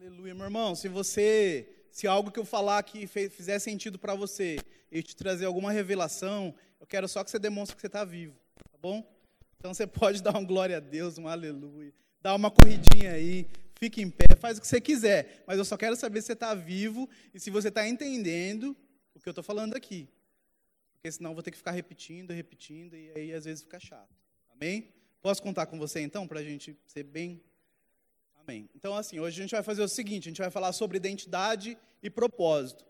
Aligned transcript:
Aleluia, 0.00 0.32
meu 0.32 0.44
irmão. 0.44 0.76
Se 0.76 0.86
você, 0.86 1.68
se 1.90 2.06
algo 2.06 2.30
que 2.30 2.38
eu 2.38 2.44
falar 2.44 2.78
aqui 2.78 3.04
fizer 3.08 3.58
sentido 3.58 3.98
para 3.98 4.14
você 4.14 4.60
e 4.92 5.02
te 5.02 5.16
trazer 5.16 5.44
alguma 5.44 5.72
revelação, 5.72 6.54
eu 6.80 6.86
quero 6.86 7.08
só 7.08 7.24
que 7.24 7.30
você 7.32 7.38
demonstre 7.38 7.74
que 7.74 7.80
você 7.80 7.88
está 7.88 8.04
vivo, 8.04 8.38
tá 8.70 8.78
bom? 8.80 9.04
Então 9.56 9.74
você 9.74 9.88
pode 9.88 10.22
dar 10.22 10.38
um 10.38 10.46
glória 10.46 10.76
a 10.76 10.80
Deus, 10.80 11.18
um 11.18 11.26
aleluia, 11.26 11.92
dar 12.22 12.36
uma 12.36 12.48
corridinha 12.48 13.10
aí, 13.10 13.48
fique 13.76 14.00
em 14.00 14.08
pé, 14.08 14.36
faz 14.38 14.58
o 14.58 14.60
que 14.60 14.68
você 14.68 14.80
quiser, 14.80 15.42
mas 15.44 15.58
eu 15.58 15.64
só 15.64 15.76
quero 15.76 15.96
saber 15.96 16.20
se 16.20 16.28
você 16.28 16.34
está 16.34 16.54
vivo 16.54 17.10
e 17.34 17.40
se 17.40 17.50
você 17.50 17.66
está 17.66 17.88
entendendo 17.88 18.76
o 19.16 19.18
que 19.18 19.28
eu 19.28 19.32
estou 19.32 19.42
falando 19.42 19.74
aqui. 19.74 20.08
Porque 20.92 21.10
senão 21.10 21.32
eu 21.32 21.34
vou 21.34 21.42
ter 21.42 21.50
que 21.50 21.58
ficar 21.58 21.72
repetindo, 21.72 22.32
repetindo, 22.32 22.94
e 22.94 23.10
aí 23.16 23.32
às 23.32 23.46
vezes 23.46 23.64
fica 23.64 23.80
chato. 23.80 24.14
Amém? 24.48 24.94
Posso 25.20 25.42
contar 25.42 25.66
com 25.66 25.76
você 25.76 25.98
então, 25.98 26.28
para 26.28 26.38
a 26.38 26.44
gente 26.44 26.78
ser 26.86 27.02
bem 27.02 27.42
Amém. 28.48 28.66
Então, 28.74 28.94
assim, 28.94 29.20
hoje 29.20 29.38
a 29.38 29.42
gente 29.42 29.50
vai 29.50 29.62
fazer 29.62 29.82
o 29.82 29.88
seguinte: 29.88 30.26
a 30.26 30.30
gente 30.30 30.40
vai 30.40 30.50
falar 30.50 30.72
sobre 30.72 30.96
identidade 30.96 31.76
e 32.02 32.08
propósito. 32.08 32.82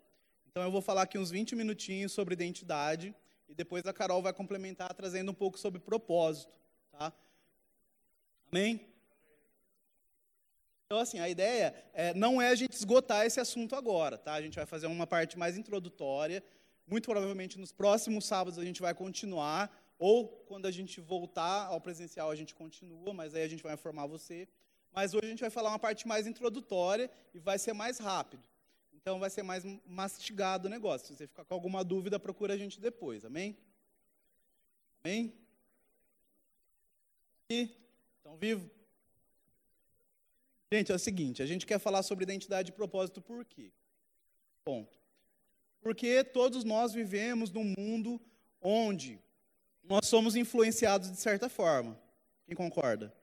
Então, 0.49 0.63
eu 0.63 0.71
vou 0.71 0.81
falar 0.81 1.03
aqui 1.03 1.19
uns 1.19 1.33
20 1.33 1.57
minutinhos 1.57 2.13
sobre 2.13 2.33
identidade 2.33 3.13
e 3.49 3.57
depois 3.57 3.85
a 3.85 3.93
Carol 3.93 4.23
vai 4.23 4.33
complementar 4.33 4.95
trazendo 4.95 5.33
um 5.33 5.35
pouco 5.35 5.59
sobre 5.59 5.81
propósito. 5.81 6.53
Tá? 6.93 7.13
Amém? 8.53 8.87
Então, 10.87 11.01
assim, 11.01 11.19
a 11.19 11.29
ideia 11.29 11.75
é, 11.93 12.15
não 12.15 12.41
é 12.41 12.51
a 12.51 12.55
gente 12.55 12.75
esgotar 12.75 13.27
esse 13.27 13.41
assunto 13.41 13.75
agora, 13.75 14.17
tá? 14.17 14.35
A 14.35 14.41
gente 14.41 14.55
vai 14.55 14.65
fazer 14.65 14.87
uma 14.87 15.09
parte 15.09 15.37
mais 15.37 15.59
introdutória. 15.59 16.41
Muito 16.87 17.07
provavelmente 17.07 17.59
nos 17.59 17.73
próximos 17.73 18.27
sábados 18.27 18.61
a 18.61 18.65
gente 18.65 18.81
vai 18.81 18.95
continuar, 18.95 19.77
ou 19.99 20.29
quando 20.47 20.67
a 20.67 20.71
gente 20.71 21.01
voltar 21.01 21.67
ao 21.67 21.81
presencial 21.81 22.31
a 22.31 22.37
gente 22.37 22.55
continua, 22.55 23.13
mas 23.13 23.35
aí 23.35 23.43
a 23.43 23.49
gente 23.49 23.65
vai 23.65 23.75
informar 23.75 24.07
você. 24.07 24.47
Mas 24.93 25.15
hoje 25.15 25.27
a 25.27 25.31
gente 25.31 25.41
vai 25.41 25.51
falar 25.51 25.71
uma 25.71 25.79
parte 25.79 26.07
mais 26.07 26.27
introdutória 26.27 27.11
e 27.35 27.39
vai 27.39 27.59
ser 27.59 27.73
mais 27.73 27.99
rápido. 27.99 28.43
Então 28.93 29.19
vai 29.19 29.31
ser 29.31 29.43
mais 29.43 29.65
mastigado 29.87 30.67
o 30.67 30.71
negócio. 30.71 31.07
Se 31.07 31.17
você 31.17 31.27
ficar 31.27 31.45
com 31.45 31.55
alguma 31.55 31.85
dúvida, 31.85 32.19
procura 32.19 32.55
a 32.55 32.57
gente 32.57 32.81
depois. 32.81 33.25
Amém? 33.25 33.57
Amém? 35.03 35.33
E 37.49 37.71
estão 38.17 38.37
vivos? 38.37 38.69
Gente, 40.71 40.93
é 40.93 40.95
o 40.95 40.99
seguinte, 40.99 41.43
a 41.43 41.47
gente 41.47 41.65
quer 41.65 41.79
falar 41.79 42.03
sobre 42.03 42.25
identidade 42.25 42.71
e 42.71 42.75
propósito 42.75 43.23
por 43.23 43.45
quê? 43.45 43.73
Ponto. 44.63 44.99
Porque 45.81 46.23
todos 46.23 46.63
nós 46.65 46.93
vivemos 46.93 47.51
num 47.51 47.73
mundo 47.79 48.21
onde 48.61 49.19
nós 49.83 50.07
somos 50.07 50.37
influenciados 50.37 51.11
de 51.11 51.17
certa 51.17 51.49
forma. 51.49 51.99
Quem 52.45 52.55
concorda? 52.55 53.15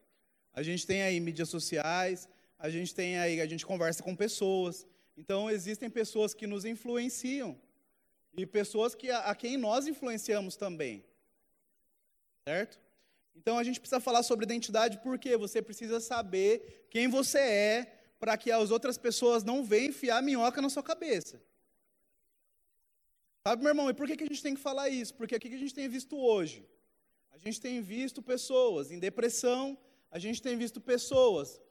A 0.56 0.64
gente 0.64 0.88
tem 0.88 1.04
aí 1.04 1.20
mídias 1.20 1.50
sociais, 1.50 2.30
a 2.58 2.70
gente 2.70 2.96
tem 2.96 3.20
aí, 3.20 3.42
a 3.42 3.46
gente 3.46 3.66
conversa 3.66 4.02
com 4.02 4.16
pessoas. 4.16 4.88
Então 5.18 5.52
existem 5.52 5.90
pessoas 5.90 6.34
que 6.34 6.48
nos 6.48 6.64
influenciam 6.64 7.60
e 8.38 8.46
pessoas 8.46 8.96
que 8.96 9.12
a, 9.12 9.20
a 9.32 9.36
quem 9.36 9.58
nós 9.58 9.86
influenciamos 9.86 10.56
também. 10.56 11.04
Certo? 12.48 12.80
Então 13.36 13.58
a 13.58 13.64
gente 13.66 13.82
precisa 13.82 14.00
falar 14.00 14.24
sobre 14.24 14.46
identidade 14.46 14.98
porque 15.00 15.36
você 15.36 15.62
precisa 15.62 16.00
saber 16.00 16.88
quem 16.90 17.10
você 17.10 17.40
é 17.40 18.00
para 18.18 18.38
que 18.38 18.50
as 18.50 18.72
outras 18.72 18.98
pessoas 18.98 19.44
não 19.44 19.62
venham 19.62 19.90
enfiar 19.90 20.24
minhoca 20.24 20.62
na 20.62 20.70
sua 20.70 20.82
cabeça. 20.82 21.42
Sabe, 23.46 23.62
meu 23.62 23.72
irmão, 23.72 23.90
e 23.90 23.94
por 23.94 24.08
que, 24.08 24.16
que 24.16 24.24
a 24.24 24.28
gente 24.28 24.42
tem 24.42 24.56
que 24.56 24.62
falar 24.62 24.88
isso? 24.88 25.14
Porque 25.16 25.36
o 25.36 25.40
que 25.40 25.54
a 25.54 25.58
gente 25.58 25.76
tem 25.76 25.90
visto 25.90 26.18
hoje? 26.18 26.66
A 27.34 27.38
gente 27.38 27.60
tem 27.60 27.82
visto 27.82 28.22
pessoas 28.22 28.90
em 28.90 28.98
depressão, 28.98 29.78
a 30.12 30.20
gente 30.20 30.42
tem 30.42 30.58
visto 30.58 30.80
pessoas 30.80 31.62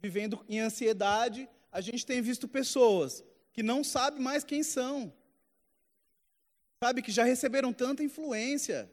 vivendo 0.00 0.44
em 0.48 0.60
ansiedade, 0.60 1.48
a 1.72 1.80
gente 1.80 2.04
tem 2.04 2.20
visto 2.20 2.46
pessoas 2.46 3.24
que 3.52 3.62
não 3.62 3.82
sabem 3.82 4.20
mais 4.20 4.44
quem 4.44 4.62
são. 4.62 5.12
Sabe, 6.82 7.02
que 7.02 7.10
já 7.10 7.24
receberam 7.24 7.72
tanta 7.72 8.02
influência, 8.02 8.90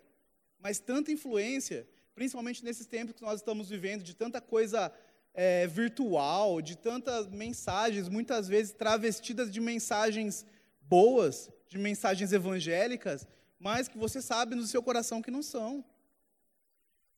mas 0.58 0.80
tanta 0.80 1.12
influência, 1.12 1.88
principalmente 2.16 2.64
nesses 2.64 2.88
tempos 2.88 3.14
que 3.16 3.22
nós 3.22 3.40
estamos 3.40 3.70
vivendo, 3.70 4.04
de 4.04 4.16
tanta 4.16 4.40
coisa 4.40 4.92
é, 5.34 5.68
virtual, 5.68 6.62
de 6.62 6.78
tantas 6.78 7.28
mensagens, 7.28 8.08
muitas 8.08 8.48
vezes 8.48 8.72
travestidas 8.72 9.52
de 9.52 9.60
mensagens 9.60 10.46
boas, 10.82 11.50
de 11.68 11.78
mensagens 11.78 12.32
evangélicas, 12.32 13.28
mas 13.60 13.88
que 13.88 13.98
você 13.98 14.22
sabe 14.22 14.56
no 14.56 14.66
seu 14.66 14.82
coração 14.82 15.22
que 15.22 15.32
não 15.32 15.44
são. 15.44 15.84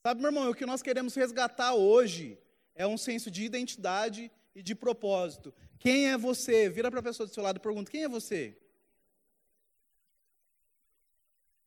Sabe, 0.05 0.19
meu 0.19 0.27
irmão, 0.27 0.49
o 0.49 0.53
que 0.53 0.65
nós 0.65 0.81
queremos 0.81 1.15
resgatar 1.15 1.75
hoje 1.75 2.37
é 2.75 2.85
um 2.85 2.97
senso 2.97 3.31
de 3.31 3.45
identidade 3.45 4.29
e 4.53 4.61
de 4.61 4.75
propósito. 4.75 5.53
Quem 5.79 6.09
é 6.09 6.17
você? 6.17 6.69
Vira 6.69 6.91
para 6.91 6.99
a 6.99 7.03
pessoa 7.03 7.25
do 7.25 7.33
seu 7.33 7.41
lado 7.41 7.55
e 7.55 7.61
pergunta: 7.61 7.89
quem 7.89 8.03
é 8.03 8.09
você? 8.09 8.57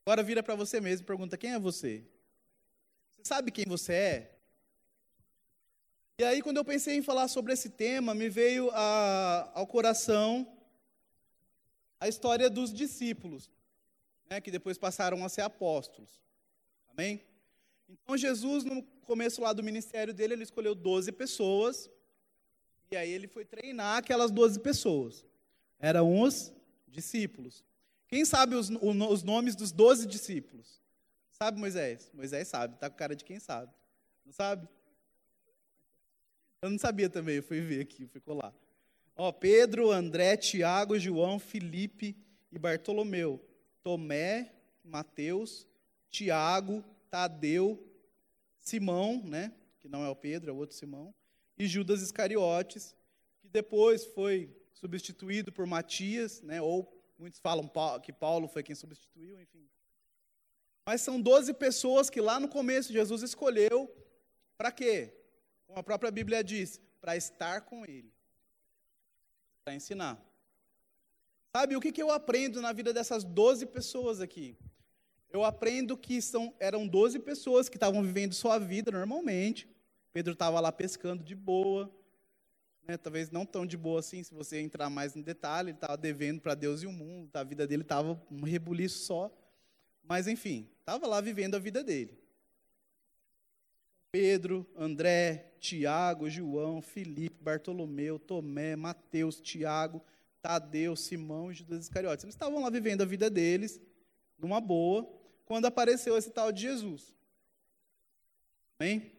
Agora 0.05 0.23
vira 0.23 0.43
para 0.43 0.55
você 0.55 0.83
mesmo 0.83 1.05
e 1.05 1.07
pergunta: 1.07 1.39
quem 1.39 1.55
é 1.55 1.59
você? 1.59 2.05
Você 3.09 3.25
sabe 3.25 3.51
quem 3.51 3.65
você 3.65 3.93
é? 3.95 4.39
E 6.19 6.25
aí, 6.25 6.43
quando 6.43 6.59
eu 6.59 6.65
pensei 6.65 6.95
em 6.97 7.03
falar 7.03 7.29
sobre 7.29 7.55
esse 7.55 7.71
tema, 7.71 8.15
me 8.15 8.29
veio 8.29 8.71
a, 8.73 9.51
ao 9.55 9.67
coração 9.67 10.47
a 11.99 12.07
história 12.07 12.51
dos 12.51 12.71
discípulos, 12.71 13.51
né, 14.29 14.43
que 14.43 14.51
depois 14.51 14.77
passaram 14.77 15.25
a 15.25 15.29
ser 15.31 15.41
apóstolos. 15.41 16.21
Amém? 16.91 17.26
Então 17.89 18.17
Jesus, 18.17 18.65
no 18.65 18.83
começo 19.05 19.41
lá 19.41 19.53
do 19.53 19.63
ministério 19.63 20.13
dele, 20.13 20.35
ele 20.35 20.43
escolheu 20.43 20.75
12 20.75 21.13
pessoas, 21.13 21.91
e 22.91 22.97
aí 22.97 23.11
ele 23.11 23.27
foi 23.27 23.45
treinar 23.45 23.99
aquelas 23.99 24.31
12 24.31 24.61
pessoas. 24.61 25.25
Eram 25.79 26.21
os 26.21 26.53
discípulos. 26.87 27.65
Quem 28.09 28.25
sabe 28.25 28.55
os, 28.55 28.71
os 28.71 29.23
nomes 29.23 29.55
dos 29.55 29.73
12 29.73 30.07
discípulos? 30.07 30.81
Sabe 31.31 31.59
Moisés? 31.59 32.11
Moisés 32.15 32.49
sabe, 32.49 32.75
está 32.75 32.89
com 32.89 32.97
cara 32.97 33.15
de 33.15 33.25
quem 33.25 33.39
sabe. 33.39 33.73
Não 34.25 34.33
sabe? 34.33 34.69
Eu 36.63 36.71
não 36.71 36.79
sabia 36.79 37.11
também, 37.11 37.37
eu 37.37 37.43
fui 37.43 37.61
ver 37.61 37.81
aqui, 37.81 38.07
fui 38.07 38.21
colar. 38.21 38.55
Ó, 39.15 39.31
Pedro, 39.33 39.91
André, 39.91 40.37
Tiago, 40.37 40.99
João, 40.99 41.39
Felipe 41.39 42.17
e 42.51 42.59
Bartolomeu. 42.59 43.41
Tomé, 43.83 44.53
Mateus, 44.85 45.67
Tiago, 46.11 46.85
Tadeu, 47.11 47.87
Simão, 48.59 49.23
né, 49.25 49.53
que 49.81 49.89
não 49.89 50.05
é 50.05 50.09
o 50.09 50.17
Pedro, 50.17 50.51
é 50.51 50.53
o 50.53 50.57
outro 50.57 50.77
Simão, 50.77 51.15
e 51.59 51.67
Judas 51.67 52.03
Iscariotes, 52.03 52.95
que 53.41 53.49
depois 53.49 54.05
foi 54.05 54.55
substituído 54.73 55.53
por 55.53 55.67
Matias, 55.67 56.43
né, 56.43 56.61
ou 56.61 56.93
muitos 57.19 57.41
falam 57.41 57.71
que 58.03 58.13
Paulo 58.13 58.49
foi 58.49 58.63
quem 58.63 58.75
substituiu, 58.75 59.41
enfim. 59.41 59.67
Mas 60.85 61.01
são 61.01 61.21
12 61.21 61.55
pessoas 61.55 62.09
que 62.09 62.21
lá 62.21 62.39
no 62.39 62.49
começo 62.49 62.93
Jesus 62.93 63.23
escolheu 63.23 63.91
para 64.57 64.71
quê? 64.71 65.13
Como 65.67 65.79
a 65.79 65.83
própria 65.83 66.11
Bíblia 66.11 66.45
diz, 66.45 66.81
para 67.01 67.17
estar 67.17 67.63
com 67.63 67.85
ele, 67.85 68.13
para 69.65 69.75
ensinar. 69.75 70.23
Sabe 71.55 71.75
o 71.75 71.81
que, 71.81 71.91
que 71.91 72.03
eu 72.03 72.11
aprendo 72.11 72.61
na 72.61 72.73
vida 72.73 72.93
dessas 72.93 73.25
12 73.25 73.67
pessoas 73.67 74.21
aqui? 74.21 74.57
Eu 75.31 75.45
aprendo 75.45 75.97
que 75.97 76.21
são, 76.23 76.55
eram 76.59 76.87
12 76.87 77.19
pessoas 77.19 77.69
que 77.69 77.77
estavam 77.77 78.03
vivendo 78.03 78.33
sua 78.33 78.59
vida 78.59 78.91
normalmente. 78.91 79.69
Pedro 80.13 80.33
estava 80.33 80.61
lá 80.61 80.73
pescando 80.73 81.23
de 81.23 81.35
boa, 81.35 81.93
né, 82.87 82.97
talvez 82.97 83.31
não 83.31 83.45
tão 83.45 83.67
de 83.67 83.77
boa 83.77 84.01
assim, 84.01 84.23
se 84.23 84.33
você 84.33 84.61
entrar 84.61 84.89
mais 84.89 85.15
no 85.15 85.23
detalhe, 85.23 85.71
ele 85.71 85.77
estava 85.77 85.97
devendo 85.97 86.41
para 86.41 86.55
Deus 86.55 86.83
e 86.83 86.87
o 86.87 86.93
mundo, 86.93 87.35
a 87.35 87.43
vida 87.43 87.67
dele 87.67 87.83
estava 87.83 88.21
um 88.31 88.45
rebuliço 88.45 89.05
só. 89.05 89.31
Mas, 90.03 90.29
enfim, 90.29 90.69
estava 90.81 91.07
lá 91.07 91.21
vivendo 91.21 91.57
a 91.57 91.59
vida 91.59 91.83
dele. 91.83 92.17
Pedro, 94.13 94.67
André, 94.77 95.53
Tiago, 95.59 96.31
João, 96.31 96.81
Filipe, 96.81 97.43
Bartolomeu, 97.43 98.19
Tomé, 98.19 98.77
Mateus, 98.77 99.41
Tiago, 99.41 100.01
Tadeu, 100.41 100.95
Simão 100.95 101.51
e 101.51 101.55
Judas 101.55 101.81
Iscariotes. 101.81 102.25
Eles 102.25 102.35
estavam 102.35 102.63
lá 102.63 102.71
vivendo 102.71 103.03
a 103.03 103.05
vida 103.05 103.29
deles, 103.29 103.81
numa 104.39 104.61
boa, 104.61 105.07
quando 105.47 105.67
apareceu 105.67 106.19
esse 106.19 106.31
tal 106.31 106.53
de 106.53 106.63
Jesus. 106.63 107.15
Amém? 108.79 109.13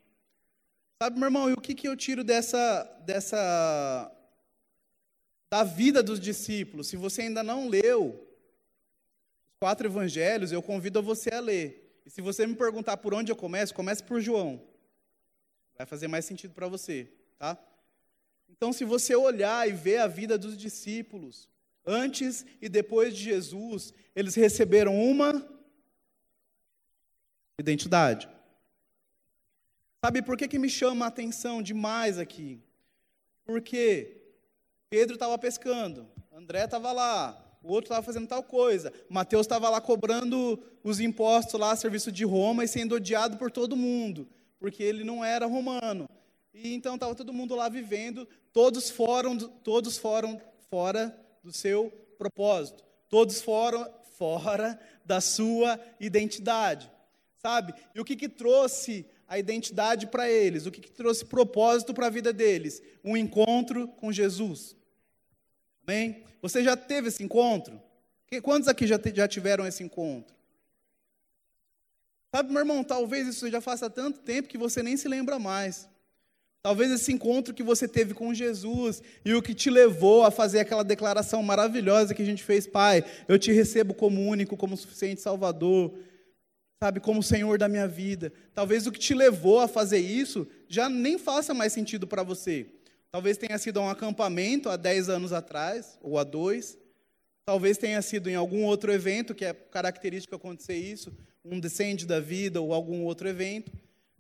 Sabe, 1.02 1.18
meu 1.18 1.28
irmão, 1.28 1.50
e 1.50 1.54
o 1.54 1.62
que, 1.62 1.74
que 1.74 1.88
eu 1.88 1.96
tiro 1.96 2.24
dessa, 2.24 2.84
dessa. 3.06 4.12
da 5.50 5.64
vida 5.64 6.04
dos 6.04 6.20
discípulos? 6.20 6.88
Se 6.88 6.98
você 6.98 7.24
ainda 7.24 7.42
não 7.42 7.68
leu 7.68 8.28
os 9.48 9.56
quatro 9.60 9.88
evangelhos, 9.88 10.52
eu 10.52 10.62
convido 10.62 11.02
você 11.02 11.34
a 11.34 11.40
ler. 11.40 12.02
E 12.06 12.10
se 12.10 12.22
você 12.22 12.46
me 12.46 12.56
perguntar 12.56 12.98
por 12.98 13.14
onde 13.14 13.32
eu 13.32 13.36
começo, 13.36 13.74
comece 13.74 14.04
por 14.04 14.20
João. 14.20 14.62
Vai 15.78 15.88
fazer 15.88 16.08
mais 16.08 16.26
sentido 16.26 16.54
para 16.54 16.68
você, 16.68 17.10
tá? 17.38 17.58
Então, 18.50 18.74
se 18.74 18.84
você 18.84 19.16
olhar 19.16 19.68
e 19.68 19.72
ver 19.72 19.98
a 19.98 20.08
vida 20.08 20.38
dos 20.38 20.58
discípulos, 20.58 21.48
antes 21.86 22.46
e 22.62 22.68
depois 22.68 23.16
de 23.16 23.24
Jesus, 23.24 23.94
eles 24.16 24.36
receberam 24.36 25.00
uma 25.00 25.57
identidade. 27.60 28.30
Sabe 30.04 30.22
por 30.22 30.38
que, 30.38 30.48
que 30.48 30.60
me 30.60 30.70
chama 30.70 31.06
a 31.06 31.08
atenção 31.08 31.62
demais 31.62 32.20
aqui? 32.20 32.62
Porque 33.46 34.22
Pedro 34.90 35.16
estava 35.16 35.38
pescando, 35.38 36.08
André 36.32 36.66
estava 36.66 36.92
lá, 36.92 37.58
o 37.64 37.70
outro 37.70 37.86
estava 37.86 38.06
fazendo 38.06 38.28
tal 38.28 38.44
coisa, 38.44 38.94
Mateus 39.10 39.46
estava 39.46 39.70
lá 39.70 39.82
cobrando 39.82 40.62
os 40.84 41.00
impostos 41.00 41.60
lá, 41.60 41.76
serviço 41.76 42.12
de 42.12 42.24
Roma 42.24 42.64
e 42.64 42.68
sendo 42.68 42.96
odiado 42.96 43.38
por 43.38 43.52
todo 43.52 43.76
mundo, 43.76 44.28
porque 44.60 44.84
ele 44.84 45.04
não 45.04 45.26
era 45.26 45.46
romano. 45.46 46.08
E 46.54 46.74
então 46.74 46.96
estava 46.96 47.16
todo 47.16 47.34
mundo 47.34 47.56
lá 47.56 47.68
vivendo, 47.70 48.28
todos 48.54 48.90
foram, 48.90 49.38
todos 49.38 49.98
foram 49.98 50.40
fora 50.70 51.16
do 51.44 51.52
seu 51.52 51.90
propósito, 52.18 52.84
todos 53.10 53.42
foram 53.42 53.92
fora 54.18 54.80
da 55.06 55.20
sua 55.22 55.80
identidade, 56.00 56.90
sabe? 57.38 57.74
E 57.94 58.00
o 58.00 58.06
que, 58.06 58.16
que 58.16 58.30
trouxe 58.30 59.06
a 59.28 59.38
identidade 59.38 60.08
para 60.08 60.30
eles? 60.30 60.66
O 60.66 60.72
que, 60.72 60.82
que 60.82 60.92
trouxe 60.92 61.26
propósito 61.26 61.94
para 61.94 62.08
a 62.08 62.10
vida 62.10 62.32
deles? 62.34 62.82
Um 63.04 63.16
encontro 63.16 63.88
com 63.88 64.12
Jesus. 64.12 64.76
Amém? 65.86 66.24
Você 66.42 66.64
já 66.64 66.76
teve 66.76 67.10
esse 67.10 67.24
encontro? 67.24 67.82
Quantos 68.42 68.68
aqui 68.68 68.86
já, 68.86 69.00
já 69.14 69.28
tiveram 69.28 69.66
esse 69.66 69.84
encontro? 69.84 70.36
Sabe, 72.34 72.52
meu 72.52 72.60
irmão, 72.60 72.84
talvez 72.84 73.28
isso 73.28 73.50
já 73.50 73.62
faça 73.62 73.90
tanto 73.90 74.20
tempo 74.20 74.50
que 74.50 74.58
você 74.58 74.84
nem 74.84 74.98
se 74.98 75.08
lembra 75.08 75.40
mais. 75.40 75.90
Talvez 76.62 76.92
esse 76.92 77.14
encontro 77.14 77.54
que 77.54 77.64
você 77.64 77.88
teve 77.88 78.14
com 78.14 78.34
Jesus 78.34 79.02
e 79.24 79.34
o 79.34 79.42
que 79.42 79.54
te 79.54 79.70
levou 79.70 80.24
a 80.24 80.32
fazer 80.32 80.60
aquela 80.60 80.84
declaração 80.84 81.42
maravilhosa 81.42 82.14
que 82.14 82.22
a 82.22 82.26
gente 82.26 82.44
fez, 82.44 82.68
Pai, 82.68 83.06
eu 83.28 83.40
te 83.40 83.54
recebo 83.54 83.94
como 83.94 84.22
único, 84.22 84.58
como 84.58 84.76
suficiente 84.76 85.22
Salvador, 85.22 85.94
sabe, 86.82 87.00
como 87.00 87.24
Senhor 87.24 87.58
da 87.58 87.68
minha 87.68 87.88
vida. 87.88 88.32
Talvez 88.54 88.86
o 88.86 88.92
que 88.92 89.00
te 89.00 89.14
levou 89.14 89.60
a 89.60 89.68
fazer 89.68 90.00
isso 90.00 90.48
já 90.68 90.88
nem 90.88 91.18
faça 91.18 91.54
mais 91.54 91.74
sentido 91.74 92.06
para 92.06 92.24
você. 92.24 92.68
Talvez 93.12 93.38
tenha 93.38 93.58
sido 93.58 93.80
um 93.80 93.90
acampamento 93.90 94.70
há 94.70 94.76
10 94.76 95.10
anos 95.10 95.34
atrás, 95.34 95.98
ou 96.02 96.20
há 96.20 96.24
dois. 96.24 96.78
Talvez 97.46 97.78
tenha 97.78 98.02
sido 98.02 98.30
em 98.30 98.36
algum 98.36 98.64
outro 98.66 98.92
evento, 98.92 99.34
que 99.34 99.46
é 99.46 99.54
característico 99.54 100.36
acontecer 100.36 100.76
isso, 100.76 101.16
um 101.44 101.60
descende 101.60 102.06
da 102.06 102.20
vida 102.20 102.62
ou 102.62 102.74
algum 102.74 103.04
outro 103.04 103.28
evento. 103.28 103.72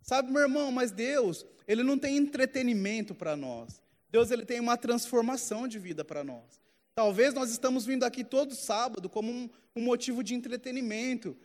Sabe, 0.01 0.31
meu 0.31 0.42
irmão, 0.42 0.71
mas 0.71 0.92
Deus, 0.92 1.45
Ele 1.68 1.83
não 1.83 1.98
tem 1.98 2.18
entretenimento 2.18 3.13
para 3.13 3.36
nós. 3.36 3.81
Deus, 4.09 4.31
Ele 4.31 4.45
tem 4.45 4.59
uma 4.59 4.77
transformação 4.77 5.68
de 5.68 5.77
vida 5.77 6.04
para 6.06 6.24
nós. 6.24 6.62
Talvez 6.95 7.33
nós 7.33 7.51
estamos 7.51 7.86
vindo 7.86 8.04
aqui 8.04 8.24
todo 8.24 8.56
sábado 8.56 9.09
como 9.09 9.31
um, 9.31 9.50
um 9.75 9.81
motivo 9.83 10.24
de 10.24 10.33
entretenimento. 10.33 11.38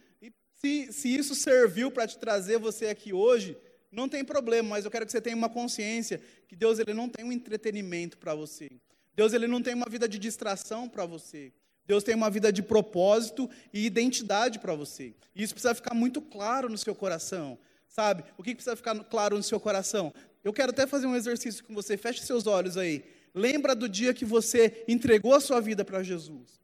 Se, 0.64 0.93
se 0.93 1.09
isso 1.12 1.35
serviu 1.35 1.91
para 1.91 2.06
te 2.06 2.17
trazer 2.17 2.56
você 2.56 2.87
aqui 2.87 3.12
hoje, 3.12 3.56
não 3.91 4.09
tem 4.09 4.25
problema, 4.25 4.69
mas 4.69 4.85
eu 4.85 4.93
quero 4.93 5.05
que 5.05 5.11
você 5.11 5.20
tenha 5.20 5.35
uma 5.35 5.49
consciência 5.49 6.23
que 6.47 6.55
Deus 6.55 6.79
ele 6.79 6.94
não 6.94 7.09
tem 7.09 7.25
um 7.25 7.32
entretenimento 7.32 8.17
para 8.17 8.32
você. 8.32 8.70
Deus 9.17 9.32
ele 9.32 9.49
não 9.49 9.61
tem 9.61 9.75
uma 9.75 9.91
vida 9.91 10.09
de 10.09 10.20
distração 10.20 10.88
para 10.88 11.05
você. 11.05 11.53
Deus 11.85 12.05
tem 12.05 12.14
uma 12.14 12.31
vida 12.31 12.53
de 12.53 12.62
propósito 12.62 13.50
e 13.73 13.85
identidade 13.85 14.61
para 14.61 14.73
você. 14.73 15.14
E 15.35 15.43
isso 15.43 15.53
precisa 15.53 15.75
ficar 15.75 15.94
muito 15.94 16.23
claro 16.23 16.69
no 16.69 16.79
seu 16.79 16.94
coração. 16.94 17.59
Sabe? 17.88 18.23
O 18.38 18.43
que 18.44 18.55
precisa 18.55 18.76
ficar 18.76 18.94
claro 19.05 19.37
no 19.37 19.43
seu 19.43 19.59
coração? 19.59 20.14
Eu 20.44 20.53
quero 20.53 20.70
até 20.70 20.87
fazer 20.87 21.09
um 21.09 21.17
exercício 21.17 21.64
com 21.64 21.75
você. 21.75 21.97
Feche 21.97 22.23
seus 22.23 22.47
olhos 22.47 22.76
aí. 22.76 23.05
Lembra 23.35 23.75
do 23.75 23.88
dia 23.88 24.14
que 24.14 24.25
você 24.25 24.85
entregou 24.87 25.35
a 25.35 25.41
sua 25.41 25.61
vida 25.61 25.85
para 25.85 26.05
Jesus. 26.05 26.62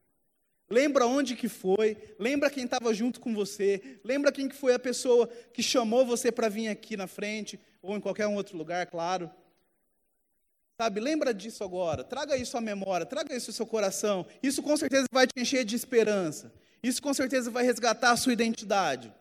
Lembra 0.71 1.07
onde 1.07 1.35
que 1.35 1.49
foi, 1.49 1.97
lembra 2.19 2.51
quem 2.51 2.65
estava 2.65 2.93
junto 2.93 3.21
com 3.21 3.35
você, 3.35 4.01
lembra 4.05 4.31
quem 4.31 4.49
que 4.49 4.55
foi 4.55 4.75
a 4.75 4.79
pessoa 4.79 5.27
que 5.53 5.63
chamou 5.63 6.05
você 6.05 6.31
para 6.31 6.49
vir 6.49 6.69
aqui 6.69 6.97
na 6.97 7.07
frente, 7.07 7.59
ou 7.81 7.97
em 7.97 8.01
qualquer 8.01 8.27
outro 8.27 8.57
lugar, 8.57 8.87
claro. 8.87 9.31
Sabe, 10.81 11.01
lembra 11.01 11.33
disso 11.33 11.65
agora, 11.65 12.05
traga 12.05 12.37
isso 12.37 12.57
à 12.57 12.61
memória, 12.61 13.07
traga 13.07 13.35
isso 13.35 13.51
ao 13.51 13.55
seu 13.55 13.67
coração. 13.67 14.27
Isso 14.43 14.63
com 14.63 14.77
certeza 14.77 15.07
vai 15.11 15.27
te 15.27 15.41
encher 15.41 15.65
de 15.65 15.75
esperança. 15.75 16.53
Isso 16.83 17.03
com 17.03 17.13
certeza 17.13 17.51
vai 17.51 17.65
resgatar 17.65 18.13
a 18.13 18.17
sua 18.17 18.33
identidade. 18.33 19.13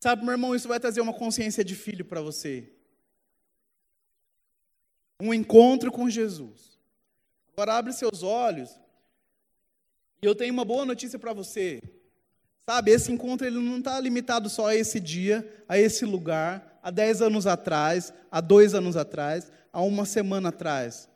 Sabe, 0.00 0.22
meu 0.22 0.32
irmão, 0.32 0.54
isso 0.54 0.68
vai 0.68 0.78
trazer 0.78 1.00
uma 1.00 1.14
consciência 1.14 1.64
de 1.64 1.74
filho 1.74 2.04
para 2.04 2.20
você. 2.20 2.70
Um 5.18 5.32
encontro 5.32 5.90
com 5.90 6.10
Jesus. 6.10 6.78
Agora 7.52 7.74
abre 7.74 7.92
seus 7.92 8.22
olhos. 8.22 8.83
E 10.22 10.26
eu 10.26 10.34
tenho 10.34 10.52
uma 10.52 10.64
boa 10.64 10.84
notícia 10.84 11.18
para 11.18 11.32
você. 11.32 11.82
Sabe, 12.68 12.92
esse 12.92 13.12
encontro 13.12 13.46
ele 13.46 13.58
não 13.58 13.78
está 13.78 14.00
limitado 14.00 14.48
só 14.48 14.68
a 14.68 14.74
esse 14.74 14.98
dia, 14.98 15.46
a 15.68 15.78
esse 15.78 16.06
lugar, 16.06 16.80
há 16.82 16.90
10 16.90 17.20
anos 17.20 17.46
atrás, 17.46 18.12
há 18.30 18.40
dois 18.40 18.74
anos 18.74 18.96
atrás, 18.96 19.52
há 19.70 19.82
uma 19.82 20.06
semana 20.06 20.48
atrás. 20.48 21.08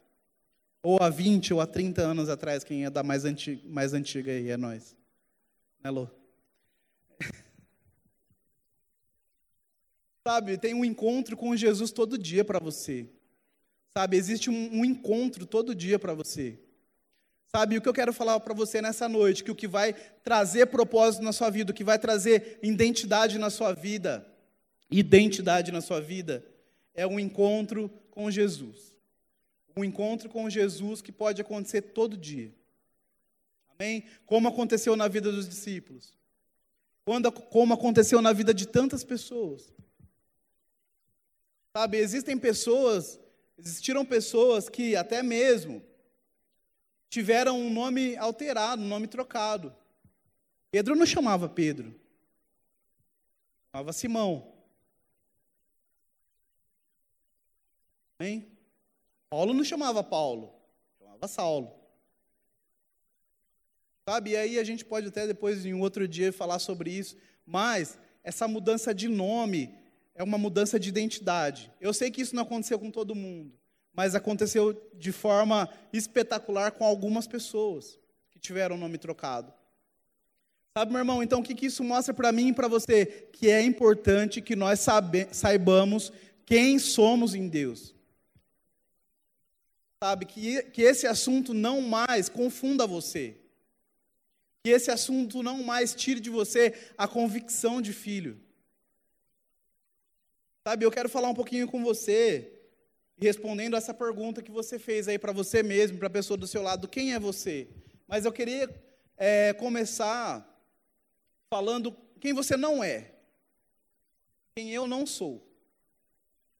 Ou 0.82 1.02
há 1.02 1.08
20 1.08 1.54
ou 1.54 1.60
há 1.60 1.66
30 1.66 2.02
anos 2.02 2.28
atrás, 2.28 2.62
quem 2.62 2.84
é 2.84 2.90
da 2.90 3.02
mais, 3.02 3.24
antiga, 3.24 3.62
mais 3.66 3.94
antiga 3.94 4.30
aí, 4.30 4.50
é 4.50 4.58
nós. 4.58 4.94
Né, 5.82 5.90
Lô? 5.90 6.06
Sabe, 10.22 10.58
tem 10.58 10.74
um 10.74 10.84
encontro 10.84 11.34
com 11.34 11.56
Jesus 11.56 11.90
todo 11.90 12.18
dia 12.18 12.44
para 12.44 12.58
você. 12.58 13.08
Sabe, 13.96 14.18
existe 14.18 14.50
um, 14.50 14.80
um 14.80 14.84
encontro 14.84 15.46
todo 15.46 15.74
dia 15.74 15.98
para 15.98 16.12
você. 16.12 16.58
Sabe, 17.50 17.78
o 17.78 17.80
que 17.80 17.88
eu 17.88 17.94
quero 17.94 18.12
falar 18.12 18.38
para 18.40 18.52
você 18.52 18.82
nessa 18.82 19.08
noite, 19.08 19.42
que 19.42 19.50
o 19.50 19.54
que 19.54 19.66
vai 19.66 19.94
trazer 20.22 20.66
propósito 20.66 21.22
na 21.22 21.32
sua 21.32 21.48
vida, 21.48 21.72
o 21.72 21.74
que 21.74 21.82
vai 21.82 21.98
trazer 21.98 22.58
identidade 22.62 23.38
na 23.38 23.48
sua 23.48 23.72
vida, 23.72 24.26
identidade 24.90 25.72
na 25.72 25.80
sua 25.80 25.98
vida, 25.98 26.44
é 26.94 27.06
um 27.06 27.18
encontro 27.18 27.88
com 28.10 28.30
Jesus. 28.30 28.94
Um 29.74 29.82
encontro 29.82 30.28
com 30.28 30.50
Jesus 30.50 31.00
que 31.00 31.10
pode 31.10 31.40
acontecer 31.40 31.80
todo 31.80 32.18
dia. 32.18 32.52
Amém? 33.78 34.04
Como 34.26 34.46
aconteceu 34.48 34.94
na 34.94 35.08
vida 35.08 35.32
dos 35.32 35.48
discípulos. 35.48 36.12
Quando, 37.02 37.32
como 37.32 37.72
aconteceu 37.72 38.20
na 38.20 38.34
vida 38.34 38.52
de 38.52 38.68
tantas 38.68 39.04
pessoas. 39.04 39.72
Sabe, 41.74 41.96
existem 41.96 42.36
pessoas, 42.36 43.18
existiram 43.56 44.04
pessoas 44.04 44.68
que 44.68 44.94
até 44.96 45.22
mesmo 45.22 45.87
tiveram 47.08 47.58
um 47.58 47.70
nome 47.72 48.16
alterado, 48.16 48.82
um 48.82 48.88
nome 48.88 49.06
trocado. 49.06 49.74
Pedro 50.70 50.94
não 50.94 51.06
chamava 51.06 51.48
Pedro, 51.48 51.98
chamava 53.70 53.92
Simão. 53.92 54.52
Hein? 58.20 58.46
Paulo 59.30 59.54
não 59.54 59.64
chamava 59.64 60.02
Paulo, 60.02 60.52
chamava 60.98 61.28
Saulo. 61.28 61.78
Sabe, 64.04 64.30
e 64.30 64.36
aí 64.36 64.58
a 64.58 64.64
gente 64.64 64.84
pode 64.84 65.08
até 65.08 65.26
depois, 65.26 65.66
em 65.66 65.74
outro 65.74 66.08
dia, 66.08 66.32
falar 66.32 66.58
sobre 66.58 66.90
isso, 66.90 67.16
mas 67.44 67.98
essa 68.24 68.48
mudança 68.48 68.94
de 68.94 69.06
nome 69.06 69.74
é 70.14 70.22
uma 70.22 70.38
mudança 70.38 70.80
de 70.80 70.88
identidade. 70.88 71.70
Eu 71.80 71.92
sei 71.92 72.10
que 72.10 72.22
isso 72.22 72.34
não 72.34 72.42
aconteceu 72.42 72.78
com 72.78 72.90
todo 72.90 73.14
mundo, 73.14 73.52
mas 73.92 74.14
aconteceu 74.14 74.90
de 74.94 75.12
forma 75.12 75.68
espetacular 75.92 76.72
com 76.72 76.84
algumas 76.84 77.26
pessoas 77.26 77.98
que 78.30 78.38
tiveram 78.38 78.76
o 78.76 78.78
nome 78.78 78.98
trocado. 78.98 79.52
Sabe, 80.76 80.92
meu 80.92 81.00
irmão, 81.00 81.22
então 81.22 81.40
o 81.40 81.42
que, 81.42 81.54
que 81.54 81.66
isso 81.66 81.82
mostra 81.82 82.14
para 82.14 82.30
mim 82.30 82.48
e 82.48 82.52
para 82.52 82.68
você? 82.68 83.04
Que 83.32 83.50
é 83.50 83.60
importante 83.60 84.40
que 84.40 84.54
nós 84.54 84.84
saibamos 85.32 86.12
quem 86.46 86.78
somos 86.78 87.34
em 87.34 87.48
Deus. 87.48 87.94
Sabe, 90.02 90.26
que, 90.26 90.62
que 90.64 90.82
esse 90.82 91.06
assunto 91.06 91.52
não 91.52 91.80
mais 91.80 92.28
confunda 92.28 92.86
você. 92.86 93.36
Que 94.62 94.70
esse 94.70 94.90
assunto 94.90 95.42
não 95.42 95.64
mais 95.64 95.94
tire 95.94 96.20
de 96.20 96.30
você 96.30 96.72
a 96.96 97.08
convicção 97.08 97.82
de 97.82 97.92
filho. 97.92 98.40
Sabe, 100.64 100.84
eu 100.84 100.90
quero 100.90 101.08
falar 101.08 101.28
um 101.28 101.34
pouquinho 101.34 101.66
com 101.66 101.82
você, 101.82 102.57
respondendo 103.20 103.76
essa 103.76 103.92
pergunta 103.92 104.42
que 104.42 104.50
você 104.50 104.78
fez 104.78 105.08
aí 105.08 105.18
para 105.18 105.32
você 105.32 105.62
mesmo, 105.62 105.98
para 105.98 106.06
a 106.06 106.10
pessoa 106.10 106.36
do 106.36 106.46
seu 106.46 106.62
lado, 106.62 106.88
quem 106.88 107.12
é 107.12 107.18
você? 107.18 107.68
Mas 108.06 108.24
eu 108.24 108.32
queria 108.32 108.68
é, 109.16 109.52
começar 109.52 110.46
falando 111.50 111.96
quem 112.20 112.32
você 112.32 112.56
não 112.56 112.82
é, 112.82 113.12
quem 114.54 114.70
eu 114.70 114.86
não 114.86 115.06
sou. 115.06 115.44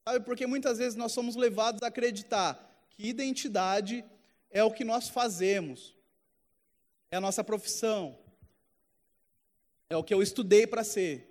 Sabe, 0.07 0.25
porque 0.25 0.47
muitas 0.47 0.79
vezes 0.79 0.97
nós 0.97 1.13
somos 1.13 1.37
levados 1.37 1.83
a 1.83 1.89
acreditar 1.89 2.65
que 2.91 3.07
identidade 3.07 4.05
é 4.51 4.65
o 4.65 4.73
que 4.73 4.85
nós 4.85 5.09
fazemos, 5.09 5.95
é 7.11 7.17
a 7.17 7.21
nossa 7.21 7.45
profissão, 7.45 8.19
é 9.89 9.97
o 9.97 10.03
que 10.03 10.13
eu 10.13 10.23
estudei 10.23 10.67
para 10.67 10.83
ser. 10.83 11.27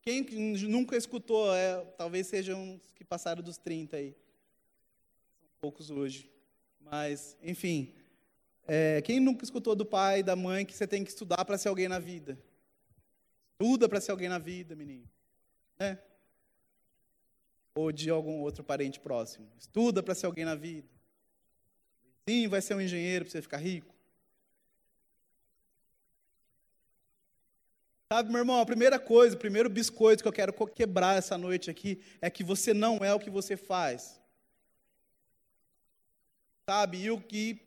Quem 0.00 0.22
nunca 0.68 0.96
escutou, 0.96 1.54
é, 1.54 1.84
talvez 1.96 2.26
sejam 2.28 2.76
os 2.76 2.92
que 2.92 3.04
passaram 3.04 3.42
dos 3.42 3.58
30 3.58 3.96
aí. 3.96 4.14
Poucos 5.60 5.90
hoje. 5.90 6.30
Mas, 6.80 7.36
enfim. 7.42 7.94
É, 8.66 9.00
quem 9.02 9.18
nunca 9.18 9.44
escutou 9.44 9.74
do 9.74 9.84
pai, 9.84 10.22
da 10.22 10.36
mãe, 10.36 10.64
que 10.64 10.74
você 10.74 10.86
tem 10.86 11.02
que 11.02 11.10
estudar 11.10 11.44
para 11.44 11.56
ser 11.56 11.68
alguém 11.68 11.88
na 11.88 11.98
vida? 11.98 12.38
Estuda 13.52 13.88
para 13.88 14.00
ser 14.00 14.10
alguém 14.10 14.28
na 14.28 14.38
vida, 14.38 14.76
menino. 14.76 15.08
Né? 15.78 15.98
Ou 17.74 17.90
de 17.90 18.10
algum 18.10 18.40
outro 18.40 18.62
parente 18.62 19.00
próximo. 19.00 19.50
Estuda 19.58 20.02
para 20.02 20.14
ser 20.14 20.26
alguém 20.26 20.44
na 20.44 20.54
vida. 20.54 20.88
Sim, 22.28 22.46
vai 22.46 22.60
ser 22.60 22.74
um 22.74 22.80
engenheiro 22.80 23.24
para 23.24 23.32
você 23.32 23.42
ficar 23.42 23.56
rico. 23.56 23.94
Sabe, 28.12 28.30
meu 28.30 28.38
irmão, 28.38 28.60
a 28.60 28.66
primeira 28.66 28.98
coisa, 28.98 29.34
o 29.34 29.38
primeiro 29.38 29.68
biscoito 29.68 30.22
que 30.22 30.28
eu 30.28 30.32
quero 30.32 30.52
quebrar 30.68 31.18
essa 31.18 31.36
noite 31.36 31.70
aqui 31.70 32.02
é 32.22 32.30
que 32.30 32.44
você 32.44 32.72
não 32.72 32.98
é 32.98 33.12
o 33.12 33.18
que 33.18 33.28
você 33.28 33.56
faz. 33.56 34.17
Sabe, 36.68 36.98
e 36.98 37.10
o 37.10 37.18
que 37.18 37.62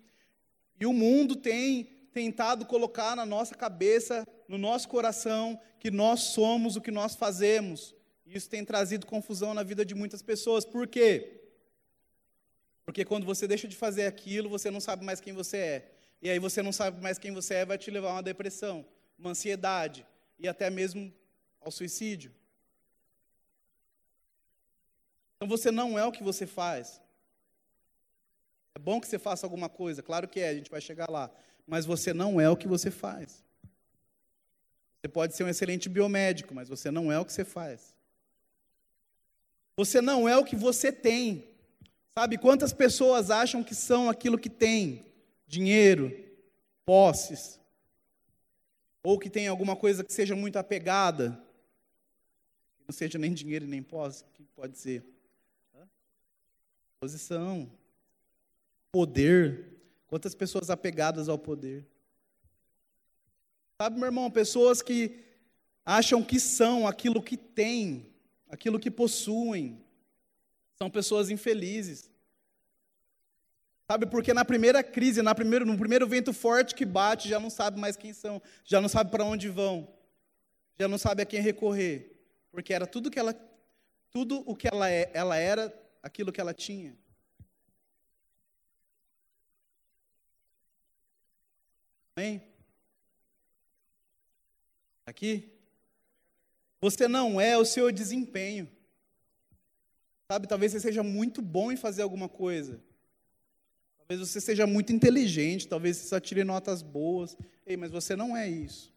e 0.80 0.86
o 0.86 0.94
mundo 0.94 1.36
tem 1.36 1.86
tentado 2.14 2.68
colocar 2.68 3.16
na 3.16 3.26
nossa 3.26 3.56
cabeça, 3.56 4.28
no 4.48 4.60
nosso 4.60 4.88
coração, 4.88 5.60
que 5.80 5.90
nós 5.90 6.20
somos 6.20 6.76
o 6.76 6.82
que 6.82 6.92
nós 6.92 7.16
fazemos. 7.16 7.96
Isso 8.28 8.48
tem 8.48 8.64
trazido 8.64 9.08
confusão 9.08 9.56
na 9.56 9.64
vida 9.64 9.84
de 9.84 9.96
muitas 9.96 10.22
pessoas. 10.22 10.64
Por 10.64 10.88
quê? 10.88 11.42
Porque 12.86 13.04
quando 13.04 13.26
você 13.26 13.48
deixa 13.48 13.68
de 13.68 13.76
fazer 13.76 14.06
aquilo, 14.06 14.48
você 14.48 14.70
não 14.70 14.80
sabe 14.80 15.04
mais 15.04 15.20
quem 15.20 15.34
você 15.34 15.58
é. 15.58 15.92
E 16.22 16.30
aí 16.30 16.38
você 16.38 16.62
não 16.62 16.72
sabe 16.72 17.02
mais 17.02 17.18
quem 17.18 17.34
você 17.34 17.56
é, 17.56 17.66
vai 17.66 17.80
te 17.80 17.90
levar 17.90 18.10
a 18.10 18.14
uma 18.14 18.24
depressão, 18.24 18.86
uma 19.18 19.32
ansiedade, 19.32 20.06
e 20.38 20.48
até 20.48 20.70
mesmo 20.70 21.12
ao 21.60 21.72
suicídio. 21.72 22.32
Então 25.38 25.48
você 25.48 25.72
não 25.72 25.98
é 25.98 26.06
o 26.06 26.12
que 26.12 26.22
você 26.22 26.46
faz. 26.46 27.02
É 28.76 28.80
bom 28.80 29.00
que 29.00 29.08
você 29.08 29.20
faça 29.20 29.46
alguma 29.46 29.70
coisa, 29.70 30.02
claro 30.02 30.28
que 30.28 30.40
é, 30.40 30.50
a 30.50 30.54
gente 30.54 30.72
vai 30.72 30.82
chegar 30.82 31.10
lá. 31.10 31.30
Mas 31.68 31.86
você 31.86 32.14
não 32.14 32.40
é 32.40 32.50
o 32.50 32.58
que 32.58 32.68
você 32.68 32.90
faz. 32.90 33.44
Você 35.00 35.08
pode 35.08 35.36
ser 35.36 35.44
um 35.44 35.50
excelente 35.50 35.90
biomédico, 35.90 36.54
mas 36.54 36.70
você 36.70 36.92
não 36.92 37.12
é 37.12 37.20
o 37.20 37.26
que 37.26 37.34
você 37.34 37.44
faz. 37.44 37.96
Você 39.76 40.00
não 40.02 40.28
é 40.28 40.38
o 40.38 40.46
que 40.46 40.56
você 40.56 40.92
tem. 40.92 41.50
Sabe 42.12 42.38
quantas 42.38 42.74
pessoas 42.74 43.32
acham 43.32 43.64
que 43.64 43.74
são 43.74 44.10
aquilo 44.10 44.38
que 44.38 44.50
tem? 44.50 45.06
Dinheiro, 45.48 46.14
posses, 46.86 47.60
ou 49.04 49.18
que 49.18 49.30
tem 49.30 49.48
alguma 49.48 49.76
coisa 49.76 50.04
que 50.04 50.14
seja 50.14 50.36
muito 50.36 50.58
apegada, 50.58 51.32
que 52.78 52.84
não 52.88 52.94
seja 52.94 53.18
nem 53.18 53.34
dinheiro 53.34 53.66
nem 53.66 53.82
posse, 53.82 54.24
que 54.34 54.44
pode 54.44 54.78
ser? 54.78 55.04
Posição, 57.00 57.72
poder. 58.92 59.68
Quantas 60.08 60.36
pessoas 60.36 60.70
apegadas 60.70 61.30
ao 61.30 61.38
poder? 61.38 61.88
Sabe, 63.78 63.98
meu 63.98 64.08
irmão, 64.08 64.30
pessoas 64.30 64.82
que 64.82 65.24
acham 65.86 66.24
que 66.24 66.40
são 66.40 66.86
aquilo 66.86 67.22
que 67.22 67.38
têm, 67.38 68.14
aquilo 68.50 68.80
que 68.80 68.92
possuem, 68.92 69.84
são 70.76 70.90
pessoas 70.90 71.30
infelizes. 71.30 72.12
Sabe, 73.88 74.06
porque 74.06 74.34
na 74.34 74.46
primeira 74.46 74.84
crise, 74.84 75.22
na 75.22 75.34
primeiro, 75.34 75.66
no 75.66 75.78
primeiro 75.78 76.08
vento 76.08 76.32
forte 76.32 76.76
que 76.76 76.86
bate, 76.86 77.28
já 77.28 77.40
não 77.40 77.50
sabe 77.50 77.80
mais 77.80 77.98
quem 77.98 78.14
são, 78.14 78.42
já 78.64 78.80
não 78.80 78.88
sabe 78.88 79.12
para 79.12 79.26
onde 79.26 79.50
vão, 79.50 79.88
já 80.80 80.88
não 80.88 80.98
sabe 80.98 81.24
a 81.24 81.26
quem 81.26 81.42
recorrer, 81.42 82.20
porque 82.52 82.74
era 82.74 82.86
tudo 82.88 83.12
que 83.12 83.20
ela, 83.20 83.36
tudo 84.10 84.44
o 84.46 84.56
que 84.56 84.68
ela, 84.68 84.90
é, 84.90 85.10
ela 85.14 85.36
era, 85.38 85.74
aquilo 86.04 86.32
que 86.32 86.40
ela 86.40 86.54
tinha. 86.54 86.98
Amém? 92.22 92.40
Aqui? 95.08 95.52
Você 96.80 97.08
não 97.08 97.42
é 97.42 97.58
o 97.58 97.66
seu 97.66 97.92
desempenho. 97.92 98.70
Sabe, 100.32 100.48
talvez 100.48 100.72
você 100.72 100.80
seja 100.80 101.02
muito 101.02 101.42
bom 101.42 101.72
em 101.72 101.76
fazer 101.76 102.04
alguma 102.04 102.30
coisa. 102.30 102.80
Talvez 103.98 104.20
você 104.20 104.40
seja 104.40 104.68
muito 104.68 104.94
inteligente, 104.94 105.68
talvez 105.68 105.98
você 105.98 106.10
só 106.10 106.20
tire 106.20 106.44
notas 106.44 106.84
boas. 106.84 107.36
Ei, 107.66 107.76
mas 107.76 107.90
você 107.90 108.16
não 108.16 108.38
é 108.38 108.48
isso. 108.48 108.94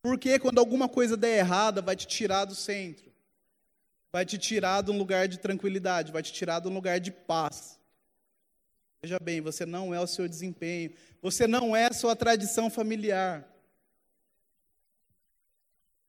Porque 0.00 0.38
quando 0.38 0.60
alguma 0.60 0.88
coisa 0.88 1.16
der 1.16 1.38
errada, 1.38 1.82
vai 1.82 1.96
te 1.96 2.06
tirar 2.06 2.44
do 2.44 2.54
centro. 2.54 3.13
Vai 4.14 4.24
te 4.24 4.38
tirar 4.38 4.80
de 4.80 4.92
um 4.92 4.96
lugar 4.96 5.26
de 5.26 5.40
tranquilidade, 5.40 6.12
vai 6.12 6.22
te 6.22 6.32
tirar 6.32 6.60
de 6.60 6.68
um 6.68 6.72
lugar 6.72 7.00
de 7.00 7.10
paz. 7.10 7.80
Veja 9.02 9.18
bem, 9.18 9.40
você 9.40 9.66
não 9.66 9.92
é 9.92 9.98
o 9.98 10.06
seu 10.06 10.28
desempenho, 10.28 10.92
você 11.20 11.48
não 11.48 11.74
é 11.74 11.86
a 11.86 11.92
sua 11.92 12.14
tradição 12.14 12.70
familiar. 12.70 13.44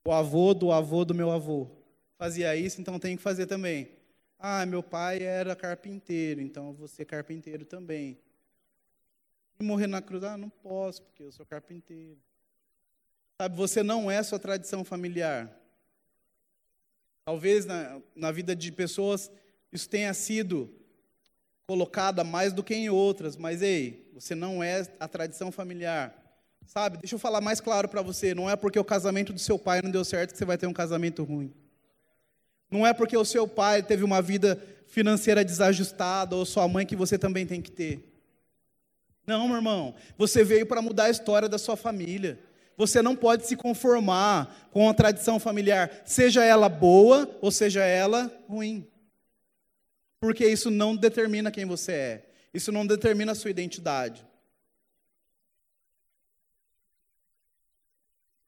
O 0.04 0.12
avô 0.12 0.54
do 0.54 0.70
avô 0.70 1.04
do 1.04 1.16
meu 1.16 1.32
avô 1.32 1.68
fazia 2.16 2.54
isso, 2.54 2.80
então 2.80 2.96
tenho 2.96 3.16
que 3.16 3.24
fazer 3.24 3.46
também. 3.46 3.90
Ah, 4.38 4.64
meu 4.64 4.84
pai 4.84 5.20
era 5.20 5.56
carpinteiro, 5.56 6.40
então 6.40 6.68
eu 6.68 6.74
vou 6.74 6.86
ser 6.86 7.06
carpinteiro 7.06 7.64
também. 7.64 8.16
E 9.58 9.64
morrer 9.64 9.88
na 9.88 10.00
cruz, 10.00 10.22
ah, 10.22 10.38
não 10.38 10.48
posso, 10.48 11.02
porque 11.02 11.24
eu 11.24 11.32
sou 11.32 11.44
carpinteiro. 11.44 12.20
Sabe, 13.36 13.56
você 13.56 13.82
não 13.82 14.08
é 14.08 14.22
sua 14.22 14.38
tradição 14.38 14.84
familiar. 14.84 15.65
Talvez 17.26 17.66
na, 17.66 18.00
na 18.14 18.30
vida 18.30 18.54
de 18.54 18.70
pessoas 18.70 19.32
isso 19.72 19.88
tenha 19.88 20.14
sido 20.14 20.72
colocada 21.66 22.22
mais 22.22 22.52
do 22.52 22.62
que 22.62 22.72
em 22.72 22.88
outras, 22.88 23.36
mas 23.36 23.62
ei, 23.62 24.08
você 24.14 24.32
não 24.32 24.62
é 24.62 24.86
a 25.00 25.08
tradição 25.08 25.50
familiar. 25.50 26.14
Sabe, 26.64 26.98
deixa 26.98 27.16
eu 27.16 27.18
falar 27.18 27.40
mais 27.40 27.60
claro 27.60 27.88
para 27.88 28.00
você, 28.00 28.32
não 28.32 28.48
é 28.48 28.54
porque 28.54 28.78
o 28.78 28.84
casamento 28.84 29.32
do 29.32 29.40
seu 29.40 29.58
pai 29.58 29.82
não 29.82 29.90
deu 29.90 30.04
certo 30.04 30.30
que 30.30 30.38
você 30.38 30.44
vai 30.44 30.56
ter 30.56 30.68
um 30.68 30.72
casamento 30.72 31.24
ruim. 31.24 31.52
Não 32.70 32.86
é 32.86 32.94
porque 32.94 33.16
o 33.16 33.24
seu 33.24 33.48
pai 33.48 33.82
teve 33.82 34.04
uma 34.04 34.22
vida 34.22 34.62
financeira 34.86 35.44
desajustada 35.44 36.36
ou 36.36 36.46
sua 36.46 36.68
mãe 36.68 36.86
que 36.86 36.94
você 36.94 37.18
também 37.18 37.44
tem 37.44 37.60
que 37.60 37.72
ter. 37.72 38.08
Não, 39.26 39.48
meu 39.48 39.56
irmão. 39.56 39.96
Você 40.16 40.44
veio 40.44 40.64
para 40.64 40.80
mudar 40.80 41.06
a 41.06 41.10
história 41.10 41.48
da 41.48 41.58
sua 41.58 41.76
família. 41.76 42.38
Você 42.76 43.00
não 43.00 43.16
pode 43.16 43.46
se 43.46 43.56
conformar 43.56 44.68
com 44.70 44.88
a 44.88 44.94
tradição 44.94 45.40
familiar, 45.40 46.02
seja 46.04 46.44
ela 46.44 46.68
boa 46.68 47.28
ou 47.40 47.50
seja 47.50 47.82
ela 47.84 48.30
ruim. 48.48 48.86
Porque 50.20 50.46
isso 50.46 50.70
não 50.70 50.94
determina 50.94 51.50
quem 51.50 51.64
você 51.64 51.92
é. 51.92 52.30
Isso 52.52 52.70
não 52.70 52.86
determina 52.86 53.32
a 53.32 53.34
sua 53.34 53.50
identidade. 53.50 54.26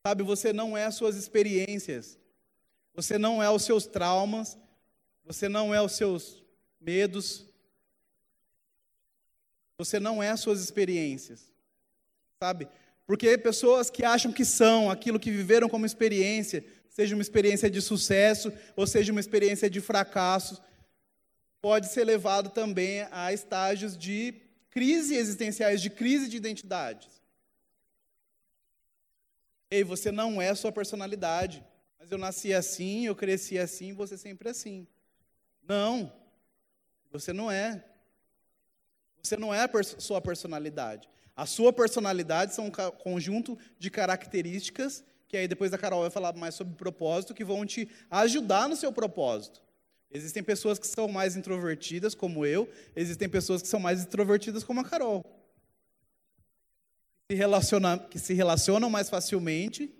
Sabe, 0.06 0.23
você 0.23 0.52
não 0.52 0.76
é 0.76 0.85
as 0.85 0.94
suas 0.94 1.16
experiências. 1.16 2.18
Você 2.94 3.16
não 3.16 3.42
é 3.42 3.49
os 3.49 3.62
seus 3.62 3.87
traumas, 3.87 4.58
você 5.25 5.49
não 5.49 5.73
é 5.73 5.80
os 5.80 5.92
seus 5.92 6.42
medos, 6.80 7.47
você 9.76 10.00
não 10.00 10.20
é 10.20 10.30
as 10.30 10.40
suas 10.40 10.61
experiências, 10.61 11.52
sabe? 12.40 12.68
Porque 13.08 13.38
pessoas 13.38 13.88
que 13.88 14.04
acham 14.04 14.30
que 14.30 14.44
são 14.44 14.90
aquilo 14.90 15.18
que 15.18 15.30
viveram 15.30 15.66
como 15.66 15.86
experiência, 15.86 16.62
seja 16.90 17.14
uma 17.14 17.22
experiência 17.22 17.70
de 17.70 17.80
sucesso 17.80 18.52
ou 18.76 18.86
seja 18.86 19.12
uma 19.12 19.20
experiência 19.20 19.70
de 19.70 19.80
fracasso, 19.80 20.62
pode 21.58 21.88
ser 21.88 22.04
levado 22.04 22.50
também 22.50 23.06
a 23.10 23.32
estágios 23.32 23.96
de 23.96 24.34
crise 24.68 25.14
existenciais, 25.14 25.80
de 25.80 25.88
crise 25.88 26.28
de 26.28 26.36
identidades. 26.36 27.08
Ei, 29.70 29.82
você 29.82 30.12
não 30.12 30.40
é 30.40 30.54
sua 30.54 30.70
personalidade. 30.70 31.64
Mas 31.98 32.12
eu 32.12 32.18
nasci 32.18 32.52
assim, 32.52 33.06
eu 33.06 33.16
cresci 33.16 33.58
assim, 33.58 33.94
você 33.94 34.18
sempre 34.18 34.50
assim. 34.50 34.86
Não, 35.66 36.12
você 37.10 37.32
não 37.32 37.50
é. 37.50 37.82
Você 39.22 39.34
não 39.38 39.54
é 39.54 39.62
a 39.62 39.82
sua 39.98 40.20
personalidade. 40.20 41.08
A 41.38 41.47
sua 41.47 41.73
personalidade 41.73 42.52
são 42.52 42.66
um 42.66 42.71
conjunto 42.99 43.57
de 43.78 43.90
características 43.90 45.04
que 45.28 45.37
aí 45.37 45.47
depois 45.47 45.73
a 45.73 45.78
Carol 45.78 46.00
vai 46.00 46.11
falar 46.11 46.33
mais 46.33 46.57
sobre 46.57 46.75
propósito, 46.75 47.33
que 47.33 47.45
vão 47.45 47.64
te 47.64 47.88
ajudar 48.11 48.68
no 48.68 48.75
seu 48.75 48.92
propósito. 48.92 49.62
Existem 50.11 50.42
pessoas 50.42 50.80
que 50.80 50.87
são 50.88 51.07
mais 51.07 51.37
introvertidas, 51.37 52.12
como 52.12 52.45
eu, 52.45 52.68
existem 52.97 53.28
pessoas 53.28 53.62
que 53.62 53.68
são 53.68 53.78
mais 53.78 54.00
extrovertidas, 54.00 54.64
como 54.64 54.80
a 54.80 54.85
Carol. 54.85 55.25
Se 57.30 57.37
relaciona, 57.37 57.99
que 57.99 58.18
se 58.18 58.35
relacionam 58.35 58.90
mais 58.90 59.09
facilmente 59.09 59.95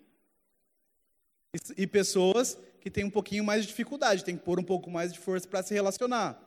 e 1.77 1.87
pessoas 1.87 2.59
que 2.81 2.91
têm 2.91 3.05
um 3.05 3.11
pouquinho 3.11 3.45
mais 3.45 3.63
de 3.63 3.69
dificuldade, 3.69 4.25
tem 4.25 4.37
que 4.37 4.45
pôr 4.45 4.59
um 4.59 4.65
pouco 4.65 4.91
mais 4.91 5.13
de 5.13 5.21
força 5.21 5.47
para 5.47 5.63
se 5.63 5.73
relacionar. 5.73 6.43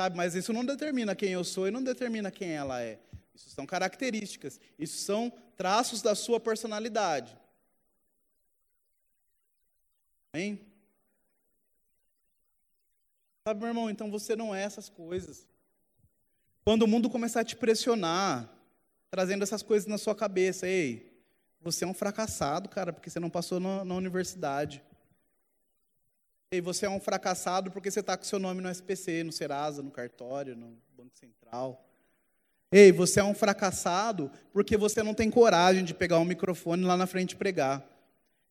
Sabe, 0.00 0.16
mas 0.16 0.34
isso 0.34 0.52
não 0.52 0.64
determina 0.64 1.14
quem 1.14 1.30
eu 1.30 1.44
sou 1.44 1.68
e 1.68 1.70
não 1.70 1.82
determina 1.82 2.28
quem 2.28 2.50
ela 2.52 2.82
é. 2.82 2.98
Isso 3.38 3.50
são 3.50 3.64
características, 3.64 4.60
isso 4.76 4.98
são 4.98 5.32
traços 5.56 6.02
da 6.02 6.14
sua 6.16 6.40
personalidade. 6.40 7.38
Amém? 10.32 10.60
Sabe, 13.44 13.60
meu 13.60 13.68
irmão, 13.68 13.88
então 13.88 14.10
você 14.10 14.34
não 14.34 14.52
é 14.52 14.62
essas 14.62 14.88
coisas. 14.88 15.46
Quando 16.64 16.82
o 16.82 16.88
mundo 16.88 17.08
começar 17.08 17.40
a 17.40 17.44
te 17.44 17.54
pressionar, 17.54 18.52
trazendo 19.08 19.44
essas 19.44 19.62
coisas 19.62 19.86
na 19.86 19.96
sua 19.96 20.16
cabeça, 20.16 20.66
ei, 20.66 21.16
você 21.60 21.84
é 21.84 21.86
um 21.86 21.94
fracassado, 21.94 22.68
cara, 22.68 22.92
porque 22.92 23.08
você 23.08 23.20
não 23.20 23.30
passou 23.30 23.60
na, 23.60 23.84
na 23.84 23.94
universidade. 23.94 24.82
Ei, 26.50 26.60
você 26.60 26.86
é 26.86 26.90
um 26.90 27.00
fracassado 27.00 27.70
porque 27.70 27.90
você 27.90 28.00
está 28.00 28.16
com 28.16 28.24
seu 28.24 28.40
nome 28.40 28.60
no 28.60 28.68
SPC, 28.68 29.22
no 29.22 29.30
Serasa, 29.30 29.80
no 29.80 29.92
cartório, 29.92 30.56
no 30.56 30.76
Banco 30.96 31.16
Central. 31.16 31.87
Ei, 32.70 32.92
você 32.92 33.20
é 33.20 33.24
um 33.24 33.34
fracassado 33.34 34.30
porque 34.52 34.76
você 34.76 35.02
não 35.02 35.14
tem 35.14 35.30
coragem 35.30 35.84
de 35.84 35.94
pegar 35.94 36.18
um 36.18 36.24
microfone 36.24 36.84
lá 36.84 36.96
na 36.96 37.06
frente 37.06 37.32
e 37.32 37.36
pregar. 37.36 37.82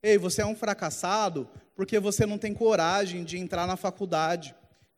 Ei, 0.02 0.18
você 0.18 0.42
é 0.42 0.46
um 0.46 0.56
fracassado 0.56 1.48
porque 1.76 2.00
você 2.00 2.26
não 2.26 2.38
tem 2.38 2.54
coragem 2.54 3.24
de 3.24 3.38
entrar 3.38 3.68
na 3.68 3.78
faculdade. 3.78 4.56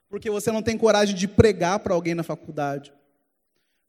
Porque 0.09 0.29
você 0.29 0.51
não 0.51 0.63
tem 0.63 0.77
coragem 0.77 1.15
de 1.15 1.27
pregar 1.27 1.79
para 1.79 1.93
alguém 1.93 2.15
na 2.15 2.23
faculdade. 2.23 2.93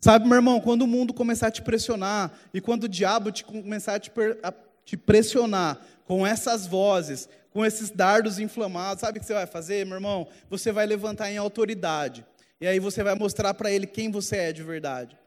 Sabe, 0.01 0.27
meu 0.27 0.37
irmão, 0.37 0.61
quando 0.61 0.83
o 0.83 0.87
mundo 0.87 1.15
começar 1.15 1.47
a 1.49 1.51
te 1.51 1.63
pressionar 1.63 2.33
e 2.53 2.61
quando 2.61 2.85
o 2.85 2.89
diabo 2.89 3.31
te 3.31 3.45
começar 3.45 3.95
a 3.95 4.01
te, 4.01 4.11
a 4.43 4.53
te 4.85 4.97
pressionar 4.97 5.79
com 6.05 6.27
essas 6.27 6.67
vozes, 6.67 7.29
com 7.53 7.65
esses 7.65 7.91
dardos 7.91 8.39
inflamados, 8.39 9.03
sabe 9.03 9.19
o 9.19 9.21
que 9.21 9.27
você 9.27 9.35
vai 9.35 9.47
fazer, 9.47 9.87
meu 9.87 9.97
irmão? 9.97 10.27
Você 10.49 10.73
vai 10.73 10.87
levantar 10.87 11.31
em 11.31 11.37
autoridade. 11.37 12.25
E 12.61 12.67
aí 12.67 12.79
você 12.79 13.03
vai 13.03 13.15
mostrar 13.15 13.55
para 13.55 13.71
ele 13.71 13.87
quem 13.87 14.11
você 14.11 14.37
é 14.37 14.53
de 14.53 14.63
verdade. 14.63 15.20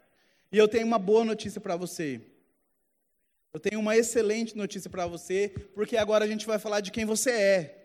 E 0.53 0.57
eu 0.57 0.67
tenho 0.67 0.85
uma 0.85 0.99
boa 0.99 1.25
notícia 1.25 1.59
para 1.59 1.75
você. 1.75 2.21
Eu 3.51 3.59
tenho 3.59 3.79
uma 3.79 3.97
excelente 3.97 4.55
notícia 4.55 4.87
para 4.87 5.07
você, 5.07 5.51
porque 5.73 5.97
agora 5.97 6.25
a 6.25 6.27
gente 6.27 6.45
vai 6.45 6.59
falar 6.59 6.79
de 6.79 6.91
quem 6.91 7.05
você 7.05 7.31
é. 7.31 7.83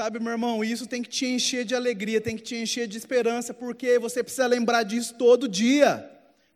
Sabe, 0.00 0.20
meu 0.20 0.30
irmão, 0.30 0.62
isso 0.62 0.86
tem 0.86 1.02
que 1.02 1.08
te 1.08 1.26
encher 1.26 1.64
de 1.64 1.74
alegria, 1.74 2.20
tem 2.20 2.36
que 2.36 2.42
te 2.42 2.54
encher 2.54 2.86
de 2.86 2.96
esperança, 2.96 3.52
porque 3.52 3.98
você 3.98 4.22
precisa 4.22 4.46
lembrar 4.46 4.84
disso 4.84 5.16
todo 5.16 5.48
dia. 5.48 6.08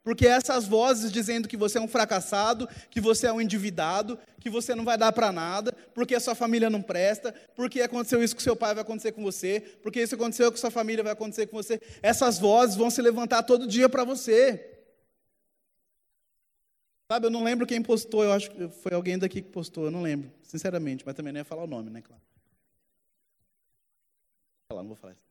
Porque 0.08 0.26
essas 0.26 0.66
vozes 0.66 1.12
dizendo 1.12 1.46
que 1.46 1.54
você 1.54 1.76
é 1.76 1.80
um 1.82 1.86
fracassado, 1.86 2.66
que 2.88 2.98
você 2.98 3.26
é 3.26 3.32
um 3.32 3.42
endividado, 3.42 4.18
que 4.40 4.48
você 4.48 4.74
não 4.74 4.82
vai 4.82 4.96
dar 4.96 5.12
para 5.12 5.30
nada, 5.30 5.70
porque 5.92 6.14
a 6.14 6.20
sua 6.20 6.34
família 6.34 6.70
não 6.70 6.80
presta, 6.80 7.34
porque 7.54 7.82
aconteceu 7.82 8.24
isso 8.24 8.34
com 8.34 8.40
seu 8.40 8.56
pai 8.56 8.72
vai 8.72 8.80
acontecer 8.80 9.12
com 9.12 9.22
você, 9.22 9.60
porque 9.82 10.00
isso 10.00 10.14
aconteceu 10.14 10.50
com 10.50 10.56
sua 10.56 10.70
família 10.70 11.04
vai 11.04 11.12
acontecer 11.12 11.46
com 11.48 11.58
você. 11.58 11.78
Essas 12.00 12.38
vozes 12.38 12.74
vão 12.74 12.88
se 12.88 13.02
levantar 13.02 13.42
todo 13.42 13.66
dia 13.66 13.86
para 13.86 14.02
você. 14.02 14.80
Sabe, 17.12 17.26
eu 17.26 17.30
não 17.30 17.44
lembro 17.44 17.66
quem 17.66 17.82
postou, 17.82 18.24
eu 18.24 18.32
acho 18.32 18.50
que 18.50 18.66
foi 18.66 18.94
alguém 18.94 19.18
daqui 19.18 19.42
que 19.42 19.50
postou, 19.50 19.84
eu 19.84 19.90
não 19.90 20.00
lembro, 20.00 20.32
sinceramente, 20.42 21.04
mas 21.04 21.14
também 21.14 21.34
não 21.34 21.40
ia 21.40 21.44
falar 21.44 21.64
o 21.64 21.66
nome, 21.66 21.90
né, 21.90 22.00
claro. 22.00 22.22
Não 24.70 24.86
vou 24.86 24.96
falar 24.96 25.12
isso. 25.12 25.27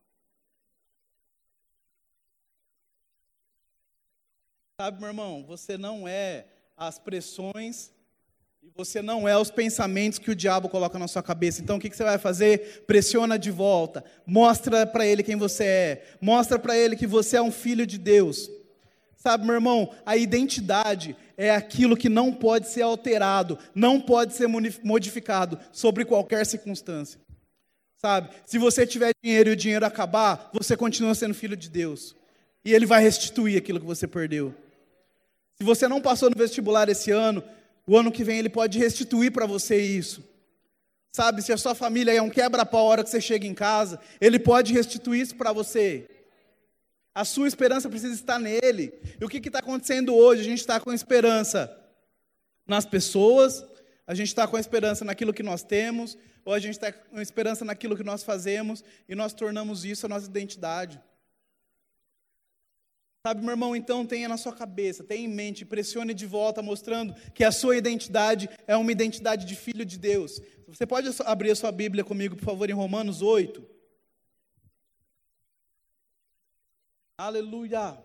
Sabe, 4.80 5.00
meu 5.00 5.08
irmão, 5.08 5.44
você 5.44 5.76
não 5.76 6.06
é 6.06 6.44
as 6.76 7.00
pressões 7.00 7.90
e 8.62 8.70
você 8.76 9.02
não 9.02 9.28
é 9.28 9.36
os 9.36 9.50
pensamentos 9.50 10.20
que 10.20 10.30
o 10.30 10.36
diabo 10.36 10.68
coloca 10.68 10.96
na 11.00 11.08
sua 11.08 11.20
cabeça. 11.20 11.60
Então, 11.60 11.78
o 11.78 11.80
que 11.80 11.90
você 11.90 12.04
vai 12.04 12.16
fazer? 12.16 12.84
Pressiona 12.86 13.36
de 13.36 13.50
volta. 13.50 14.04
Mostra 14.24 14.86
para 14.86 15.04
ele 15.04 15.24
quem 15.24 15.34
você 15.34 15.64
é. 15.64 16.06
Mostra 16.20 16.60
para 16.60 16.76
ele 16.76 16.94
que 16.94 17.08
você 17.08 17.38
é 17.38 17.42
um 17.42 17.50
filho 17.50 17.84
de 17.84 17.98
Deus. 17.98 18.48
Sabe, 19.16 19.44
meu 19.44 19.56
irmão, 19.56 19.92
a 20.06 20.16
identidade 20.16 21.16
é 21.36 21.50
aquilo 21.50 21.96
que 21.96 22.08
não 22.08 22.32
pode 22.32 22.68
ser 22.68 22.82
alterado, 22.82 23.58
não 23.74 24.00
pode 24.00 24.32
ser 24.34 24.46
modificado 24.46 25.58
sobre 25.72 26.04
qualquer 26.04 26.46
circunstância. 26.46 27.20
Sabe, 27.96 28.30
se 28.46 28.58
você 28.58 28.86
tiver 28.86 29.10
dinheiro 29.20 29.50
e 29.50 29.54
o 29.54 29.56
dinheiro 29.56 29.84
acabar, 29.84 30.50
você 30.52 30.76
continua 30.76 31.16
sendo 31.16 31.34
filho 31.34 31.56
de 31.56 31.68
Deus. 31.68 32.14
E 32.64 32.72
Ele 32.72 32.86
vai 32.86 33.02
restituir 33.02 33.58
aquilo 33.58 33.80
que 33.80 33.86
você 33.86 34.06
perdeu. 34.06 34.54
Se 35.60 35.66
você 35.66 35.88
não 35.88 36.00
passou 36.00 36.30
no 36.30 36.36
vestibular 36.36 36.88
esse 36.88 37.10
ano, 37.10 37.42
o 37.84 37.96
ano 37.96 38.12
que 38.12 38.22
vem 38.22 38.38
Ele 38.38 38.48
pode 38.48 38.78
restituir 38.78 39.32
para 39.32 39.44
você 39.44 39.80
isso. 39.80 40.22
Sabe, 41.10 41.42
se 41.42 41.52
a 41.52 41.56
sua 41.56 41.74
família 41.74 42.12
é 42.12 42.22
um 42.22 42.30
quebra-pau 42.30 42.86
a 42.86 42.90
hora 42.90 43.02
que 43.02 43.10
você 43.10 43.20
chega 43.20 43.44
em 43.46 43.54
casa, 43.54 43.98
Ele 44.20 44.38
pode 44.38 44.72
restituir 44.72 45.22
isso 45.22 45.34
para 45.34 45.52
você. 45.52 46.08
A 47.12 47.24
sua 47.24 47.48
esperança 47.48 47.88
precisa 47.88 48.14
estar 48.14 48.38
nele. 48.38 48.92
E 49.20 49.24
o 49.24 49.28
que 49.28 49.38
está 49.38 49.58
acontecendo 49.58 50.14
hoje? 50.14 50.42
A 50.42 50.44
gente 50.44 50.60
está 50.60 50.78
com 50.78 50.92
esperança 50.92 51.76
nas 52.64 52.86
pessoas, 52.86 53.64
a 54.06 54.14
gente 54.14 54.28
está 54.28 54.46
com 54.46 54.56
esperança 54.56 55.04
naquilo 55.04 55.34
que 55.34 55.42
nós 55.42 55.64
temos, 55.64 56.16
ou 56.44 56.54
a 56.54 56.60
gente 56.60 56.74
está 56.74 56.92
com 56.92 57.20
esperança 57.20 57.64
naquilo 57.64 57.96
que 57.96 58.04
nós 58.04 58.22
fazemos 58.22 58.84
e 59.08 59.16
nós 59.16 59.32
tornamos 59.32 59.84
isso 59.84 60.06
a 60.06 60.08
nossa 60.08 60.26
identidade. 60.26 61.00
Sabe, 63.26 63.42
meu 63.42 63.50
irmão, 63.50 63.74
então 63.74 64.06
tenha 64.06 64.28
na 64.28 64.36
sua 64.36 64.52
cabeça, 64.52 65.02
tenha 65.02 65.24
em 65.24 65.28
mente, 65.28 65.64
pressione 65.64 66.14
de 66.14 66.24
volta, 66.24 66.62
mostrando 66.62 67.14
que 67.34 67.42
a 67.42 67.50
sua 67.50 67.76
identidade 67.76 68.48
é 68.66 68.76
uma 68.76 68.92
identidade 68.92 69.44
de 69.44 69.56
filho 69.56 69.84
de 69.84 69.98
Deus. 69.98 70.40
Você 70.68 70.86
pode 70.86 71.08
abrir 71.24 71.50
a 71.50 71.56
sua 71.56 71.72
Bíblia 71.72 72.04
comigo, 72.04 72.36
por 72.36 72.44
favor, 72.44 72.70
em 72.70 72.74
Romanos 72.74 73.20
8. 73.20 73.64
Aleluia. 77.16 77.98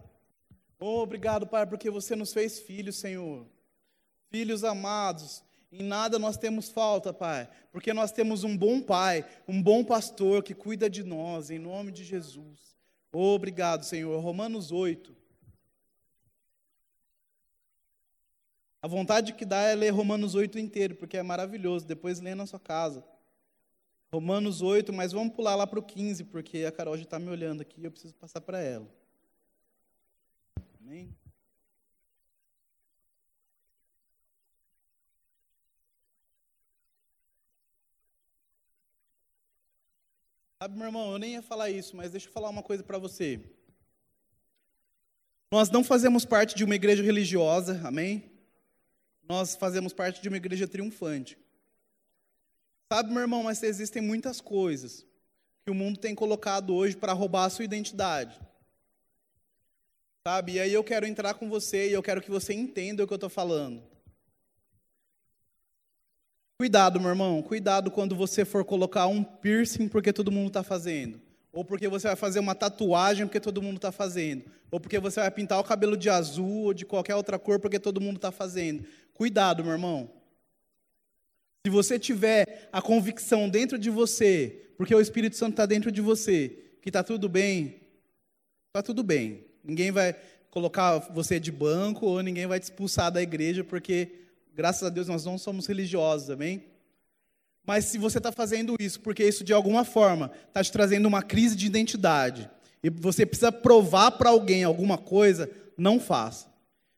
Oh, 0.80 1.02
obrigado, 1.02 1.45
Pai, 1.45 1.67
porque 1.67 1.89
você 1.89 2.15
nos 2.15 2.34
fez 2.34 2.60
filhos, 2.60 2.95
Senhor. 2.95 3.45
Filhos 4.32 4.63
amados. 4.63 5.43
Em 5.71 5.84
nada 5.84 6.17
nós 6.17 6.38
temos 6.38 6.69
falta, 6.69 7.13
Pai, 7.13 7.49
porque 7.71 7.93
nós 7.93 8.12
temos 8.12 8.43
um 8.43 8.58
bom 8.58 8.82
Pai, 8.82 9.26
um 9.47 9.62
bom 9.62 9.84
pastor 9.84 10.43
que 10.43 10.54
cuida 10.54 10.89
de 10.89 11.04
nós, 11.04 11.49
em 11.49 11.60
nome 11.60 11.91
de 11.91 12.04
Jesus. 12.04 12.72
Obrigado, 13.13 13.84
Senhor. 13.84 14.19
Romanos 14.19 14.71
8. 14.71 15.15
A 18.82 18.88
vontade 18.88 19.34
que 19.34 19.45
dá 19.45 19.62
é 19.62 19.76
ler 19.76 19.91
Romanos 19.91 20.34
8 20.34 20.58
inteiro, 20.58 20.95
porque 20.95 21.15
é 21.15 21.23
maravilhoso. 21.23 21.86
Depois 21.86 22.19
lê 22.19 22.34
na 22.34 22.47
sua 22.47 22.60
casa. 22.60 23.06
Romanos 24.12 24.62
8, 24.62 24.91
mas 24.91 25.12
vamos 25.12 25.34
pular 25.34 25.56
lá 25.56 25.65
para 25.65 25.80
o 25.80 25.84
15, 25.84 26.26
porque 26.26 26.65
a 26.65 26.71
Carol 26.71 26.97
já 26.97 27.04
está 27.04 27.19
me 27.19 27.30
olhando 27.30 27.62
aqui 27.62 27.80
e 27.80 27.86
eu 27.86 27.91
preciso 27.91 28.13
passar 28.15 28.41
para 28.41 28.60
ela. 28.60 28.88
Amém? 30.82 31.15
Sabe, 40.63 40.78
meu 40.78 40.86
irmão, 40.86 41.12
eu 41.12 41.19
nem 41.19 41.34
ia 41.34 41.41
falar 41.41 41.69
isso, 41.69 41.93
mas 41.93 42.12
deixa 42.12 42.30
eu 42.30 42.32
falar 42.32 42.47
uma 42.47 42.63
coisa 42.63 42.82
para 42.82 42.97
você. 42.97 43.38
Nós 45.52 45.69
não 45.69 45.84
fazemos 45.84 46.23
parte 46.23 46.56
de 46.56 46.63
uma 46.63 46.73
igreja 46.73 47.04
religiosa, 47.04 47.82
amém? 47.84 48.32
Nós 49.28 49.58
fazemos 49.58 49.91
parte 49.91 50.21
de 50.21 50.30
uma 50.30 50.38
igreja 50.38 50.65
triunfante. 50.65 51.38
Sabe, 52.89 53.12
meu 53.12 53.19
irmão, 53.19 53.43
mas 53.43 53.62
existem 53.62 54.02
muitas 54.02 54.39
coisas 54.39 55.06
que 55.65 55.69
o 55.69 55.76
mundo 55.76 55.99
tem 55.99 56.15
colocado 56.15 56.73
hoje 56.73 56.95
para 56.95 57.12
roubar 57.12 57.43
a 57.43 57.49
sua 57.49 57.65
identidade. 57.65 58.39
Sabe? 60.26 60.54
E 60.54 60.60
aí 60.62 60.71
eu 60.71 60.82
quero 60.82 61.06
entrar 61.06 61.34
com 61.34 61.49
você 61.49 61.89
e 61.89 61.91
eu 61.91 62.02
quero 62.02 62.21
que 62.21 62.32
você 62.32 62.54
entenda 62.54 63.04
o 63.04 63.08
que 63.08 63.12
eu 63.12 63.15
estou 63.15 63.30
falando. 63.30 63.84
Cuidado, 66.58 67.00
meu 67.00 67.10
irmão, 67.10 67.42
cuidado 67.42 67.92
quando 67.92 68.16
você 68.16 68.46
for 68.46 68.63
colocar 68.63 69.08
um 69.08 69.24
piercing 69.24 69.88
porque 69.88 70.13
todo 70.13 70.32
mundo 70.32 70.48
está 70.48 70.63
fazendo. 70.63 71.20
Ou 71.52 71.63
porque 71.63 71.88
você 71.88 72.08
vai 72.08 72.16
fazer 72.16 72.39
uma 72.39 72.56
tatuagem 72.56 73.28
porque 73.28 73.39
todo 73.39 73.62
mundo 73.62 73.76
está 73.76 73.92
fazendo. 73.92 74.46
Ou 74.72 74.80
porque 74.80 75.00
você 75.00 75.20
vai 75.20 75.30
pintar 75.30 75.60
o 75.60 75.63
cabelo 75.63 75.96
de 75.96 76.10
azul 76.10 76.63
ou 76.63 76.74
de 76.74 76.86
qualquer 76.86 77.16
outra 77.16 77.38
cor 77.38 77.60
porque 77.60 77.80
todo 77.80 78.02
mundo 78.02 78.16
está 78.16 78.32
fazendo. 78.32 78.86
Cuidado, 79.13 79.63
meu 79.63 79.74
irmão. 79.74 80.10
Se 81.66 81.72
você 81.72 81.98
tiver 81.98 82.70
a 82.74 82.82
convicção 82.82 83.48
dentro 83.48 83.78
de 83.78 83.89
você, 83.89 84.74
porque 84.78 84.94
o 84.94 85.00
Espírito 85.00 85.38
Santo 85.38 85.52
está 85.52 85.66
dentro 85.66 85.92
de 85.92 86.02
você, 86.02 86.50
que 86.82 86.89
está 86.89 87.04
tudo 87.04 87.30
bem, 87.30 87.82
está 88.68 88.84
tudo 88.84 89.04
bem. 89.04 89.46
Ninguém 89.63 89.92
vai 89.92 90.13
colocar 90.50 90.98
você 90.98 91.39
de 91.39 91.52
banco 91.52 92.06
ou 92.06 92.22
ninguém 92.22 92.48
vai 92.48 92.60
te 92.60 92.63
expulsar 92.63 93.12
da 93.12 93.22
igreja, 93.22 93.63
porque, 93.63 94.22
graças 94.54 94.84
a 94.84 94.89
Deus, 94.89 95.08
nós 95.08 95.26
não 95.26 95.38
somos 95.38 95.66
religiosos, 95.66 96.30
amém? 96.30 96.66
Mas 97.66 97.86
se 97.86 97.98
você 97.98 98.18
está 98.18 98.32
fazendo 98.32 98.76
isso, 98.80 99.00
porque 99.00 99.26
isso 99.26 99.44
de 99.44 99.54
alguma 99.54 99.84
forma 99.84 100.32
está 100.48 100.63
te 100.63 100.72
trazendo 100.72 101.08
uma 101.08 101.24
crise 101.24 101.56
de 101.56 101.66
identidade, 101.66 102.50
e 102.84 102.89
você 102.89 103.26
precisa 103.26 103.52
provar 103.52 104.12
para 104.12 104.30
alguém 104.30 104.63
alguma 104.63 104.98
coisa, 104.98 105.50
não 105.78 106.00
faça. 106.00 106.52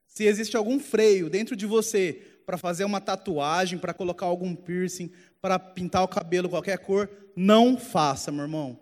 Se 0.07 0.23
existe 0.25 0.57
algum 0.57 0.79
freio 0.79 1.29
dentro 1.29 1.55
de 1.55 1.65
você 1.65 2.21
para 2.45 2.57
fazer 2.57 2.83
uma 2.83 2.99
tatuagem, 2.99 3.77
para 3.77 3.93
colocar 3.93 4.25
algum 4.25 4.55
piercing, 4.55 5.11
para 5.39 5.59
pintar 5.59 6.03
o 6.03 6.07
cabelo 6.07 6.49
qualquer 6.49 6.79
cor, 6.79 7.09
não 7.35 7.77
faça, 7.77 8.31
meu 8.31 8.43
irmão. 8.43 8.79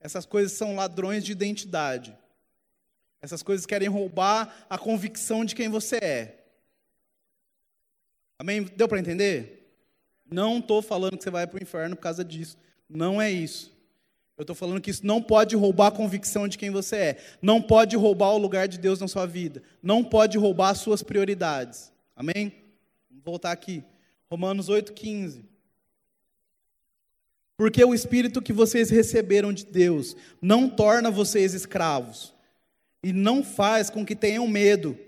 Essas 0.00 0.24
coisas 0.24 0.52
são 0.52 0.74
ladrões 0.74 1.24
de 1.24 1.32
identidade. 1.32 2.16
Essas 3.20 3.42
coisas 3.42 3.66
querem 3.66 3.88
roubar 3.88 4.64
a 4.70 4.78
convicção 4.78 5.44
de 5.44 5.54
quem 5.54 5.68
você 5.68 5.96
é. 5.96 6.39
Amém? 8.40 8.62
Deu 8.74 8.88
para 8.88 8.98
entender? 8.98 9.70
Não 10.24 10.60
estou 10.60 10.80
falando 10.80 11.18
que 11.18 11.22
você 11.22 11.28
vai 11.28 11.46
para 11.46 11.60
o 11.60 11.62
inferno 11.62 11.94
por 11.94 12.00
causa 12.00 12.24
disso. 12.24 12.56
Não 12.88 13.20
é 13.20 13.30
isso. 13.30 13.70
Eu 14.34 14.44
estou 14.44 14.56
falando 14.56 14.80
que 14.80 14.90
isso 14.90 15.04
não 15.04 15.20
pode 15.20 15.54
roubar 15.54 15.88
a 15.88 15.90
convicção 15.90 16.48
de 16.48 16.56
quem 16.56 16.70
você 16.70 16.96
é. 16.96 17.16
Não 17.42 17.60
pode 17.60 17.94
roubar 17.96 18.30
o 18.30 18.38
lugar 18.38 18.66
de 18.66 18.78
Deus 18.78 18.98
na 18.98 19.06
sua 19.06 19.26
vida. 19.26 19.62
Não 19.82 20.02
pode 20.02 20.38
roubar 20.38 20.70
as 20.70 20.78
suas 20.78 21.02
prioridades. 21.02 21.92
Amém? 22.16 22.50
Vamos 23.10 23.24
voltar 23.26 23.52
aqui. 23.52 23.84
Romanos 24.30 24.70
8,15. 24.70 25.42
Porque 27.58 27.84
o 27.84 27.92
espírito 27.92 28.40
que 28.40 28.54
vocês 28.54 28.88
receberam 28.88 29.52
de 29.52 29.66
Deus 29.66 30.16
não 30.40 30.66
torna 30.66 31.10
vocês 31.10 31.52
escravos 31.52 32.32
e 33.02 33.12
não 33.12 33.44
faz 33.44 33.90
com 33.90 34.02
que 34.02 34.16
tenham 34.16 34.48
medo. 34.48 34.98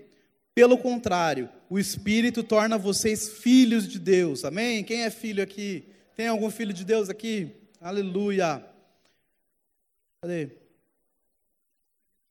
Pelo 0.53 0.77
contrário, 0.77 1.49
o 1.73 1.79
espírito 1.79 2.43
torna 2.43 2.77
vocês 2.77 3.27
filhos 3.27 3.87
de 3.87 3.97
Deus. 3.97 4.45
Amém? 4.45 4.83
Quem 4.83 5.01
é 5.01 5.09
filho 5.09 5.41
aqui? 5.41 5.83
Tem 6.15 6.27
algum 6.27 6.51
filho 6.51 6.71
de 6.71 6.85
Deus 6.85 7.09
aqui? 7.09 7.49
Aleluia. 7.81 8.63
Cadê? 10.21 10.49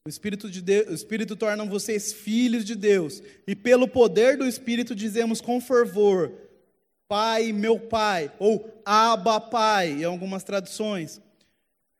O 0.06 0.08
Espírito, 0.08 0.48
de 0.48 0.62
Deus, 0.62 0.88
o 0.90 0.94
Espírito 0.94 1.34
torna 1.34 1.64
vocês 1.64 2.12
filhos 2.12 2.64
de 2.64 2.76
Deus, 2.76 3.20
e 3.44 3.56
pelo 3.56 3.88
poder 3.88 4.36
do 4.36 4.46
Espírito 4.46 4.94
dizemos 4.94 5.40
com 5.40 5.60
fervor: 5.60 6.32
Pai, 7.08 7.50
meu 7.50 7.80
Pai, 7.80 8.32
ou 8.38 8.80
Abba 8.84 9.40
Pai, 9.40 9.88
em 9.88 10.04
algumas 10.04 10.44
traduções. 10.44 11.20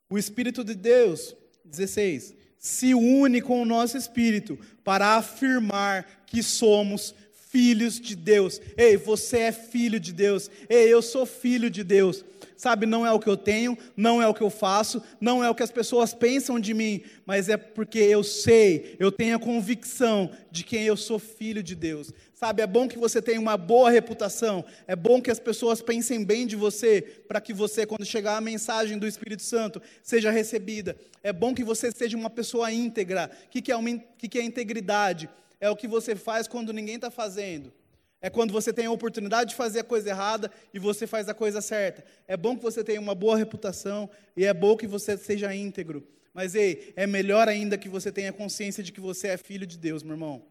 O 0.08 0.16
Espírito 0.16 0.62
de 0.62 0.76
Deus, 0.76 1.34
16, 1.64 2.36
se 2.56 2.94
une 2.94 3.42
com 3.42 3.60
o 3.60 3.64
nosso 3.64 3.96
espírito 3.96 4.56
para 4.84 5.16
afirmar 5.16 6.22
que 6.24 6.40
somos 6.40 7.12
filhos 7.52 8.00
de 8.00 8.16
Deus. 8.16 8.58
Ei, 8.78 8.96
você 8.96 9.40
é 9.40 9.52
filho 9.52 10.00
de 10.00 10.10
Deus. 10.10 10.50
Ei, 10.70 10.90
eu 10.90 11.02
sou 11.02 11.26
filho 11.26 11.68
de 11.68 11.84
Deus. 11.84 12.24
Sabe, 12.56 12.86
não 12.86 13.04
é 13.04 13.12
o 13.12 13.18
que 13.18 13.28
eu 13.28 13.36
tenho, 13.36 13.76
não 13.96 14.22
é 14.22 14.26
o 14.26 14.32
que 14.32 14.40
eu 14.40 14.48
faço, 14.48 15.02
não 15.20 15.44
é 15.44 15.50
o 15.50 15.54
que 15.54 15.64
as 15.64 15.70
pessoas 15.70 16.14
pensam 16.14 16.60
de 16.60 16.72
mim, 16.72 17.02
mas 17.26 17.48
é 17.48 17.56
porque 17.56 17.98
eu 17.98 18.22
sei, 18.22 18.94
eu 19.00 19.10
tenho 19.10 19.34
a 19.34 19.38
convicção 19.40 20.30
de 20.48 20.62
quem 20.62 20.84
eu 20.84 20.96
sou 20.96 21.18
filho 21.18 21.60
de 21.60 21.74
Deus. 21.74 22.12
Sabe, 22.32 22.62
é 22.62 22.66
bom 22.66 22.86
que 22.86 22.96
você 22.96 23.20
tenha 23.20 23.40
uma 23.40 23.56
boa 23.56 23.90
reputação, 23.90 24.64
é 24.86 24.94
bom 24.94 25.20
que 25.20 25.30
as 25.30 25.40
pessoas 25.40 25.82
pensem 25.82 26.24
bem 26.24 26.46
de 26.46 26.54
você, 26.54 27.02
para 27.26 27.40
que 27.40 27.52
você, 27.52 27.84
quando 27.84 28.04
chegar 28.04 28.36
a 28.36 28.40
mensagem 28.40 28.96
do 28.96 29.08
Espírito 29.08 29.42
Santo, 29.42 29.82
seja 30.00 30.30
recebida. 30.30 30.96
É 31.20 31.32
bom 31.32 31.52
que 31.52 31.64
você 31.64 31.90
seja 31.90 32.16
uma 32.16 32.30
pessoa 32.30 32.72
íntegra. 32.72 33.28
O 33.46 33.50
que, 33.50 33.72
é, 33.72 33.76
uma, 33.76 33.98
que 33.98 34.38
é 34.38 34.42
integridade? 34.42 35.28
É 35.62 35.70
o 35.70 35.76
que 35.76 35.86
você 35.86 36.16
faz 36.16 36.48
quando 36.48 36.72
ninguém 36.72 36.96
está 36.96 37.08
fazendo. 37.08 37.72
É 38.20 38.28
quando 38.28 38.52
você 38.52 38.72
tem 38.72 38.86
a 38.86 38.90
oportunidade 38.90 39.50
de 39.50 39.56
fazer 39.56 39.78
a 39.78 39.84
coisa 39.84 40.10
errada 40.10 40.50
e 40.74 40.78
você 40.80 41.06
faz 41.06 41.28
a 41.28 41.34
coisa 41.34 41.60
certa. 41.60 42.04
É 42.26 42.36
bom 42.36 42.56
que 42.56 42.62
você 42.64 42.82
tenha 42.82 43.00
uma 43.00 43.14
boa 43.14 43.36
reputação 43.36 44.10
e 44.36 44.44
é 44.44 44.52
bom 44.52 44.76
que 44.76 44.88
você 44.88 45.16
seja 45.16 45.54
íntegro. 45.54 46.04
Mas, 46.34 46.56
ei, 46.56 46.92
é 46.96 47.06
melhor 47.06 47.48
ainda 47.48 47.78
que 47.78 47.88
você 47.88 48.10
tenha 48.10 48.32
consciência 48.32 48.82
de 48.82 48.90
que 48.90 49.00
você 49.00 49.28
é 49.28 49.36
filho 49.36 49.64
de 49.64 49.78
Deus, 49.78 50.02
meu 50.02 50.14
irmão. 50.14 50.44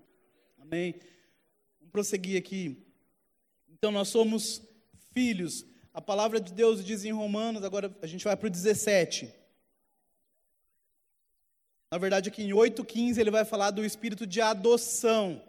Amém? 0.57 0.95
Vamos 1.77 1.91
prosseguir 1.91 2.37
aqui. 2.37 2.81
Então, 3.69 3.91
nós 3.91 4.07
somos 4.07 4.61
filhos. 5.13 5.65
A 5.93 5.99
palavra 5.99 6.39
de 6.39 6.53
Deus 6.53 6.85
diz 6.85 7.03
em 7.03 7.11
Romanos, 7.11 7.65
agora 7.65 7.93
a 8.01 8.07
gente 8.07 8.23
vai 8.23 8.37
para 8.37 8.47
o 8.47 8.49
17. 8.49 9.40
Na 11.91 11.97
verdade, 11.97 12.29
aqui 12.29 12.43
em 12.43 12.51
8,15 12.51 13.17
ele 13.17 13.29
vai 13.29 13.43
falar 13.43 13.69
do 13.69 13.83
espírito 13.83 14.25
de 14.25 14.39
adoção 14.39 15.41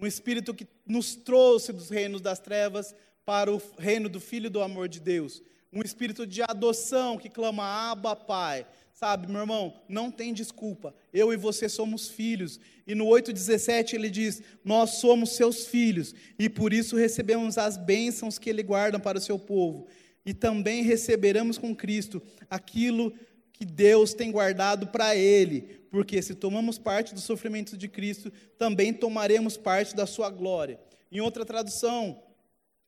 um 0.00 0.06
espírito 0.06 0.54
que 0.54 0.66
nos 0.86 1.16
trouxe 1.16 1.72
dos 1.72 1.90
reinos 1.90 2.20
das 2.20 2.38
trevas 2.38 2.94
para 3.24 3.52
o 3.52 3.60
reino 3.78 4.08
do 4.08 4.20
Filho 4.20 4.48
do 4.48 4.62
amor 4.62 4.88
de 4.88 5.00
Deus, 5.00 5.42
um 5.72 5.82
espírito 5.82 6.26
de 6.26 6.40
adoção 6.40 7.18
que 7.18 7.28
clama 7.28 7.90
Abba, 7.90 8.14
Pai. 8.14 8.64
Sabe, 8.94 9.30
meu 9.30 9.40
irmão, 9.40 9.74
não 9.88 10.10
tem 10.10 10.32
desculpa. 10.32 10.94
Eu 11.12 11.32
e 11.32 11.36
você 11.36 11.68
somos 11.68 12.08
filhos. 12.08 12.58
E 12.86 12.94
no 12.94 13.06
8:17 13.06 13.94
ele 13.94 14.10
diz: 14.10 14.42
"Nós 14.64 14.90
somos 14.90 15.30
seus 15.30 15.66
filhos 15.66 16.14
e 16.38 16.48
por 16.48 16.72
isso 16.72 16.96
recebemos 16.96 17.58
as 17.58 17.76
bênçãos 17.76 18.38
que 18.38 18.48
ele 18.48 18.62
guarda 18.62 18.98
para 18.98 19.18
o 19.18 19.20
seu 19.20 19.38
povo, 19.38 19.86
e 20.24 20.32
também 20.32 20.82
receberemos 20.82 21.58
com 21.58 21.74
Cristo 21.74 22.22
aquilo 22.48 23.12
que 23.52 23.64
Deus 23.64 24.14
tem 24.14 24.30
guardado 24.30 24.86
para 24.86 25.16
ele, 25.16 25.77
porque 25.90 26.20
se 26.22 26.34
tomamos 26.34 26.78
parte 26.78 27.14
do 27.14 27.20
sofrimento 27.20 27.76
de 27.76 27.88
Cristo, 27.88 28.32
também 28.58 28.92
tomaremos 28.92 29.56
parte 29.56 29.94
da 29.94 30.06
sua 30.06 30.30
glória. 30.30 30.78
Em 31.10 31.20
outra 31.20 31.44
tradução, 31.44 32.22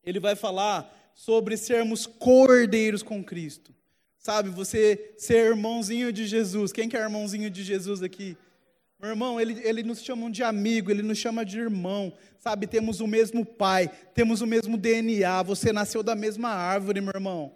ele 0.04 0.20
vai 0.20 0.36
falar 0.36 1.12
sobre 1.14 1.56
sermos 1.56 2.06
cordeiros 2.06 3.02
com 3.02 3.22
Cristo. 3.22 3.74
Sabe, 4.18 4.50
você 4.50 5.14
ser 5.16 5.46
irmãozinho 5.46 6.12
de 6.12 6.26
Jesus. 6.26 6.72
Quem 6.72 6.88
que 6.88 6.96
é 6.96 7.00
irmãozinho 7.00 7.48
de 7.48 7.64
Jesus 7.64 8.02
aqui? 8.02 8.36
Meu 9.00 9.10
irmão, 9.10 9.40
ele, 9.40 9.58
ele 9.66 9.82
nos 9.82 10.02
chama 10.02 10.30
de 10.30 10.42
amigo, 10.42 10.90
ele 10.90 11.02
nos 11.02 11.16
chama 11.16 11.42
de 11.42 11.58
irmão. 11.58 12.12
Sabe, 12.38 12.66
temos 12.66 13.00
o 13.00 13.06
mesmo 13.06 13.46
pai, 13.46 13.90
temos 14.14 14.42
o 14.42 14.46
mesmo 14.46 14.76
DNA. 14.76 15.42
Você 15.42 15.72
nasceu 15.72 16.02
da 16.02 16.14
mesma 16.14 16.50
árvore, 16.50 17.00
meu 17.00 17.12
irmão. 17.14 17.54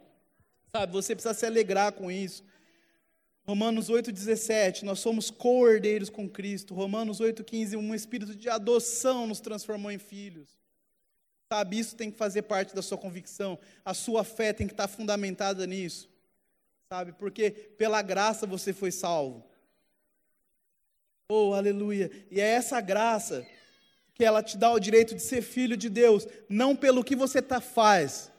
Sabe, 0.75 0.93
você 0.93 1.15
precisa 1.15 1.35
se 1.35 1.45
alegrar 1.45 1.93
com 1.93 2.11
isso. 2.11 2.43
Romanos 3.47 3.91
8,17, 3.91 4.85
nós 4.85 5.01
somos 5.01 5.31
co-herdeiros 5.31 6.09
com 6.09 6.29
Cristo. 6.29 6.73
Romanos 6.73 7.21
8,15, 7.21 7.77
um 7.77 7.95
espírito 7.95 8.35
de 8.35 8.49
adoção 8.49 9.27
nos 9.27 9.39
transformou 9.39 9.91
em 9.91 9.99
filhos. 9.99 10.49
Sabe, 11.53 11.79
isso 11.79 11.95
tem 11.95 12.11
que 12.11 12.17
fazer 12.17 12.43
parte 12.43 12.75
da 12.75 12.81
sua 12.81 12.97
convicção. 12.97 13.59
A 13.85 13.93
sua 13.93 14.25
fé 14.25 14.55
tem 14.55 14.67
que 14.67 14.73
estar 14.73 14.89
fundamentada 14.89 15.67
nisso. 15.67 16.09
Sabe, 16.89 17.13
porque 17.13 17.51
pela 17.51 18.01
graça 18.01 18.47
você 18.47 18.73
foi 18.73 18.91
salvo. 18.91 19.45
Oh, 21.29 21.53
aleluia. 21.53 22.11
E 22.31 22.41
é 22.41 22.49
essa 22.49 22.81
graça 22.81 23.47
que 24.15 24.25
ela 24.25 24.43
te 24.43 24.57
dá 24.57 24.73
o 24.73 24.81
direito 24.81 25.15
de 25.15 25.21
ser 25.21 25.43
filho 25.43 25.77
de 25.77 25.91
Deus, 25.91 26.27
não 26.49 26.75
pelo 26.75 27.05
que 27.05 27.17
você 27.17 27.43
tá, 27.43 27.61
faz, 27.61 28.31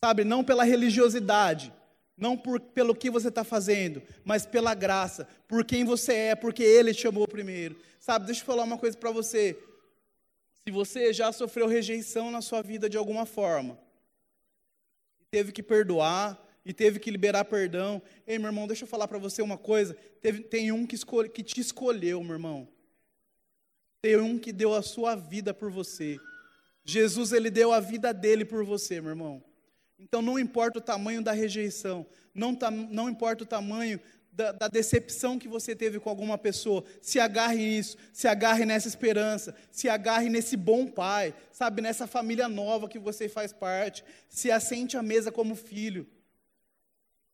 sabe, 0.00 0.22
não 0.22 0.44
pela 0.44 0.62
religiosidade 0.62 1.72
não 2.16 2.36
por, 2.36 2.60
pelo 2.60 2.94
que 2.94 3.10
você 3.10 3.28
está 3.28 3.42
fazendo, 3.42 4.02
mas 4.24 4.46
pela 4.46 4.74
graça, 4.74 5.26
por 5.48 5.64
quem 5.64 5.84
você 5.84 6.12
é, 6.12 6.34
porque 6.34 6.62
Ele 6.62 6.94
te 6.94 7.02
chamou 7.02 7.26
primeiro. 7.26 7.76
Sabe, 7.98 8.26
deixa 8.26 8.40
eu 8.40 8.46
falar 8.46 8.64
uma 8.64 8.78
coisa 8.78 8.96
para 8.96 9.10
você. 9.10 9.58
Se 10.64 10.70
você 10.70 11.12
já 11.12 11.32
sofreu 11.32 11.66
rejeição 11.66 12.30
na 12.30 12.40
sua 12.40 12.62
vida 12.62 12.88
de 12.88 12.96
alguma 12.96 13.26
forma, 13.26 13.78
teve 15.30 15.52
que 15.52 15.62
perdoar 15.62 16.40
e 16.64 16.72
teve 16.72 16.98
que 16.98 17.10
liberar 17.10 17.44
perdão. 17.44 18.00
Ei, 18.26 18.38
meu 18.38 18.48
irmão, 18.48 18.66
deixa 18.66 18.84
eu 18.84 18.88
falar 18.88 19.08
para 19.08 19.18
você 19.18 19.42
uma 19.42 19.58
coisa. 19.58 19.94
Teve, 20.22 20.42
tem 20.42 20.72
um 20.72 20.86
que, 20.86 20.94
escolhe, 20.94 21.28
que 21.28 21.42
te 21.42 21.60
escolheu, 21.60 22.22
meu 22.22 22.34
irmão. 22.34 22.68
Tem 24.00 24.16
um 24.16 24.38
que 24.38 24.52
deu 24.52 24.74
a 24.74 24.82
sua 24.82 25.14
vida 25.14 25.52
por 25.52 25.70
você. 25.70 26.18
Jesus, 26.84 27.32
ele 27.32 27.50
deu 27.50 27.72
a 27.72 27.80
vida 27.80 28.12
dele 28.12 28.44
por 28.44 28.64
você, 28.64 29.00
meu 29.00 29.10
irmão. 29.10 29.42
Então 30.04 30.20
não 30.20 30.38
importa 30.38 30.78
o 30.78 30.82
tamanho 30.82 31.22
da 31.22 31.32
rejeição, 31.32 32.06
não, 32.34 32.56
não 32.90 33.08
importa 33.08 33.42
o 33.42 33.46
tamanho 33.46 33.98
da, 34.30 34.52
da, 34.52 34.68
decepção 34.68 35.38
que 35.38 35.48
você 35.48 35.74
teve 35.74 35.98
com 35.98 36.10
alguma 36.10 36.36
pessoa, 36.36 36.84
se 37.00 37.18
agarre 37.18 37.56
nisso, 37.56 37.96
se 38.12 38.28
agarre 38.28 38.66
nessa 38.66 38.86
esperança, 38.86 39.54
se 39.70 39.88
agarre 39.88 40.28
nesse 40.28 40.56
bom 40.56 40.86
pai, 40.86 41.32
sabe, 41.52 41.80
nessa 41.80 42.06
família 42.06 42.48
nova 42.48 42.88
que 42.88 42.98
você 42.98 43.28
faz 43.28 43.52
parte, 43.52 44.04
se 44.28 44.50
assente 44.50 44.96
à 44.96 45.02
mesa 45.02 45.32
como 45.32 45.54
filho 45.54 46.06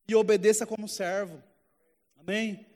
e 0.06 0.14
obedeça 0.14 0.66
como 0.66 0.86
servo. 0.86 1.42
Amém? 2.18 2.66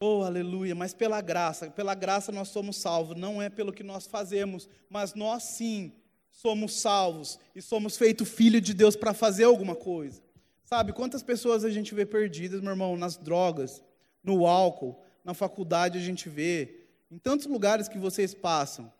Oh, 0.00 0.22
aleluia, 0.22 0.74
mas 0.74 0.94
pela 0.94 1.20
graça, 1.20 1.70
pela 1.70 1.94
graça 1.94 2.30
nós 2.30 2.48
somos 2.48 2.76
salvos, 2.76 3.16
não 3.16 3.42
é 3.42 3.48
pelo 3.48 3.72
que 3.72 3.82
nós 3.82 4.06
fazemos, 4.06 4.68
mas 4.88 5.14
nós 5.14 5.42
sim 5.42 5.92
somos 6.38 6.80
salvos 6.80 7.36
e 7.52 7.60
somos 7.60 7.96
feitos 7.96 8.28
filho 8.28 8.60
de 8.60 8.72
Deus 8.72 8.94
para 8.94 9.12
fazer 9.12 9.42
alguma 9.42 9.74
coisa. 9.74 10.22
Sabe, 10.64 10.92
quantas 10.92 11.20
pessoas 11.20 11.64
a 11.64 11.70
gente 11.70 11.92
vê 11.96 12.06
perdidas, 12.06 12.60
meu 12.60 12.70
irmão, 12.70 12.96
nas 12.96 13.16
drogas, 13.16 13.82
no 14.22 14.46
álcool, 14.46 14.96
na 15.24 15.34
faculdade 15.34 15.98
a 15.98 16.00
gente 16.00 16.28
vê, 16.28 16.84
em 17.10 17.18
tantos 17.18 17.46
lugares 17.46 17.88
que 17.88 17.98
vocês 17.98 18.34
passam. 18.34 18.92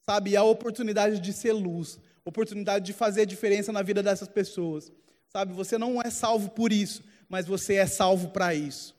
Sabe, 0.00 0.30
e 0.30 0.36
a 0.36 0.42
oportunidade 0.42 1.20
de 1.20 1.32
ser 1.34 1.52
luz, 1.52 2.00
oportunidade 2.24 2.86
de 2.86 2.94
fazer 2.94 3.26
diferença 3.26 3.70
na 3.70 3.82
vida 3.82 4.02
dessas 4.02 4.28
pessoas. 4.28 4.90
Sabe, 5.28 5.52
você 5.52 5.76
não 5.76 6.00
é 6.00 6.08
salvo 6.08 6.48
por 6.50 6.72
isso, 6.72 7.04
mas 7.28 7.44
você 7.46 7.74
é 7.74 7.86
salvo 7.86 8.30
para 8.30 8.54
isso. 8.54 8.96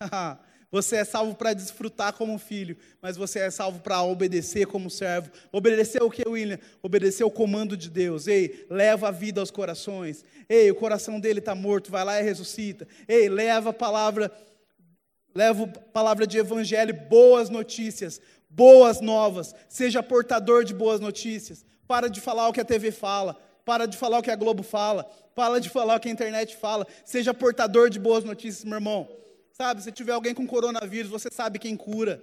Você 0.70 0.96
é 0.96 1.04
salvo 1.04 1.34
para 1.34 1.54
desfrutar 1.54 2.12
como 2.12 2.38
filho, 2.38 2.76
mas 3.00 3.16
você 3.16 3.38
é 3.38 3.50
salvo 3.50 3.80
para 3.80 4.02
obedecer 4.02 4.66
como 4.66 4.90
servo. 4.90 5.30
Obedecer 5.52 6.02
o 6.02 6.10
que, 6.10 6.28
William? 6.28 6.58
Obedecer 6.82 7.24
o 7.24 7.30
comando 7.30 7.76
de 7.76 7.88
Deus. 7.88 8.26
Ei, 8.26 8.66
leva 8.68 9.08
a 9.08 9.10
vida 9.12 9.40
aos 9.40 9.50
corações. 9.50 10.24
Ei, 10.48 10.70
o 10.70 10.74
coração 10.74 11.20
dele 11.20 11.38
está 11.38 11.54
morto, 11.54 11.90
vai 11.90 12.04
lá 12.04 12.20
e 12.20 12.24
ressuscita. 12.24 12.86
Ei, 13.06 13.28
leva 13.28 13.70
a 13.70 13.72
palavra, 13.72 14.30
leva 15.34 15.64
a 15.64 15.68
palavra 15.68 16.26
de 16.26 16.38
evangelho, 16.38 16.94
boas 17.08 17.48
notícias, 17.48 18.20
boas 18.50 19.00
novas. 19.00 19.54
Seja 19.68 20.02
portador 20.02 20.64
de 20.64 20.74
boas 20.74 21.00
notícias. 21.00 21.64
Para 21.86 22.08
de 22.08 22.20
falar 22.20 22.48
o 22.48 22.52
que 22.52 22.60
a 22.60 22.64
TV 22.64 22.90
fala. 22.90 23.36
Para 23.64 23.86
de 23.86 23.96
falar 23.96 24.18
o 24.18 24.22
que 24.22 24.30
a 24.32 24.36
Globo 24.36 24.64
fala. 24.64 25.04
Para 25.32 25.60
de 25.60 25.70
falar 25.70 25.96
o 25.96 26.00
que 26.00 26.08
a 26.08 26.12
internet 26.12 26.56
fala. 26.56 26.86
Seja 27.04 27.32
portador 27.32 27.88
de 27.88 28.00
boas 28.00 28.24
notícias, 28.24 28.64
meu 28.64 28.74
irmão. 28.74 29.08
Sabe, 29.56 29.82
se 29.82 29.90
tiver 29.90 30.12
alguém 30.12 30.34
com 30.34 30.46
coronavírus, 30.46 31.10
você 31.10 31.30
sabe 31.32 31.58
quem 31.58 31.74
cura. 31.74 32.22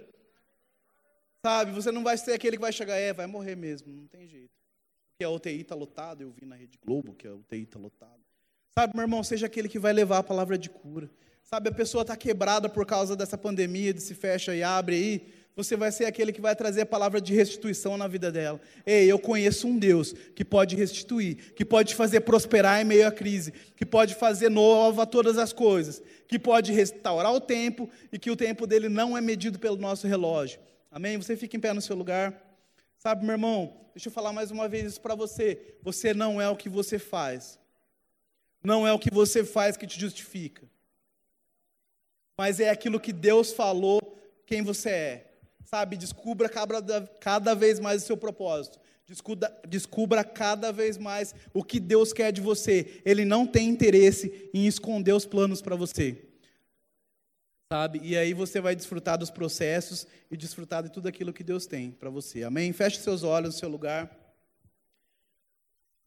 Sabe, 1.44 1.72
você 1.72 1.90
não 1.90 2.04
vai 2.04 2.16
ser 2.16 2.32
aquele 2.32 2.56
que 2.56 2.60
vai 2.60 2.72
chegar, 2.72 2.96
é, 2.96 3.12
vai 3.12 3.26
morrer 3.26 3.56
mesmo, 3.56 3.92
não 3.92 4.06
tem 4.06 4.28
jeito. 4.28 4.52
Porque 5.10 5.24
a 5.24 5.30
UTI 5.30 5.62
está 5.62 5.74
lotada, 5.74 6.22
eu 6.22 6.30
vi 6.30 6.46
na 6.46 6.54
Rede 6.54 6.78
Globo 6.78 7.12
que 7.12 7.26
a 7.26 7.34
UTI 7.34 7.64
está 7.64 7.76
lotada. 7.76 8.20
Sabe, 8.72 8.94
meu 8.94 9.02
irmão, 9.02 9.24
seja 9.24 9.46
aquele 9.46 9.68
que 9.68 9.80
vai 9.80 9.92
levar 9.92 10.18
a 10.18 10.22
palavra 10.22 10.56
de 10.56 10.70
cura. 10.70 11.10
Sabe, 11.42 11.68
a 11.68 11.72
pessoa 11.72 12.02
está 12.02 12.16
quebrada 12.16 12.68
por 12.68 12.86
causa 12.86 13.16
dessa 13.16 13.36
pandemia, 13.36 13.92
de 13.92 14.00
se 14.00 14.14
fecha 14.14 14.54
e 14.54 14.62
abre 14.62 14.94
aí. 14.94 15.34
Você 15.56 15.76
vai 15.76 15.92
ser 15.92 16.04
aquele 16.06 16.32
que 16.32 16.40
vai 16.40 16.54
trazer 16.56 16.80
a 16.80 16.86
palavra 16.86 17.20
de 17.20 17.32
restituição 17.32 17.96
na 17.96 18.08
vida 18.08 18.32
dela. 18.32 18.60
Ei, 18.84 19.10
eu 19.10 19.18
conheço 19.18 19.68
um 19.68 19.78
Deus 19.78 20.12
que 20.34 20.44
pode 20.44 20.74
restituir, 20.74 21.52
que 21.54 21.64
pode 21.64 21.94
fazer 21.94 22.20
prosperar 22.20 22.80
em 22.80 22.84
meio 22.84 23.06
à 23.06 23.12
crise, 23.12 23.52
que 23.76 23.86
pode 23.86 24.16
fazer 24.16 24.48
nova 24.48 25.06
todas 25.06 25.38
as 25.38 25.52
coisas, 25.52 26.02
que 26.26 26.38
pode 26.38 26.72
restaurar 26.72 27.32
o 27.32 27.40
tempo 27.40 27.88
e 28.12 28.18
que 28.18 28.30
o 28.30 28.36
tempo 28.36 28.66
dele 28.66 28.88
não 28.88 29.16
é 29.16 29.20
medido 29.20 29.58
pelo 29.58 29.76
nosso 29.76 30.06
relógio. 30.06 30.60
Amém? 30.90 31.16
Você 31.16 31.36
fica 31.36 31.56
em 31.56 31.60
pé 31.60 31.72
no 31.72 31.80
seu 31.80 31.96
lugar. 31.96 32.40
Sabe, 32.98 33.24
meu 33.24 33.34
irmão, 33.34 33.76
deixa 33.94 34.08
eu 34.08 34.12
falar 34.12 34.32
mais 34.32 34.50
uma 34.50 34.68
vez 34.68 34.86
isso 34.86 35.00
para 35.00 35.14
você. 35.14 35.76
Você 35.82 36.14
não 36.14 36.40
é 36.40 36.48
o 36.48 36.56
que 36.56 36.68
você 36.68 36.98
faz. 36.98 37.58
Não 38.62 38.86
é 38.86 38.92
o 38.92 38.98
que 38.98 39.12
você 39.12 39.44
faz 39.44 39.76
que 39.76 39.86
te 39.86 40.00
justifica. 40.00 40.66
Mas 42.38 42.60
é 42.60 42.70
aquilo 42.70 42.98
que 42.98 43.12
Deus 43.12 43.52
falou 43.52 44.00
quem 44.46 44.62
você 44.62 44.90
é. 44.90 45.30
Sabe, 45.64 45.96
descubra 45.96 46.48
cada, 46.48 47.06
cada 47.20 47.54
vez 47.54 47.80
mais 47.80 48.02
o 48.02 48.06
seu 48.06 48.16
propósito. 48.16 48.78
Descubra, 49.06 49.60
descubra 49.68 50.24
cada 50.24 50.72
vez 50.72 50.96
mais 50.96 51.34
o 51.52 51.62
que 51.62 51.78
Deus 51.78 52.12
quer 52.12 52.32
de 52.32 52.40
você. 52.40 53.02
Ele 53.04 53.24
não 53.24 53.46
tem 53.46 53.68
interesse 53.68 54.50
em 54.54 54.66
esconder 54.66 55.12
os 55.12 55.26
planos 55.26 55.60
para 55.60 55.76
você. 55.76 56.24
Sabe? 57.70 58.00
E 58.02 58.16
aí 58.16 58.32
você 58.32 58.60
vai 58.60 58.74
desfrutar 58.74 59.18
dos 59.18 59.30
processos 59.30 60.06
e 60.30 60.36
desfrutar 60.36 60.82
de 60.82 60.90
tudo 60.90 61.08
aquilo 61.08 61.32
que 61.32 61.44
Deus 61.44 61.66
tem 61.66 61.90
para 61.90 62.08
você. 62.08 62.44
Amém? 62.44 62.72
Feche 62.72 62.98
seus 62.98 63.22
olhos 63.22 63.54
no 63.54 63.58
seu 63.60 63.68
lugar. 63.68 64.10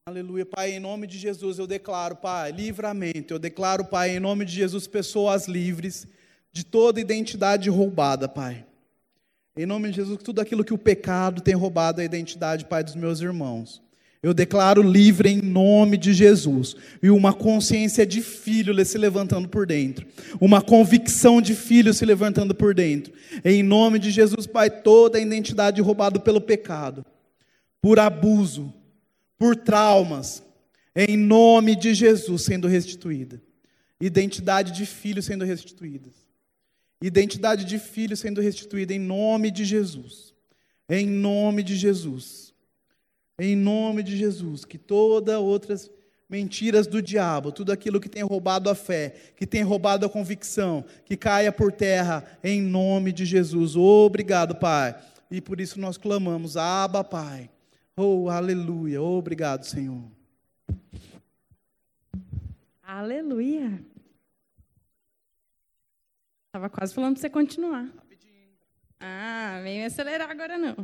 Aleluia, 0.07 0.45
Pai, 0.45 0.71
em 0.71 0.79
nome 0.79 1.05
de 1.05 1.17
Jesus 1.17 1.59
eu 1.59 1.67
declaro, 1.67 2.15
Pai, 2.15 2.51
livramento. 2.51 3.33
Eu 3.33 3.39
declaro, 3.39 3.83
Pai, 3.83 4.11
em 4.15 4.19
nome 4.19 4.45
de 4.45 4.53
Jesus, 4.53 4.87
pessoas 4.87 5.47
livres 5.47 6.07
de 6.51 6.63
toda 6.63 7.01
identidade 7.01 7.69
roubada, 7.69 8.27
Pai. 8.29 8.65
Em 9.57 9.65
nome 9.65 9.89
de 9.89 9.95
Jesus, 9.95 10.19
tudo 10.23 10.39
aquilo 10.39 10.63
que 10.63 10.73
o 10.73 10.77
pecado 10.77 11.41
tem 11.41 11.55
roubado 11.55 11.99
a 11.99 12.03
identidade, 12.03 12.65
Pai, 12.65 12.83
dos 12.83 12.95
meus 12.95 13.21
irmãos. 13.21 13.81
Eu 14.21 14.31
declaro 14.31 14.83
livre 14.83 15.29
em 15.29 15.41
nome 15.41 15.97
de 15.97 16.13
Jesus. 16.13 16.75
E 17.01 17.09
uma 17.09 17.33
consciência 17.33 18.05
de 18.05 18.21
filho 18.21 18.85
se 18.85 18.99
levantando 18.99 19.49
por 19.49 19.65
dentro. 19.65 20.05
Uma 20.39 20.61
convicção 20.61 21.41
de 21.41 21.55
filho 21.55 21.91
se 21.91 22.05
levantando 22.05 22.53
por 22.53 22.75
dentro. 22.75 23.11
Em 23.43 23.63
nome 23.63 23.97
de 23.97 24.11
Jesus, 24.11 24.45
Pai, 24.45 24.69
toda 24.69 25.17
a 25.17 25.21
identidade 25.21 25.81
roubada 25.81 26.19
pelo 26.19 26.39
pecado, 26.39 27.03
por 27.81 27.99
abuso, 27.99 28.71
por 29.39 29.55
traumas, 29.55 30.43
em 30.95 31.17
nome 31.17 31.75
de 31.75 31.95
Jesus 31.95 32.43
sendo 32.43 32.67
restituída. 32.67 33.41
Identidade 33.99 34.71
de 34.71 34.85
filho 34.85 35.23
sendo 35.23 35.45
restituída. 35.45 36.09
Identidade 37.01 37.65
de 37.65 37.77
filho 37.77 38.17
sendo 38.17 38.41
restituída 38.41 38.93
em 38.93 38.99
nome 38.99 39.51
de 39.51 39.63
Jesus. 39.63 40.33
Em 40.89 41.05
nome 41.07 41.61
de 41.63 41.75
Jesus. 41.75 42.53
Em 43.39 43.55
nome 43.55 44.01
de 44.01 44.17
Jesus. 44.17 44.65
Que 44.65 44.77
todas 44.77 45.37
outras 45.37 45.91
mentiras 46.29 46.87
do 46.87 47.01
diabo, 47.01 47.51
tudo 47.51 47.71
aquilo 47.71 47.99
que 47.99 48.09
tem 48.09 48.23
roubado 48.23 48.69
a 48.69 48.75
fé, 48.75 49.15
que 49.35 49.45
tem 49.45 49.63
roubado 49.63 50.05
a 50.05 50.09
convicção, 50.09 50.83
que 51.05 51.15
caia 51.15 51.51
por 51.51 51.71
terra 51.71 52.25
em 52.43 52.61
nome 52.61 53.11
de 53.11 53.25
Jesus. 53.25 53.75
Obrigado, 53.75 54.55
Pai. 54.55 54.95
E 55.29 55.39
por 55.39 55.61
isso 55.61 55.79
nós 55.79 55.97
clamamos: 55.97 56.57
Abba, 56.57 57.03
Pai. 57.03 57.49
Oh, 57.95 58.29
aleluia. 58.29 59.01
Obrigado, 59.01 59.65
Senhor. 59.65 60.03
Aleluia. 62.83 63.79
Estava 66.57 66.71
quase 66.71 66.91
falando 66.91 67.13
para 67.13 67.21
você 67.21 67.29
continuar. 67.29 67.87
Ah, 68.99 69.59
vem 69.61 69.77
me 69.77 69.85
acelerar 69.85 70.31
agora 70.31 70.57
não. 70.57 70.75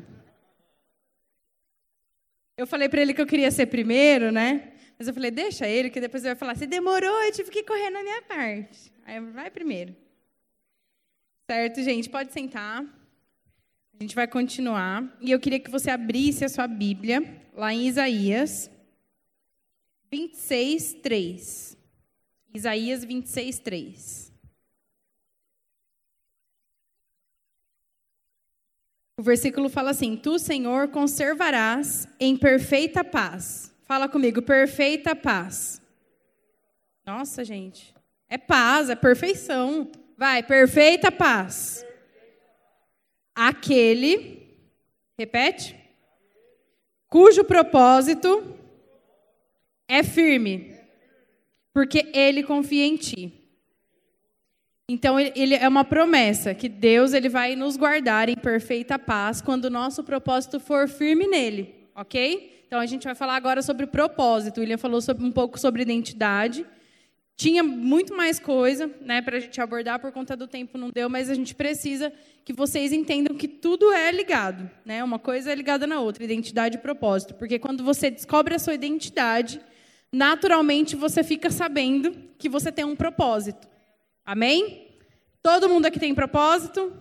Eu 2.56 2.68
falei 2.68 2.88
para 2.88 3.02
ele 3.02 3.12
que 3.12 3.20
eu 3.20 3.26
queria 3.26 3.50
ser 3.50 3.66
primeiro, 3.66 4.32
né? 4.32 4.74
Mas 5.00 5.08
eu 5.08 5.16
falei, 5.16 5.32
deixa 5.32 5.68
ele, 5.68 5.90
que 5.90 6.00
depois 6.00 6.24
ele 6.24 6.36
vai 6.36 6.40
falar, 6.40 6.56
você 6.56 6.68
demorou, 6.68 7.24
eu 7.24 7.32
tive 7.32 7.50
que 7.50 7.64
correr 7.64 7.90
na 7.90 8.04
minha 8.04 8.22
parte. 8.22 8.94
Aí 9.04 9.20
vai 9.20 9.50
primeiro. 9.50 9.96
Certo, 11.50 11.82
gente? 11.82 12.08
Pode 12.08 12.32
sentar. 12.32 12.84
A 14.00 14.04
gente 14.04 14.14
vai 14.14 14.28
continuar. 14.28 15.12
E 15.20 15.32
eu 15.32 15.40
queria 15.40 15.60
que 15.60 15.72
você 15.72 15.90
abrisse 15.90 16.46
a 16.46 16.50
sua 16.50 16.68
Bíblia, 16.68 17.42
lá 17.52 17.74
em 17.74 17.88
Isaías 17.88 18.70
26, 20.12 20.94
3. 21.02 21.78
Isaías 22.54 23.04
26, 23.04 23.58
3. 23.58 24.33
O 29.18 29.22
versículo 29.22 29.70
fala 29.70 29.92
assim: 29.92 30.16
Tu, 30.16 30.40
Senhor, 30.40 30.88
conservarás 30.88 32.08
em 32.20 32.36
perfeita 32.36 33.04
paz. 33.04 33.74
Fala 33.86 34.10
comigo, 34.10 34.42
perfeita 34.42 35.16
paz. 35.16 35.82
Nossa, 37.06 37.44
gente. 37.44 37.94
É 38.28 38.38
paz, 38.38 38.90
é 38.90 38.96
perfeição. 38.96 39.92
Vai, 40.18 40.42
perfeita 40.42 41.12
paz. 41.12 41.86
Aquele, 43.36 44.58
repete, 45.18 45.76
cujo 47.08 47.44
propósito 47.44 48.58
é 49.88 50.02
firme, 50.02 50.76
porque 51.74 52.10
ele 52.14 52.44
confia 52.44 52.86
em 52.86 52.96
ti. 52.96 53.43
Então 54.90 55.18
ele 55.18 55.56
é 55.56 55.68
uma 55.68 55.86
promessa 55.86 56.54
que 56.54 56.68
Deus 56.68 57.14
ele 57.14 57.30
vai 57.30 57.56
nos 57.56 57.78
guardar 57.78 58.28
em 58.28 58.36
perfeita 58.36 59.00
paz 59.00 59.42
quando 59.42 59.66
o 59.66 59.70
nosso 59.70 60.04
propósito 60.04 60.60
for 60.60 60.90
firme 60.90 61.26
nele, 61.26 61.74
ok? 61.96 62.66
Então 62.68 62.82
a 62.82 62.86
gente 62.86 63.06
vai 63.06 63.16
falar 63.16 63.38
agora 63.38 63.62
sobre 63.62 63.88
propósito. 63.88 64.58
O 64.58 64.60
William 64.60 64.78
falou 64.78 65.00
sobre, 65.00 65.24
um 65.26 65.32
pouco 65.32 65.58
sobre 65.58 65.84
identidade. 65.84 66.66
Tinha 67.38 67.64
muito 67.64 68.14
mais 68.14 68.40
coisa, 68.40 68.92
né, 69.00 69.22
para 69.22 69.38
a 69.38 69.40
gente 69.40 69.60
abordar 69.62 70.00
por 70.00 70.12
conta 70.12 70.36
do 70.36 70.48
tempo 70.48 70.78
não 70.78 70.90
deu, 70.90 71.10
mas 71.10 71.30
a 71.30 71.34
gente 71.34 71.56
precisa 71.56 72.12
que 72.44 72.52
vocês 72.52 72.92
entendam 72.92 73.38
que 73.38 73.48
tudo 73.48 73.90
é 73.94 74.12
ligado, 74.12 74.70
né? 74.86 75.02
Uma 75.02 75.18
coisa 75.18 75.50
é 75.52 75.56
ligada 75.56 75.88
na 75.88 76.02
outra, 76.02 76.26
identidade 76.26 76.76
e 76.76 76.82
propósito, 76.82 77.36
porque 77.36 77.58
quando 77.58 77.86
você 77.86 78.12
descobre 78.12 78.54
a 78.54 78.60
sua 78.60 78.74
identidade, 78.74 79.62
naturalmente 80.12 80.94
você 80.96 81.24
fica 81.24 81.50
sabendo 81.50 82.14
que 82.38 82.50
você 82.50 82.70
tem 82.70 82.84
um 82.84 82.98
propósito. 82.98 83.73
Amém? 84.26 84.88
Todo 85.42 85.68
mundo 85.68 85.86
aqui 85.86 86.00
tem 86.00 86.16
propósito? 86.16 86.94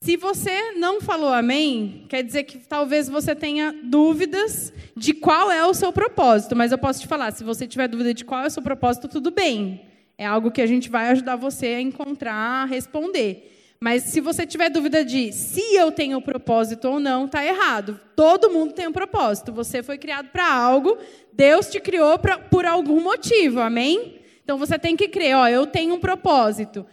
Se 0.00 0.16
você 0.16 0.72
não 0.72 1.00
falou 1.00 1.32
amém, 1.32 2.06
quer 2.08 2.22
dizer 2.22 2.44
que 2.44 2.58
talvez 2.58 3.08
você 3.08 3.34
tenha 3.34 3.74
dúvidas 3.82 4.72
de 4.96 5.12
qual 5.12 5.50
é 5.50 5.66
o 5.66 5.74
seu 5.74 5.92
propósito, 5.92 6.54
mas 6.54 6.70
eu 6.70 6.78
posso 6.78 7.00
te 7.00 7.08
falar, 7.08 7.32
se 7.32 7.42
você 7.42 7.66
tiver 7.66 7.88
dúvida 7.88 8.14
de 8.14 8.24
qual 8.24 8.44
é 8.44 8.46
o 8.46 8.50
seu 8.50 8.62
propósito, 8.62 9.08
tudo 9.08 9.32
bem. 9.32 9.80
É 10.16 10.24
algo 10.24 10.52
que 10.52 10.62
a 10.62 10.66
gente 10.66 10.88
vai 10.88 11.08
ajudar 11.08 11.34
você 11.34 11.66
a 11.66 11.80
encontrar, 11.80 12.62
a 12.62 12.64
responder. 12.64 13.74
Mas 13.80 14.04
se 14.04 14.20
você 14.20 14.46
tiver 14.46 14.70
dúvida 14.70 15.04
de 15.04 15.32
se 15.32 15.74
eu 15.74 15.90
tenho 15.90 16.22
propósito 16.22 16.88
ou 16.88 17.00
não, 17.00 17.26
está 17.26 17.44
errado. 17.44 18.00
Todo 18.14 18.50
mundo 18.50 18.72
tem 18.72 18.86
um 18.86 18.92
propósito. 18.92 19.52
Você 19.52 19.82
foi 19.82 19.98
criado 19.98 20.28
para 20.28 20.50
algo, 20.50 20.96
Deus 21.32 21.66
te 21.66 21.80
criou 21.80 22.18
pra, 22.18 22.38
por 22.38 22.64
algum 22.64 23.02
motivo, 23.02 23.60
amém? 23.60 24.20
Então 24.46 24.56
você 24.56 24.78
tem 24.78 24.94
que 24.94 25.08
crer, 25.08 25.34
ó, 25.34 25.48
eu 25.48 25.66
tenho 25.66 25.96
um 25.96 25.98
propósito. 25.98 26.86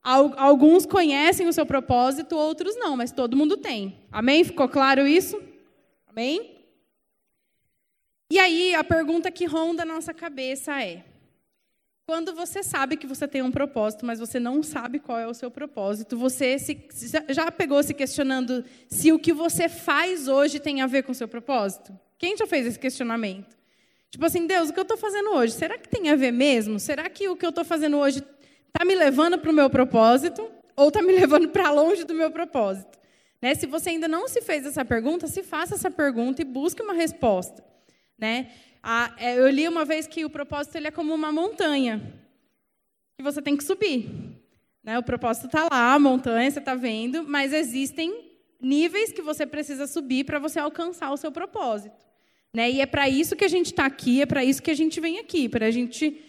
Alguns 0.00 0.86
conhecem 0.86 1.48
o 1.48 1.52
seu 1.52 1.66
propósito, 1.66 2.36
outros 2.36 2.76
não, 2.76 2.96
mas 2.96 3.10
todo 3.10 3.36
mundo 3.36 3.56
tem. 3.56 3.98
Amém? 4.12 4.44
Ficou 4.44 4.68
claro 4.68 5.04
isso? 5.04 5.42
Amém? 6.06 6.56
E 8.30 8.38
aí 8.38 8.76
a 8.76 8.84
pergunta 8.84 9.28
que 9.28 9.44
ronda 9.44 9.82
a 9.82 9.86
nossa 9.86 10.14
cabeça 10.14 10.80
é: 10.80 11.04
quando 12.06 12.32
você 12.32 12.62
sabe 12.62 12.96
que 12.96 13.08
você 13.08 13.26
tem 13.26 13.42
um 13.42 13.50
propósito, 13.50 14.06
mas 14.06 14.20
você 14.20 14.38
não 14.38 14.62
sabe 14.62 15.00
qual 15.00 15.18
é 15.18 15.26
o 15.26 15.34
seu 15.34 15.50
propósito, 15.50 16.16
você 16.16 16.60
se, 16.60 16.80
já 17.30 17.50
pegou 17.50 17.82
se 17.82 17.92
questionando 17.92 18.64
se 18.86 19.10
o 19.10 19.18
que 19.18 19.32
você 19.32 19.68
faz 19.68 20.28
hoje 20.28 20.60
tem 20.60 20.80
a 20.80 20.86
ver 20.86 21.02
com 21.02 21.10
o 21.10 21.14
seu 21.14 21.26
propósito? 21.26 21.92
Quem 22.16 22.36
já 22.36 22.46
fez 22.46 22.68
esse 22.68 22.78
questionamento? 22.78 23.59
Tipo 24.10 24.26
assim, 24.26 24.46
Deus, 24.46 24.68
o 24.68 24.72
que 24.72 24.78
eu 24.78 24.82
estou 24.82 24.96
fazendo 24.96 25.30
hoje, 25.30 25.52
será 25.52 25.78
que 25.78 25.88
tem 25.88 26.10
a 26.10 26.16
ver 26.16 26.32
mesmo? 26.32 26.80
Será 26.80 27.08
que 27.08 27.28
o 27.28 27.36
que 27.36 27.46
eu 27.46 27.50
estou 27.50 27.64
fazendo 27.64 27.96
hoje 27.96 28.18
está 28.66 28.84
me 28.84 28.94
levando 28.94 29.38
para 29.38 29.50
o 29.50 29.54
meu 29.54 29.70
propósito 29.70 30.50
ou 30.74 30.88
está 30.88 31.00
me 31.00 31.12
levando 31.14 31.48
para 31.48 31.70
longe 31.70 32.04
do 32.04 32.12
meu 32.12 32.30
propósito? 32.30 32.98
Né? 33.40 33.54
Se 33.54 33.66
você 33.66 33.90
ainda 33.90 34.08
não 34.08 34.26
se 34.26 34.42
fez 34.42 34.66
essa 34.66 34.84
pergunta, 34.84 35.28
se 35.28 35.44
faça 35.44 35.76
essa 35.76 35.90
pergunta 35.90 36.42
e 36.42 36.44
busque 36.44 36.82
uma 36.82 36.92
resposta. 36.92 37.64
Né? 38.18 38.50
É, 39.16 39.38
eu 39.38 39.48
li 39.48 39.68
uma 39.68 39.84
vez 39.84 40.06
que 40.06 40.24
o 40.24 40.30
propósito 40.30 40.76
ele 40.76 40.88
é 40.88 40.90
como 40.90 41.14
uma 41.14 41.30
montanha 41.30 42.02
que 43.16 43.22
você 43.22 43.40
tem 43.40 43.56
que 43.56 43.62
subir. 43.62 44.10
Né? 44.82 44.98
O 44.98 45.02
propósito 45.04 45.46
está 45.46 45.68
lá, 45.70 45.94
a 45.94 45.98
montanha, 45.98 46.50
você 46.50 46.58
está 46.58 46.74
vendo, 46.74 47.22
mas 47.22 47.52
existem 47.52 48.28
níveis 48.60 49.12
que 49.12 49.22
você 49.22 49.46
precisa 49.46 49.86
subir 49.86 50.24
para 50.24 50.38
você 50.38 50.58
alcançar 50.58 51.12
o 51.12 51.16
seu 51.16 51.30
propósito. 51.30 52.09
Né? 52.54 52.70
E 52.70 52.80
é 52.80 52.86
para 52.86 53.08
isso 53.08 53.36
que 53.36 53.44
a 53.44 53.48
gente 53.48 53.66
está 53.66 53.86
aqui, 53.86 54.22
é 54.22 54.26
para 54.26 54.44
isso 54.44 54.62
que 54.62 54.70
a 54.70 54.74
gente 54.74 55.00
vem 55.00 55.18
aqui, 55.18 55.48
para 55.48 55.66
a 55.66 55.70
gente 55.70 56.20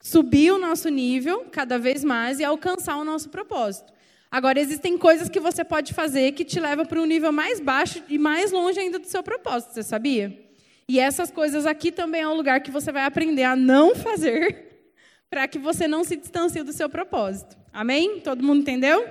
subir 0.00 0.52
o 0.52 0.58
nosso 0.58 0.88
nível 0.88 1.46
cada 1.50 1.78
vez 1.78 2.04
mais 2.04 2.40
e 2.40 2.44
alcançar 2.44 2.96
o 2.96 3.04
nosso 3.04 3.28
propósito. 3.28 3.92
Agora, 4.30 4.60
existem 4.60 4.98
coisas 4.98 5.28
que 5.28 5.40
você 5.40 5.64
pode 5.64 5.94
fazer 5.94 6.32
que 6.32 6.44
te 6.44 6.60
levam 6.60 6.84
para 6.84 7.00
um 7.00 7.06
nível 7.06 7.32
mais 7.32 7.60
baixo 7.60 8.02
e 8.08 8.18
mais 8.18 8.52
longe 8.52 8.78
ainda 8.78 8.98
do 8.98 9.06
seu 9.06 9.22
propósito, 9.22 9.72
você 9.72 9.82
sabia? 9.82 10.46
E 10.86 10.98
essas 10.98 11.30
coisas 11.30 11.66
aqui 11.66 11.90
também 11.90 12.22
é 12.22 12.28
um 12.28 12.34
lugar 12.34 12.60
que 12.60 12.70
você 12.70 12.92
vai 12.92 13.04
aprender 13.04 13.44
a 13.44 13.56
não 13.56 13.94
fazer 13.94 14.86
para 15.30 15.48
que 15.48 15.58
você 15.58 15.88
não 15.88 16.04
se 16.04 16.16
distancie 16.16 16.62
do 16.62 16.72
seu 16.72 16.88
propósito. 16.88 17.56
Amém? 17.72 18.20
Todo 18.20 18.42
mundo 18.42 18.60
entendeu? 18.60 19.06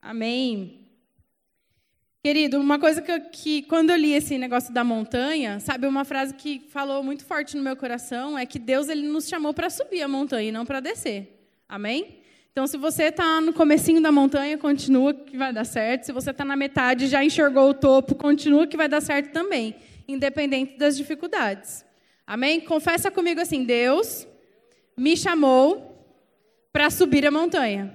Amém. 0.00 0.81
Querido, 2.24 2.60
uma 2.60 2.78
coisa 2.78 3.02
que, 3.02 3.18
que, 3.18 3.62
quando 3.62 3.90
eu 3.90 3.96
li 3.96 4.12
esse 4.12 4.38
negócio 4.38 4.72
da 4.72 4.84
montanha, 4.84 5.58
sabe, 5.58 5.88
uma 5.88 6.04
frase 6.04 6.32
que 6.32 6.60
falou 6.68 7.02
muito 7.02 7.24
forte 7.24 7.56
no 7.56 7.64
meu 7.64 7.74
coração 7.74 8.38
é 8.38 8.46
que 8.46 8.60
Deus 8.60 8.88
ele 8.88 9.08
nos 9.08 9.26
chamou 9.26 9.52
para 9.52 9.68
subir 9.68 10.02
a 10.02 10.06
montanha 10.06 10.50
e 10.50 10.52
não 10.52 10.64
para 10.64 10.78
descer. 10.78 11.36
Amém? 11.68 12.20
Então, 12.52 12.64
se 12.64 12.76
você 12.76 13.06
está 13.06 13.40
no 13.40 13.52
comecinho 13.52 14.00
da 14.00 14.12
montanha, 14.12 14.56
continua 14.56 15.12
que 15.12 15.36
vai 15.36 15.52
dar 15.52 15.64
certo. 15.64 16.04
Se 16.04 16.12
você 16.12 16.30
está 16.30 16.44
na 16.44 16.54
metade, 16.54 17.08
já 17.08 17.24
enxergou 17.24 17.70
o 17.70 17.74
topo, 17.74 18.14
continua 18.14 18.68
que 18.68 18.76
vai 18.76 18.88
dar 18.88 19.00
certo 19.00 19.32
também, 19.32 19.74
independente 20.06 20.78
das 20.78 20.96
dificuldades. 20.96 21.84
Amém? 22.24 22.60
Confessa 22.60 23.10
comigo 23.10 23.40
assim: 23.40 23.64
Deus 23.64 24.28
me 24.96 25.16
chamou 25.16 26.06
para 26.72 26.88
subir 26.88 27.26
a 27.26 27.32
montanha. 27.32 27.92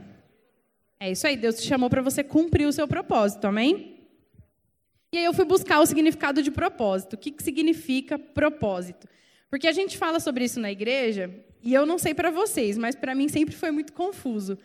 É 0.99 1.11
isso 1.11 1.25
aí, 1.25 1.37
Deus 1.37 1.61
te 1.61 1.65
chamou 1.65 1.89
para 1.89 2.01
você 2.01 2.25
cumprir 2.25 2.67
o 2.67 2.73
seu 2.73 2.89
propósito. 2.89 3.47
Amém? 3.47 3.96
E 5.11 5.17
aí 5.17 5.25
eu 5.25 5.33
fui 5.33 5.45
buscar 5.45 5.79
o 5.79 5.85
significado 5.85 6.41
de 6.41 6.51
propósito. 6.51 7.13
O 7.13 7.17
que, 7.17 7.31
que 7.31 7.41
significa 7.41 8.19
propósito? 8.19 9.07
Porque 9.49 9.67
a 9.67 9.71
gente 9.71 9.97
fala 9.97 10.19
sobre 10.19 10.43
isso 10.43 10.59
na 10.59 10.71
igreja, 10.71 11.33
e 11.63 11.73
eu 11.73 11.85
não 11.85 11.97
sei 11.97 12.13
para 12.13 12.29
vocês, 12.29 12.77
mas 12.77 12.95
para 12.95 13.15
mim 13.15 13.29
sempre 13.29 13.55
foi 13.55 13.71
muito 13.71 13.93
confuso. 13.93 14.57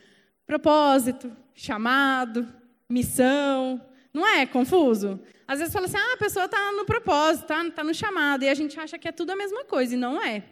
Propósito, 0.47 1.35
chamado, 1.55 2.53
missão. 2.89 3.81
Não 4.13 4.27
é 4.27 4.45
confuso? 4.45 5.21
Às 5.47 5.59
vezes 5.61 5.73
fala 5.73 5.87
assim, 5.87 5.97
ah, 5.97 6.15
a 6.15 6.17
pessoa 6.19 6.47
está 6.47 6.73
no 6.73 6.85
propósito, 6.85 7.43
está 7.43 7.71
tá 7.71 7.85
no 7.85 7.95
chamado, 7.95 8.43
e 8.43 8.49
a 8.49 8.55
gente 8.55 8.79
acha 8.79 8.99
que 8.99 9.09
é 9.09 9.13
tudo 9.13 9.31
a 9.31 9.37
mesma 9.37 9.65
coisa, 9.65 9.95
e 9.95 9.99
não 9.99 10.23
é. 10.23 10.43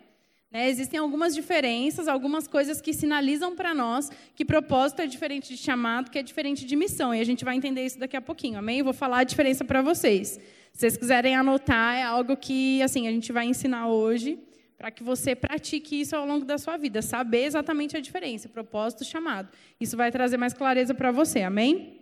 Né? 0.50 0.68
Existem 0.68 0.98
algumas 0.98 1.34
diferenças, 1.34 2.08
algumas 2.08 2.48
coisas 2.48 2.80
que 2.80 2.92
sinalizam 2.92 3.54
para 3.54 3.74
nós 3.74 4.10
que 4.34 4.44
propósito 4.44 5.02
é 5.02 5.06
diferente 5.06 5.54
de 5.54 5.56
chamado, 5.56 6.10
que 6.10 6.18
é 6.18 6.22
diferente 6.22 6.66
de 6.66 6.76
missão. 6.76 7.14
E 7.14 7.20
a 7.20 7.24
gente 7.24 7.44
vai 7.44 7.56
entender 7.56 7.84
isso 7.84 7.98
daqui 7.98 8.16
a 8.16 8.20
pouquinho, 8.20 8.58
amém? 8.58 8.78
Eu 8.78 8.84
vou 8.84 8.94
falar 8.94 9.18
a 9.18 9.24
diferença 9.24 9.64
para 9.64 9.80
vocês. 9.80 10.40
Se 10.72 10.80
vocês 10.80 10.96
quiserem 10.96 11.36
anotar, 11.36 11.96
é 11.96 12.02
algo 12.02 12.36
que 12.36 12.82
assim 12.82 13.06
a 13.06 13.10
gente 13.10 13.32
vai 13.32 13.46
ensinar 13.46 13.88
hoje 13.88 14.38
para 14.76 14.90
que 14.90 15.02
você 15.02 15.34
pratique 15.36 16.00
isso 16.00 16.16
ao 16.16 16.24
longo 16.26 16.46
da 16.46 16.56
sua 16.56 16.78
vida, 16.78 17.02
saber 17.02 17.44
exatamente 17.44 17.98
a 17.98 18.00
diferença, 18.00 18.48
propósito, 18.48 19.04
chamado. 19.04 19.50
Isso 19.78 19.94
vai 19.94 20.10
trazer 20.10 20.38
mais 20.38 20.54
clareza 20.54 20.94
para 20.94 21.12
você, 21.12 21.42
amém? 21.42 22.00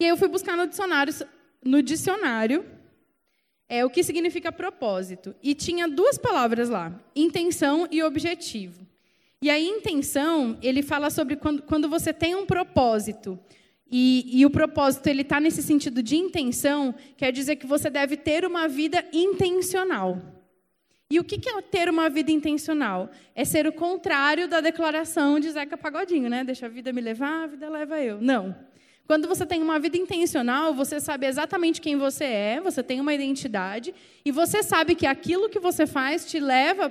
E 0.00 0.04
aí 0.04 0.10
eu 0.10 0.16
fui 0.16 0.28
buscar 0.28 0.56
no 0.56 0.66
dicionário, 0.66 1.12
no 1.62 1.82
dicionário 1.82 2.64
é, 3.74 3.84
o 3.84 3.90
que 3.90 4.04
significa 4.04 4.52
propósito. 4.52 5.34
E 5.42 5.54
tinha 5.54 5.88
duas 5.88 6.16
palavras 6.16 6.68
lá: 6.68 6.92
intenção 7.14 7.88
e 7.90 8.02
objetivo. 8.02 8.86
E 9.42 9.50
a 9.50 9.58
intenção, 9.58 10.56
ele 10.62 10.82
fala 10.82 11.10
sobre 11.10 11.36
quando, 11.36 11.62
quando 11.62 11.88
você 11.88 12.12
tem 12.12 12.34
um 12.34 12.46
propósito. 12.46 13.38
E, 13.90 14.40
e 14.40 14.46
o 14.46 14.50
propósito 14.50 15.06
ele 15.08 15.22
está 15.22 15.38
nesse 15.38 15.62
sentido 15.62 16.02
de 16.02 16.16
intenção, 16.16 16.94
quer 17.16 17.30
dizer 17.30 17.56
que 17.56 17.66
você 17.66 17.90
deve 17.90 18.16
ter 18.16 18.44
uma 18.44 18.66
vida 18.66 19.04
intencional. 19.12 20.18
E 21.10 21.20
o 21.20 21.24
que 21.24 21.48
é 21.48 21.62
ter 21.62 21.88
uma 21.88 22.08
vida 22.08 22.30
intencional? 22.30 23.10
É 23.34 23.44
ser 23.44 23.66
o 23.66 23.72
contrário 23.72 24.48
da 24.48 24.60
declaração 24.60 25.38
de 25.38 25.50
Zeca 25.50 25.76
Pagodinho, 25.76 26.30
né? 26.30 26.42
Deixa 26.42 26.66
a 26.66 26.68
vida 26.68 26.92
me 26.92 27.00
levar, 27.00 27.44
a 27.44 27.46
vida 27.46 27.68
leva 27.68 28.00
eu. 28.00 28.20
Não. 28.20 28.56
Quando 29.06 29.28
você 29.28 29.44
tem 29.44 29.62
uma 29.62 29.78
vida 29.78 29.98
intencional, 29.98 30.74
você 30.74 30.98
sabe 30.98 31.26
exatamente 31.26 31.80
quem 31.80 31.96
você 31.96 32.24
é, 32.24 32.60
você 32.60 32.82
tem 32.82 33.00
uma 33.00 33.12
identidade, 33.12 33.94
e 34.24 34.30
você 34.30 34.62
sabe 34.62 34.94
que 34.94 35.06
aquilo 35.06 35.48
que 35.48 35.60
você 35.60 35.86
faz 35.86 36.24
te 36.24 36.40
leva 36.40 36.90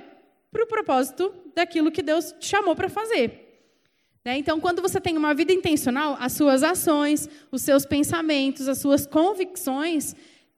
para 0.50 0.62
o 0.62 0.66
propósito 0.66 1.34
daquilo 1.54 1.90
que 1.90 2.02
Deus 2.02 2.32
te 2.38 2.46
chamou 2.46 2.76
para 2.76 2.88
fazer. 2.88 3.44
Né? 4.24 4.38
Então, 4.38 4.60
quando 4.60 4.80
você 4.80 5.00
tem 5.00 5.16
uma 5.16 5.34
vida 5.34 5.52
intencional, 5.52 6.16
as 6.20 6.32
suas 6.32 6.62
ações, 6.62 7.28
os 7.50 7.62
seus 7.62 7.84
pensamentos, 7.84 8.68
as 8.68 8.78
suas 8.78 9.06
convicções, 9.06 10.14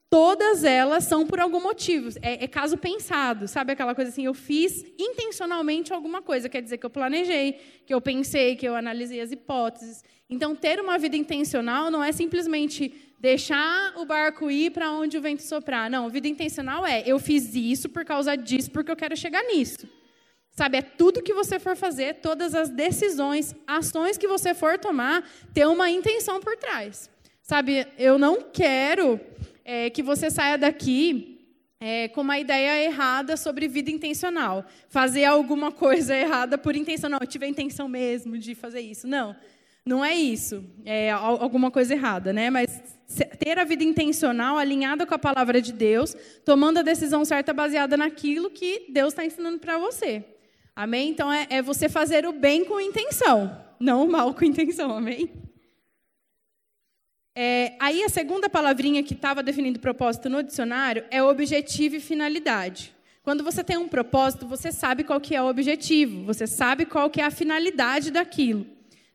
todas 0.09 0.63
elas 0.63 1.03
são 1.03 1.25
por 1.25 1.39
algum 1.39 1.61
motivo. 1.61 2.09
É, 2.21 2.43
é, 2.43 2.47
caso 2.47 2.77
pensado, 2.77 3.47
sabe 3.47 3.73
aquela 3.73 3.93
coisa 3.93 4.09
assim? 4.11 4.25
Eu 4.25 4.33
fiz 4.33 4.85
intencionalmente 4.97 5.93
alguma 5.93 6.21
coisa, 6.21 6.49
quer 6.49 6.61
dizer 6.61 6.77
que 6.77 6.85
eu 6.85 6.89
planejei, 6.89 7.53
que 7.85 7.93
eu 7.93 8.01
pensei, 8.01 8.55
que 8.55 8.67
eu 8.67 8.75
analisei 8.75 9.21
as 9.21 9.31
hipóteses. 9.31 10.03
Então, 10.29 10.55
ter 10.55 10.79
uma 10.79 10.97
vida 10.97 11.15
intencional 11.15 11.89
não 11.89 12.03
é 12.03 12.11
simplesmente 12.11 12.93
deixar 13.19 13.93
o 13.97 14.05
barco 14.05 14.51
ir 14.51 14.71
para 14.71 14.91
onde 14.91 15.17
o 15.17 15.21
vento 15.21 15.41
soprar. 15.41 15.89
Não, 15.89 16.09
vida 16.09 16.27
intencional 16.27 16.85
é 16.85 17.03
eu 17.05 17.19
fiz 17.19 17.55
isso 17.55 17.89
por 17.89 18.05
causa 18.05 18.35
disso, 18.35 18.71
porque 18.71 18.91
eu 18.91 18.95
quero 18.95 19.15
chegar 19.15 19.43
nisso. 19.43 19.87
Sabe, 20.51 20.77
é 20.77 20.81
tudo 20.81 21.21
que 21.21 21.33
você 21.33 21.59
for 21.59 21.75
fazer, 21.75 22.15
todas 22.15 22.55
as 22.55 22.69
decisões, 22.69 23.55
ações 23.67 24.17
que 24.17 24.27
você 24.27 24.55
for 24.55 24.79
tomar, 24.79 25.23
ter 25.53 25.67
uma 25.67 25.89
intenção 25.89 26.39
por 26.39 26.57
trás. 26.57 27.09
Sabe, 27.43 27.87
eu 27.97 28.17
não 28.17 28.41
quero 28.41 29.19
é, 29.67 29.89
que 29.89 30.01
você 30.01 30.31
saia 30.31 30.57
daqui 30.57 31.37
é, 31.77 32.07
com 32.07 32.21
uma 32.21 32.39
ideia 32.39 32.85
errada 32.85 33.35
sobre 33.35 33.67
vida 33.67 33.91
intencional. 33.91 34.65
Fazer 34.87 35.25
alguma 35.25 35.73
coisa 35.73 36.15
errada 36.15 36.57
por 36.57 36.73
intenção. 36.73 37.09
Não, 37.09 37.19
eu 37.19 37.27
tive 37.27 37.45
a 37.45 37.49
intenção 37.49 37.89
mesmo 37.89 38.37
de 38.37 38.55
fazer 38.55 38.79
isso. 38.79 39.05
Não. 39.05 39.35
Não 39.85 40.03
é 40.03 40.13
isso, 40.13 40.65
é 40.83 41.11
alguma 41.11 41.71
coisa 41.71 41.93
errada, 41.93 42.33
né? 42.33 42.49
Mas 42.49 42.81
ter 43.39 43.57
a 43.57 43.63
vida 43.63 43.85
intencional 43.85 44.57
alinhada 44.57 45.05
com 45.05 45.15
a 45.15 45.17
palavra 45.17 45.61
de 45.61 45.71
Deus, 45.71 46.13
tomando 46.43 46.79
a 46.79 46.81
decisão 46.81 47.23
certa 47.23 47.53
baseada 47.53 47.95
naquilo 47.95 48.49
que 48.49 48.87
Deus 48.89 49.13
está 49.13 49.23
ensinando 49.23 49.59
para 49.59 49.77
você. 49.77 50.25
Amém? 50.75 51.09
Então 51.09 51.31
é, 51.31 51.47
é, 51.49 51.61
você 51.61 51.87
fazer 51.87 52.25
o 52.27 52.33
bem 52.33 52.65
com 52.65 52.81
intenção, 52.81 53.57
não 53.79 54.03
o 54.03 54.11
mal 54.11 54.33
com 54.33 54.43
intenção. 54.43 54.91
Amém? 54.91 55.31
É, 57.39 57.75
aí 57.79 58.03
a 58.03 58.09
segunda 58.09 58.49
palavrinha 58.49 59.03
que 59.03 59.13
estava 59.13 59.43
definindo 59.43 59.79
propósito 59.79 60.27
no 60.27 60.41
dicionário 60.41 61.05
é 61.11 61.21
objetivo 61.21 61.95
e 61.95 61.99
finalidade. 61.99 62.91
Quando 63.21 63.43
você 63.43 63.63
tem 63.63 63.77
um 63.77 63.87
propósito, 63.87 64.47
você 64.47 64.71
sabe 64.71 65.03
qual 65.03 65.21
que 65.21 65.35
é 65.35 65.41
o 65.41 65.45
objetivo, 65.45 66.23
você 66.23 66.47
sabe 66.47 66.83
qual 66.83 67.11
que 67.11 67.21
é 67.21 67.25
a 67.25 67.29
finalidade 67.29 68.09
daquilo. 68.09 68.65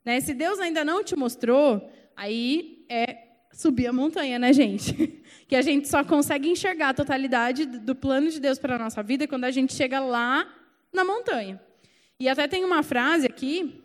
Né? 0.05 0.21
Se 0.21 0.35
Deus 0.35 0.61
ainda 0.61 0.85
não 0.85 1.03
te 1.03 1.17
mostrou, 1.17 1.91
aí 2.17 2.85
é 2.89 3.25
subir 3.53 3.89
a 3.89 3.93
montanha, 3.93 4.39
né, 4.39 4.53
gente? 4.53 5.21
Que 5.49 5.57
a 5.57 5.61
gente 5.61 5.89
só 5.89 6.03
consegue 6.03 6.49
enxergar 6.49 6.91
a 6.91 6.95
totalidade 6.95 7.67
do 7.67 7.95
plano 7.95 8.31
de 8.31 8.41
Deus 8.41 8.59
para 8.59 8.77
a 8.77 8.79
nossa 8.79 9.03
vida 9.03 9.27
quando 9.27 9.45
a 9.45 9.51
gente 9.51 9.75
chega 9.75 10.01
lá 10.01 10.49
na 10.91 11.05
montanha. 11.05 11.61
E 12.19 12.27
até 12.27 12.49
tem 12.49 12.65
uma 12.65 12.83
frase 12.83 13.27
aqui, 13.27 13.82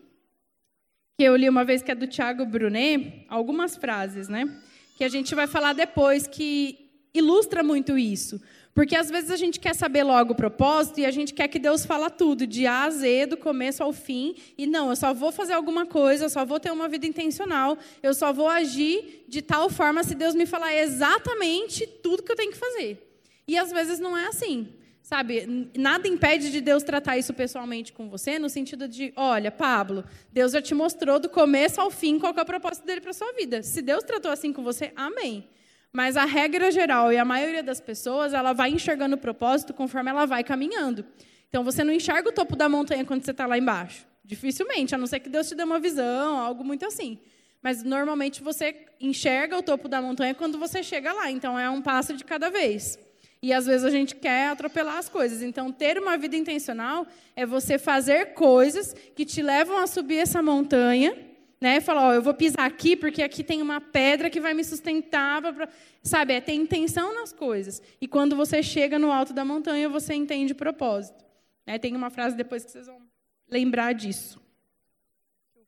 que 1.17 1.23
eu 1.23 1.35
li 1.35 1.49
uma 1.49 1.65
vez, 1.65 1.81
que 1.81 1.89
é 1.89 1.95
do 1.95 2.05
Tiago 2.05 2.45
Brunet, 2.45 3.25
algumas 3.27 3.75
frases, 3.75 4.29
né? 4.29 4.47
Que 4.95 5.03
a 5.03 5.09
gente 5.09 5.33
vai 5.33 5.47
falar 5.47 5.73
depois, 5.73 6.27
que 6.27 6.91
ilustra 7.11 7.63
muito 7.63 7.97
isso. 7.97 8.39
Porque 8.71 8.95
às 8.95 9.09
vezes 9.09 9.31
a 9.31 9.35
gente 9.35 9.59
quer 9.59 9.73
saber 9.73 10.03
logo 10.03 10.33
o 10.33 10.35
propósito 10.35 10.99
e 10.99 11.05
a 11.07 11.09
gente 11.09 11.33
quer 11.33 11.47
que 11.47 11.57
Deus 11.57 11.83
fala 11.83 12.11
tudo, 12.11 12.45
de 12.45 12.67
A 12.67 12.83
a 12.83 12.91
Z, 12.91 13.25
do 13.25 13.35
começo 13.35 13.81
ao 13.81 13.91
fim. 13.91 14.35
E 14.55 14.67
não, 14.67 14.91
eu 14.91 14.95
só 14.95 15.11
vou 15.11 15.31
fazer 15.31 15.53
alguma 15.53 15.87
coisa, 15.87 16.25
eu 16.25 16.29
só 16.29 16.45
vou 16.45 16.59
ter 16.59 16.71
uma 16.71 16.87
vida 16.87 17.07
intencional, 17.07 17.79
eu 18.03 18.13
só 18.13 18.31
vou 18.31 18.47
agir 18.47 19.25
de 19.27 19.41
tal 19.41 19.71
forma 19.71 20.03
se 20.03 20.13
Deus 20.13 20.35
me 20.35 20.45
falar 20.45 20.75
exatamente 20.75 21.87
tudo 21.87 22.21
que 22.21 22.31
eu 22.31 22.35
tenho 22.35 22.51
que 22.51 22.59
fazer. 22.59 23.03
E 23.47 23.57
às 23.57 23.71
vezes 23.71 23.99
não 23.99 24.15
é 24.15 24.27
assim. 24.27 24.67
Sabe, 25.07 25.71
nada 25.77 26.05
impede 26.05 26.51
de 26.51 26.59
Deus 26.59 26.83
tratar 26.83 27.17
isso 27.17 27.33
pessoalmente 27.33 27.93
com 27.93 28.09
você, 28.09 28.37
no 28.37 28.49
sentido 28.49 28.89
de, 28.89 29.13
olha, 29.15 29.49
Pablo, 29.49 30.03
Deus 30.33 30.51
já 30.51 30.61
te 30.61 30.75
mostrou 30.75 31.17
do 31.17 31.29
começo 31.29 31.79
ao 31.79 31.89
fim 31.89 32.19
qual 32.19 32.33
é 32.35 32.41
o 32.41 32.45
propósito 32.45 32.85
dele 32.85 32.99
para 32.99 33.13
sua 33.13 33.31
vida. 33.31 33.63
Se 33.63 33.81
Deus 33.81 34.03
tratou 34.03 34.29
assim 34.29 34.51
com 34.51 34.61
você, 34.65 34.91
amém. 34.97 35.47
Mas 35.93 36.17
a 36.17 36.25
regra 36.25 36.69
geral 36.71 37.13
e 37.13 37.17
a 37.17 37.23
maioria 37.23 37.63
das 37.63 37.79
pessoas, 37.79 38.33
ela 38.33 38.51
vai 38.51 38.69
enxergando 38.69 39.15
o 39.15 39.17
propósito 39.17 39.73
conforme 39.73 40.09
ela 40.09 40.25
vai 40.25 40.43
caminhando. 40.43 41.05
Então 41.47 41.63
você 41.63 41.85
não 41.85 41.93
enxerga 41.93 42.27
o 42.27 42.33
topo 42.33 42.57
da 42.57 42.67
montanha 42.67 43.05
quando 43.05 43.23
você 43.23 43.31
está 43.31 43.45
lá 43.45 43.57
embaixo. 43.57 44.05
Dificilmente, 44.25 44.93
a 44.93 44.97
não 44.97 45.07
ser 45.07 45.21
que 45.21 45.29
Deus 45.29 45.47
te 45.47 45.55
dê 45.55 45.63
uma 45.63 45.79
visão, 45.79 46.37
algo 46.37 46.65
muito 46.65 46.85
assim. 46.85 47.17
Mas 47.63 47.81
normalmente 47.81 48.43
você 48.43 48.75
enxerga 48.99 49.57
o 49.57 49.63
topo 49.63 49.87
da 49.87 50.01
montanha 50.01 50.35
quando 50.35 50.59
você 50.59 50.83
chega 50.83 51.13
lá. 51.13 51.31
Então 51.31 51.57
é 51.57 51.69
um 51.69 51.81
passo 51.81 52.13
de 52.13 52.25
cada 52.25 52.49
vez. 52.49 52.99
E 53.41 53.53
às 53.53 53.65
vezes 53.65 53.85
a 53.85 53.89
gente 53.89 54.15
quer 54.15 54.49
atropelar 54.49 54.97
as 54.97 55.07
coisas. 55.07 55.41
Então, 55.41 55.71
ter 55.71 55.97
uma 55.97 56.17
vida 56.17 56.35
intencional 56.35 57.05
é 57.35 57.45
você 57.45 57.77
fazer 57.77 58.33
coisas 58.33 58.93
que 59.15 59.25
te 59.25 59.41
levam 59.41 59.77
a 59.77 59.87
subir 59.87 60.17
essa 60.17 60.41
montanha 60.41 61.27
né? 61.59 61.81
Falar, 61.81 62.09
ó, 62.09 62.13
eu 62.13 62.21
vou 62.21 62.33
pisar 62.33 62.65
aqui 62.65 62.95
porque 62.95 63.21
aqui 63.21 63.43
tem 63.43 63.61
uma 63.61 63.81
pedra 63.81 64.29
que 64.29 64.39
vai 64.39 64.53
me 64.53 64.63
sustentar, 64.63 65.41
pra... 65.41 65.67
sabe? 66.03 66.33
É 66.33 66.41
ter 66.41 66.53
intenção 66.53 67.13
nas 67.13 67.33
coisas. 67.33 67.81
E 67.99 68.07
quando 68.07 68.35
você 68.35 68.61
chega 68.61 68.99
no 68.99 69.11
alto 69.11 69.33
da 69.33 69.43
montanha, 69.43 69.89
você 69.89 70.13
entende 70.13 70.53
o 70.53 70.55
propósito. 70.55 71.25
É, 71.65 71.77
tem 71.77 71.95
uma 71.95 72.09
frase 72.09 72.35
depois 72.35 72.63
que 72.63 72.71
vocês 72.71 72.87
vão 72.87 73.01
lembrar 73.49 73.93
disso. 73.93 74.39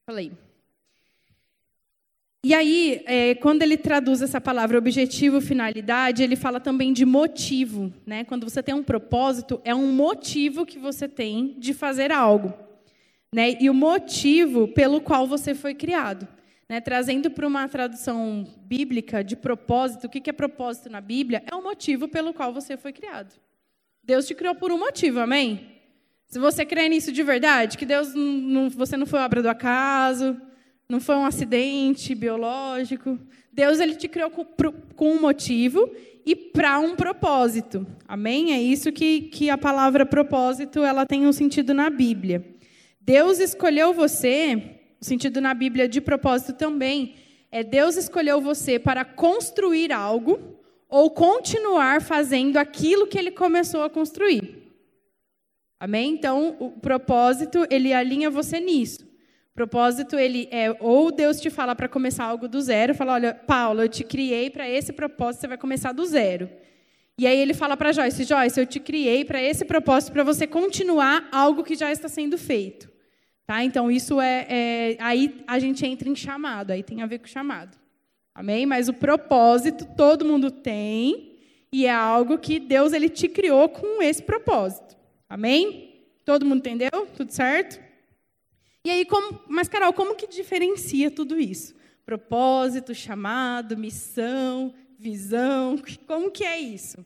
Falei. 0.06 0.32
E 2.42 2.54
aí, 2.54 3.04
é, 3.06 3.36
quando 3.36 3.64
ele 3.64 3.76
traduz 3.76 4.22
essa 4.22 4.40
palavra 4.40 4.78
objetivo, 4.78 5.42
finalidade, 5.42 6.24
ele 6.24 6.38
fala 6.38 6.58
também 6.58 6.94
de 6.94 7.06
motivo. 7.06 7.94
Né? 8.06 8.24
Quando 8.24 8.50
você 8.50 8.64
tem 8.64 8.74
um 8.74 8.84
propósito, 8.84 9.60
é 9.66 9.76
um 9.76 9.92
motivo 9.92 10.66
que 10.66 10.80
você 10.80 11.08
tem 11.08 11.56
de 11.60 11.74
fazer 11.74 12.14
algo. 12.14 12.54
Né? 13.34 13.58
E 13.60 13.70
o 13.70 13.74
motivo 13.74 14.70
pelo 14.70 15.02
qual 15.02 15.28
você 15.28 15.54
foi 15.54 15.74
criado. 15.74 16.26
Né? 16.70 16.80
Trazendo 16.80 17.30
para 17.30 17.46
uma 17.46 17.68
tradução 17.68 18.48
bíblica 18.62 19.22
de 19.22 19.36
propósito, 19.36 20.08
o 20.08 20.10
que 20.10 20.30
é 20.30 20.34
propósito 20.34 20.90
na 20.90 21.02
Bíblia? 21.02 21.44
É 21.46 21.54
o 21.54 21.62
motivo 21.62 22.08
pelo 22.08 22.34
qual 22.34 22.54
você 22.54 22.78
foi 22.78 22.94
criado. 22.94 23.34
Deus 24.02 24.26
te 24.26 24.34
criou 24.34 24.56
por 24.56 24.72
um 24.72 24.80
motivo, 24.80 25.20
amém? 25.20 25.76
Se 26.26 26.40
você 26.40 26.66
crê 26.66 26.88
nisso 26.88 27.12
de 27.12 27.22
verdade, 27.22 27.78
que 27.78 27.86
Deus 27.86 28.14
não, 28.14 28.70
você 28.70 28.96
não 28.96 29.06
foi 29.06 29.20
obra 29.20 29.42
do 29.42 29.50
acaso, 29.50 30.40
não 30.90 31.00
foi 31.00 31.16
um 31.16 31.26
acidente 31.26 32.16
biológico. 32.16 33.20
Deus 33.54 33.80
ele 33.80 33.94
te 33.96 34.08
criou 34.08 34.32
com, 34.32 34.44
com 34.96 35.12
um 35.12 35.22
motivo 35.22 35.88
e 36.26 36.36
para 36.36 36.80
um 36.80 36.96
propósito. 36.96 37.86
Amém? 38.08 38.54
É 38.54 38.60
isso 38.60 38.92
que, 38.92 39.22
que 39.22 39.52
a 39.52 39.58
palavra 39.58 40.04
propósito 40.04 40.84
ela 40.84 41.06
tem 41.06 41.28
um 41.28 41.32
sentido 41.32 41.76
na 41.76 41.92
Bíblia. 41.92 42.44
Deus 43.00 43.40
escolheu 43.40 43.94
você, 43.94 44.80
o 45.00 45.06
sentido 45.06 45.40
na 45.40 45.54
Bíblia 45.54 45.88
de 45.88 46.02
propósito 46.02 46.54
também, 46.54 47.16
é 47.52 47.64
Deus 47.64 47.96
escolheu 47.96 48.42
você 48.42 48.80
para 48.80 49.06
construir 49.06 49.92
algo 49.92 50.40
ou 50.88 51.12
continuar 51.12 52.02
fazendo 52.02 52.58
aquilo 52.58 53.06
que 53.06 53.18
ele 53.18 53.32
começou 53.32 53.84
a 53.84 53.90
construir. 53.92 54.74
Amém? 55.80 56.14
Então, 56.14 56.58
o 56.60 56.72
propósito, 56.72 57.66
ele 57.70 57.94
alinha 57.94 58.30
você 58.30 58.60
nisso. 58.60 59.09
Propósito, 59.60 60.18
ele 60.18 60.48
é 60.52 60.74
ou 60.80 61.12
Deus 61.12 61.42
te 61.42 61.50
fala 61.50 61.76
para 61.76 61.90
começar 61.90 62.24
algo 62.24 62.48
do 62.48 62.62
zero, 62.62 62.96
fala, 62.96 63.16
olha, 63.16 63.34
Paulo, 63.34 63.82
eu 63.82 63.90
te 63.90 64.06
criei 64.06 64.50
para 64.50 64.70
esse 64.70 64.94
propósito, 64.94 65.42
você 65.42 65.48
vai 65.50 65.58
começar 65.58 65.92
do 65.92 66.06
zero. 66.06 66.50
E 67.18 67.28
aí 67.28 67.38
ele 67.38 67.54
fala 67.54 67.76
para 67.76 67.92
Joyce, 67.92 68.24
Joyce, 68.24 68.58
eu 68.58 68.66
te 68.66 68.80
criei 68.80 69.26
para 69.26 69.44
esse 69.44 69.66
propósito, 69.66 70.14
para 70.14 70.24
você 70.24 70.48
continuar 70.48 71.28
algo 71.30 71.62
que 71.62 71.76
já 71.76 71.92
está 71.92 72.08
sendo 72.08 72.38
feito. 72.38 72.90
Tá? 73.46 73.62
Então 73.62 73.92
isso 73.92 74.22
é, 74.22 74.46
é, 74.48 74.98
aí 74.98 75.44
a 75.46 75.60
gente 75.60 75.86
entra 75.86 76.08
em 76.08 76.16
chamado, 76.16 76.72
aí 76.72 76.82
tem 76.82 77.02
a 77.02 77.06
ver 77.06 77.20
com 77.20 77.28
chamado. 77.28 77.78
Amém? 78.34 78.66
Mas 78.66 78.88
o 78.88 78.94
propósito 78.94 79.86
todo 79.98 80.24
mundo 80.24 80.50
tem 80.50 81.38
e 81.70 81.86
é 81.86 81.92
algo 81.92 82.38
que 82.38 82.62
Deus 82.62 82.94
ele 82.94 83.10
te 83.10 83.28
criou 83.28 83.68
com 83.68 84.02
esse 84.02 84.24
propósito. 84.24 84.96
Amém? 85.28 86.06
Todo 86.24 86.46
mundo 86.46 86.60
entendeu? 86.60 87.10
Tudo 87.14 87.34
certo? 87.34 87.89
E 88.90 88.92
aí, 88.92 89.06
como, 89.06 89.40
mas 89.48 89.70
Carol, 89.70 89.94
como 89.94 90.16
que 90.16 90.26
diferencia 90.26 91.12
tudo 91.12 91.40
isso? 91.40 91.76
Propósito, 92.04 92.96
chamado, 92.96 93.78
missão, 93.78 94.74
visão, 94.98 95.80
como 96.08 96.32
que 96.32 96.44
é 96.44 96.58
isso? 96.58 97.06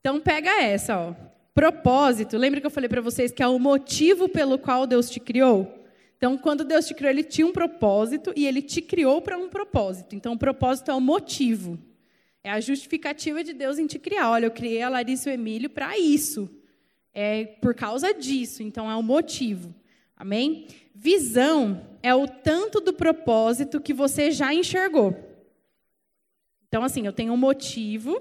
Então 0.00 0.18
pega 0.18 0.62
essa, 0.62 0.98
ó. 0.98 1.14
Propósito, 1.54 2.38
lembra 2.38 2.62
que 2.62 2.66
eu 2.66 2.70
falei 2.70 2.88
para 2.88 3.02
vocês 3.02 3.30
que 3.30 3.42
é 3.42 3.46
o 3.46 3.58
motivo 3.58 4.26
pelo 4.26 4.58
qual 4.58 4.86
Deus 4.86 5.10
te 5.10 5.20
criou? 5.20 5.84
Então, 6.16 6.38
quando 6.38 6.64
Deus 6.64 6.86
te 6.86 6.94
criou, 6.94 7.10
ele 7.10 7.22
tinha 7.22 7.46
um 7.46 7.52
propósito 7.52 8.32
e 8.34 8.46
ele 8.46 8.62
te 8.62 8.80
criou 8.80 9.20
para 9.20 9.36
um 9.36 9.50
propósito. 9.50 10.16
Então, 10.16 10.32
o 10.32 10.38
propósito 10.38 10.90
é 10.90 10.94
o 10.94 11.00
motivo. 11.00 11.78
É 12.42 12.50
a 12.50 12.58
justificativa 12.58 13.44
de 13.44 13.52
Deus 13.52 13.78
em 13.78 13.86
te 13.86 13.98
criar. 13.98 14.30
Olha, 14.30 14.46
eu 14.46 14.50
criei 14.50 14.80
a 14.80 14.88
Larissa 14.88 15.28
e 15.28 15.32
o 15.32 15.34
Emílio 15.34 15.68
para 15.68 15.98
isso. 15.98 16.48
É 17.12 17.44
por 17.60 17.74
causa 17.74 18.14
disso. 18.14 18.62
Então, 18.62 18.90
é 18.90 18.96
o 18.96 19.02
motivo. 19.02 19.74
Amém? 20.16 20.66
Visão 21.00 21.80
é 22.02 22.12
o 22.12 22.26
tanto 22.26 22.80
do 22.80 22.92
propósito 22.92 23.80
que 23.80 23.94
você 23.94 24.32
já 24.32 24.52
enxergou. 24.52 25.16
Então, 26.66 26.82
assim, 26.82 27.06
eu 27.06 27.12
tenho 27.12 27.32
um 27.32 27.36
motivo, 27.36 28.20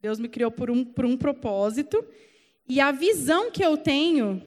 Deus 0.00 0.20
me 0.20 0.28
criou 0.28 0.52
por 0.52 0.70
um, 0.70 0.84
por 0.84 1.04
um 1.04 1.16
propósito, 1.16 2.06
e 2.68 2.80
a 2.80 2.92
visão 2.92 3.50
que 3.50 3.60
eu 3.60 3.76
tenho 3.76 4.40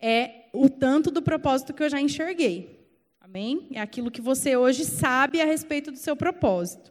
é 0.00 0.46
o 0.54 0.70
tanto 0.70 1.10
do 1.10 1.20
propósito 1.20 1.74
que 1.74 1.82
eu 1.82 1.90
já 1.90 2.00
enxerguei. 2.00 2.88
Amém? 3.20 3.68
É 3.72 3.80
aquilo 3.82 4.10
que 4.10 4.22
você 4.22 4.56
hoje 4.56 4.86
sabe 4.86 5.38
a 5.38 5.44
respeito 5.44 5.90
do 5.90 5.98
seu 5.98 6.16
propósito. 6.16 6.90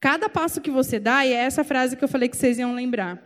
Cada 0.00 0.30
passo 0.30 0.62
que 0.62 0.70
você 0.70 0.98
dá, 0.98 1.26
e 1.26 1.34
é 1.34 1.36
essa 1.36 1.62
frase 1.62 1.94
que 1.94 2.02
eu 2.02 2.08
falei 2.08 2.30
que 2.30 2.38
vocês 2.38 2.58
iam 2.58 2.74
lembrar 2.74 3.22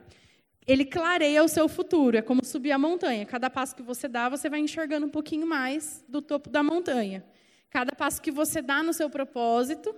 ele 0.71 0.85
clareia 0.85 1.43
o 1.43 1.49
seu 1.49 1.69
futuro. 1.69 2.17
É 2.17 2.23
como 2.23 2.45
subir 2.45 2.71
a 2.71 2.79
montanha. 2.79 3.27
Cada 3.27 3.51
passo 3.51 3.75
que 3.75 3.83
você 3.83 4.07
dá, 4.07 4.29
você 4.29 4.49
vai 4.49 4.61
enxergando 4.61 5.07
um 5.07 5.11
pouquinho 5.11 5.47
mais 5.47 6.05
do 6.09 6.23
topo 6.23 6.49
da 6.49 6.63
montanha. 6.63 7.25
Cada 7.71 7.93
passo 7.93 8.23
que 8.23 8.31
você 8.31 8.63
dá 8.63 8.81
no 8.83 8.93
seu 8.93 9.11
propósito, 9.11 9.95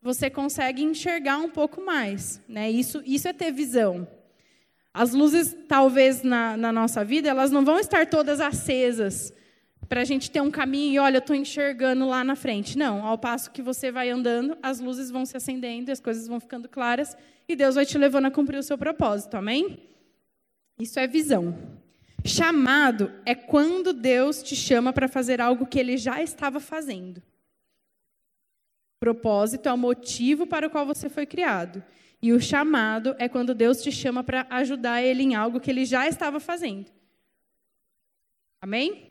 você 0.00 0.30
consegue 0.30 0.82
enxergar 0.82 1.36
um 1.38 1.50
pouco 1.50 1.84
mais. 1.84 2.40
Né? 2.48 2.70
Isso, 2.70 3.02
isso 3.04 3.28
é 3.28 3.34
ter 3.34 3.52
visão. 3.52 4.08
As 4.94 5.12
luzes, 5.12 5.54
talvez, 5.68 6.22
na, 6.22 6.56
na 6.56 6.72
nossa 6.72 7.04
vida, 7.04 7.28
elas 7.28 7.50
não 7.50 7.62
vão 7.62 7.78
estar 7.78 8.06
todas 8.06 8.40
acesas 8.40 9.30
para 9.88 10.00
a 10.00 10.04
gente 10.04 10.30
ter 10.30 10.40
um 10.40 10.50
caminho 10.50 10.94
e, 10.94 10.98
olha, 10.98 11.16
eu 11.16 11.20
estou 11.20 11.36
enxergando 11.36 12.06
lá 12.06 12.24
na 12.24 12.34
frente. 12.34 12.78
Não, 12.78 13.04
ao 13.04 13.18
passo 13.18 13.50
que 13.50 13.60
você 13.60 13.92
vai 13.92 14.08
andando, 14.08 14.56
as 14.62 14.80
luzes 14.80 15.10
vão 15.10 15.26
se 15.26 15.36
acendendo, 15.36 15.92
as 15.92 16.00
coisas 16.00 16.26
vão 16.26 16.40
ficando 16.40 16.66
claras 16.66 17.14
e 17.46 17.54
Deus 17.54 17.74
vai 17.74 17.84
te 17.84 17.98
levando 17.98 18.26
a 18.26 18.30
cumprir 18.30 18.56
o 18.56 18.62
seu 18.62 18.78
propósito. 18.78 19.36
Amém? 19.36 19.93
Isso 20.78 20.98
é 20.98 21.06
visão. 21.06 21.56
Chamado 22.24 23.12
é 23.24 23.34
quando 23.34 23.92
Deus 23.92 24.42
te 24.42 24.56
chama 24.56 24.92
para 24.92 25.08
fazer 25.08 25.40
algo 25.40 25.66
que 25.66 25.78
ele 25.78 25.96
já 25.96 26.22
estava 26.22 26.58
fazendo. 26.58 27.22
Propósito 28.98 29.68
é 29.68 29.72
o 29.72 29.78
motivo 29.78 30.46
para 30.46 30.66
o 30.66 30.70
qual 30.70 30.86
você 30.86 31.08
foi 31.08 31.26
criado. 31.26 31.84
E 32.22 32.32
o 32.32 32.40
chamado 32.40 33.14
é 33.18 33.28
quando 33.28 33.54
Deus 33.54 33.82
te 33.82 33.92
chama 33.92 34.24
para 34.24 34.46
ajudar 34.48 35.02
ele 35.02 35.22
em 35.22 35.34
algo 35.34 35.60
que 35.60 35.70
ele 35.70 35.84
já 35.84 36.08
estava 36.08 36.40
fazendo. 36.40 36.90
Amém? 38.62 39.10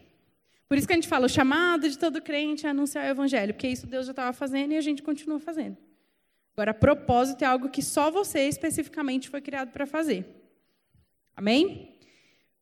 Por 0.68 0.80
isso 0.80 0.88
que 0.88 0.93
a 0.93 0.95
gente 0.95 1.07
fala, 1.07 1.28
o 1.28 1.30
chamado 1.30 1.88
de 1.88 1.99
todo 1.99 2.20
crente 2.20 2.66
é 2.66 2.72
anunciar 2.72 3.05
o 3.05 3.09
evangelho, 3.09 3.53
porque 3.53 3.68
isso 3.68 3.86
Deus 3.86 4.07
já 4.07 4.11
estava 4.11 4.34
fazendo 4.34 4.72
e 4.72 4.78
a 4.78 4.82
gente 4.82 5.03
continua 5.03 5.39
fazendo. 5.39 5.78
Agora, 6.53 6.74
propósito 6.74 7.43
é 7.43 7.45
algo 7.45 7.70
que 7.70 7.84
só 7.84 8.09
você 8.09 8.47
especificamente 8.47 9.30
foi 9.30 9.41
criado 9.41 9.72
para 9.72 9.86
fazer. 9.86 10.43
Amém? 11.36 11.96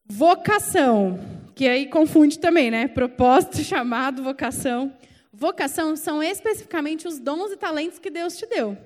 Vocação, 0.05 1.19
que 1.55 1.67
aí 1.67 1.87
confunde 1.87 2.39
também, 2.39 2.71
né? 2.71 2.87
Propósito, 2.87 3.57
chamado, 3.63 4.23
vocação. 4.23 4.93
Vocação 5.31 5.95
são 5.95 6.21
especificamente 6.21 7.07
os 7.07 7.19
dons 7.19 7.51
e 7.51 7.57
talentos 7.57 7.99
que 7.99 8.09
Deus 8.09 8.37
te 8.37 8.45
deu. 8.45 8.77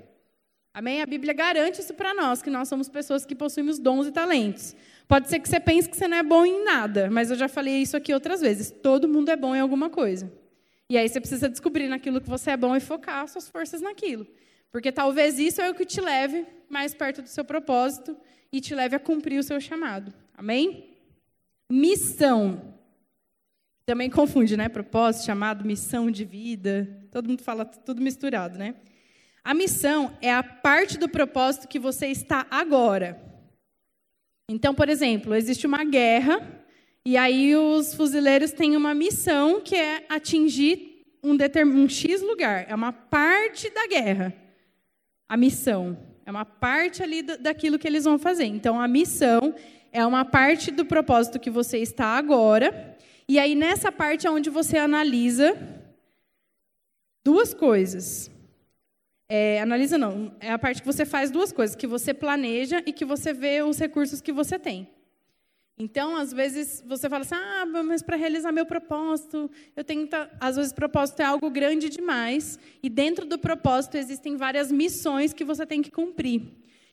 Amém? 0.74 1.02
A 1.02 1.06
Bíblia 1.06 1.34
garante 1.34 1.80
isso 1.80 1.94
para 1.94 2.14
nós, 2.14 2.42
que 2.42 2.50
nós 2.50 2.68
somos 2.68 2.90
pessoas 2.90 3.26
que 3.26 3.34
possuímos 3.34 3.80
dons 3.80 4.08
e 4.08 4.12
talentos. 4.12 4.76
Pode 5.08 5.30
ser 5.30 5.40
que 5.40 5.48
você 5.48 5.60
pense 5.60 5.88
que 5.88 5.96
você 5.96 6.08
não 6.08 6.18
é 6.18 6.24
bom 6.24 6.46
em 6.46 6.64
nada, 6.64 7.10
mas 7.10 7.32
eu 7.32 7.38
já 7.38 7.48
falei 7.48 7.82
isso 7.82 7.96
aqui 7.96 8.14
outras 8.14 8.42
vezes. 8.42 8.72
Todo 8.72 9.08
mundo 9.08 9.30
é 9.30 9.36
bom 9.36 9.56
em 9.56 9.60
alguma 9.60 9.90
coisa. 9.90 10.32
E 10.90 10.98
aí 10.98 11.08
você 11.08 11.20
precisa 11.20 11.48
descobrir 11.50 11.88
naquilo 11.88 12.20
que 12.20 12.30
você 12.30 12.52
é 12.52 12.58
bom 12.58 12.76
e 12.76 12.80
focar 12.80 13.28
suas 13.28 13.48
forças 13.48 13.82
naquilo. 13.82 14.28
Porque 14.72 14.91
talvez 14.91 15.39
isso 15.39 15.61
é 15.61 15.70
o 15.70 15.76
que 15.76 15.86
te 15.86 16.01
leve 16.01 16.45
mais 16.70 16.93
perto 16.93 17.22
do 17.22 17.30
seu 17.30 17.45
propósito 17.45 18.18
e 18.51 18.59
te 18.59 18.76
leve 18.76 18.95
a 18.95 18.99
cumprir 18.99 19.39
o 19.39 19.43
seu 19.43 19.59
chamado. 19.59 20.13
Amém? 20.34 20.97
Missão. 21.72 22.76
Também 23.86 24.09
confunde, 24.09 24.57
né? 24.57 24.68
Propósito, 24.68 25.26
chamado, 25.26 25.66
missão 25.66 26.09
de 26.09 26.26
vida. 26.26 27.07
Todo 27.11 27.30
mundo 27.30 27.43
fala 27.43 27.66
tudo 27.66 28.01
misturado, 28.01 28.57
né? 28.57 28.76
A 29.43 29.53
missão 29.53 30.18
é 30.22 30.34
a 30.34 30.41
parte 30.41 30.97
do 30.97 31.07
propósito 31.07 31.68
que 31.68 31.78
você 31.78 32.07
está 32.07 32.47
agora. 32.49 33.22
Então, 34.49 34.74
por 34.74 34.89
exemplo, 34.89 35.36
existe 35.36 35.68
uma 35.68 35.84
guerra 35.84 36.66
e 37.05 37.16
aí 37.16 37.55
os 37.55 37.93
fuzileiros 37.93 38.51
têm 38.51 38.76
uma 38.76 38.95
missão 38.95 39.61
que 39.61 39.76
é 39.76 40.05
atingir 40.09 41.05
um, 41.24 41.38
um 41.76 41.88
X 41.88 42.22
lugar. 42.22 42.66
É 42.68 42.74
uma 42.74 42.91
parte 42.91 43.70
da 43.70 43.86
guerra. 43.86 44.34
A 45.28 45.38
missão. 45.38 45.98
É 46.26 46.32
uma 46.32 46.46
parte 46.46 47.04
ali 47.04 47.22
daquilo 47.22 47.78
que 47.78 47.88
eles 47.88 48.04
vão 48.04 48.18
fazer. 48.18 48.46
Então, 48.46 48.80
a 48.80 48.88
missão 48.88 49.54
é 49.92 50.06
uma 50.06 50.26
parte 50.26 50.72
do 50.72 50.86
propósito 50.86 51.40
que 51.40 51.50
você 51.50 51.78
está 51.78 52.18
agora. 52.18 52.98
E 53.28 53.38
aí, 53.40 53.56
nessa 53.56 53.92
parte 53.92 54.26
é 54.26 54.32
onde 54.32 54.50
você 54.50 54.78
analisa 54.78 55.56
duas 57.24 57.54
coisas. 57.54 58.32
É, 59.28 59.60
analisa 59.60 59.98
não, 59.98 60.36
é 60.40 60.52
a 60.52 60.60
parte 60.60 60.82
que 60.82 60.88
você 60.88 61.04
faz 61.04 61.32
duas 61.32 61.52
coisas, 61.52 61.76
que 61.76 61.88
você 61.88 62.14
planeja 62.14 62.84
e 62.86 62.94
que 62.94 63.04
você 63.04 63.34
vê 63.34 63.64
os 63.64 63.80
recursos 63.80 64.22
que 64.22 64.32
você 64.32 64.60
tem. 64.60 64.88
Então, 65.78 66.16
às 66.16 66.32
vezes, 66.32 66.82
você 66.88 67.10
fala 67.10 67.24
assim: 67.24 67.36
ah, 67.36 67.66
mas 67.84 68.02
para 68.02 68.16
realizar 68.16 68.52
meu 68.52 68.66
propósito, 68.66 69.52
eu 69.76 69.84
tenho 69.84 70.08
que. 70.08 70.16
Às 70.40 70.56
vezes, 70.56 70.72
propósito 70.72 71.22
é 71.22 71.26
algo 71.26 71.50
grande 71.50 71.90
demais, 71.90 72.58
e 72.82 72.90
dentro 72.90 73.26
do 73.26 73.38
propósito 73.38 73.98
existem 73.98 74.38
várias 74.38 74.72
missões 74.72 75.34
que 75.34 75.44
você 75.44 75.66
tem 75.66 75.82
que 75.82 75.92
cumprir. 75.92 76.44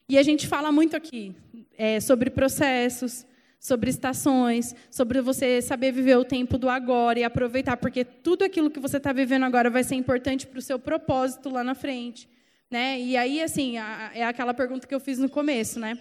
E 0.09 0.18
a 0.18 0.22
gente 0.22 0.49
fala 0.49 0.72
muito 0.72 0.97
aqui 0.97 1.35
é, 1.78 2.01
sobre 2.01 2.28
processos, 2.28 3.24
sobre 3.59 3.89
estações, 3.89 4.74
sobre 4.91 5.20
você 5.20 5.62
saber 5.62 5.93
viver 5.93 6.16
o 6.16 6.24
tempo 6.24 6.59
do 6.59 6.68
agora 6.68 7.20
e 7.20 7.24
aproveitar, 7.24 7.76
porque 7.76 8.05
tudo 8.05 8.45
aquilo 8.45 8.68
que 8.68 8.80
você 8.80 8.97
está 8.97 9.12
vivendo 9.12 9.45
agora 9.45 9.70
vai 9.70 9.85
ser 9.85 9.95
importante 9.95 10.45
para 10.49 10.59
o 10.59 10.62
seu 10.62 10.80
propósito 10.80 11.49
lá 11.49 11.62
na 11.62 11.76
frente. 11.76 12.28
Né? 12.68 13.01
E 13.01 13.16
aí, 13.16 13.41
assim, 13.41 13.76
é 13.78 14.24
aquela 14.24 14.53
pergunta 14.53 14.89
que 14.89 14.95
eu 14.95 14.99
fiz 14.99 15.18
no 15.18 15.28
começo, 15.28 15.78
né? 15.78 15.97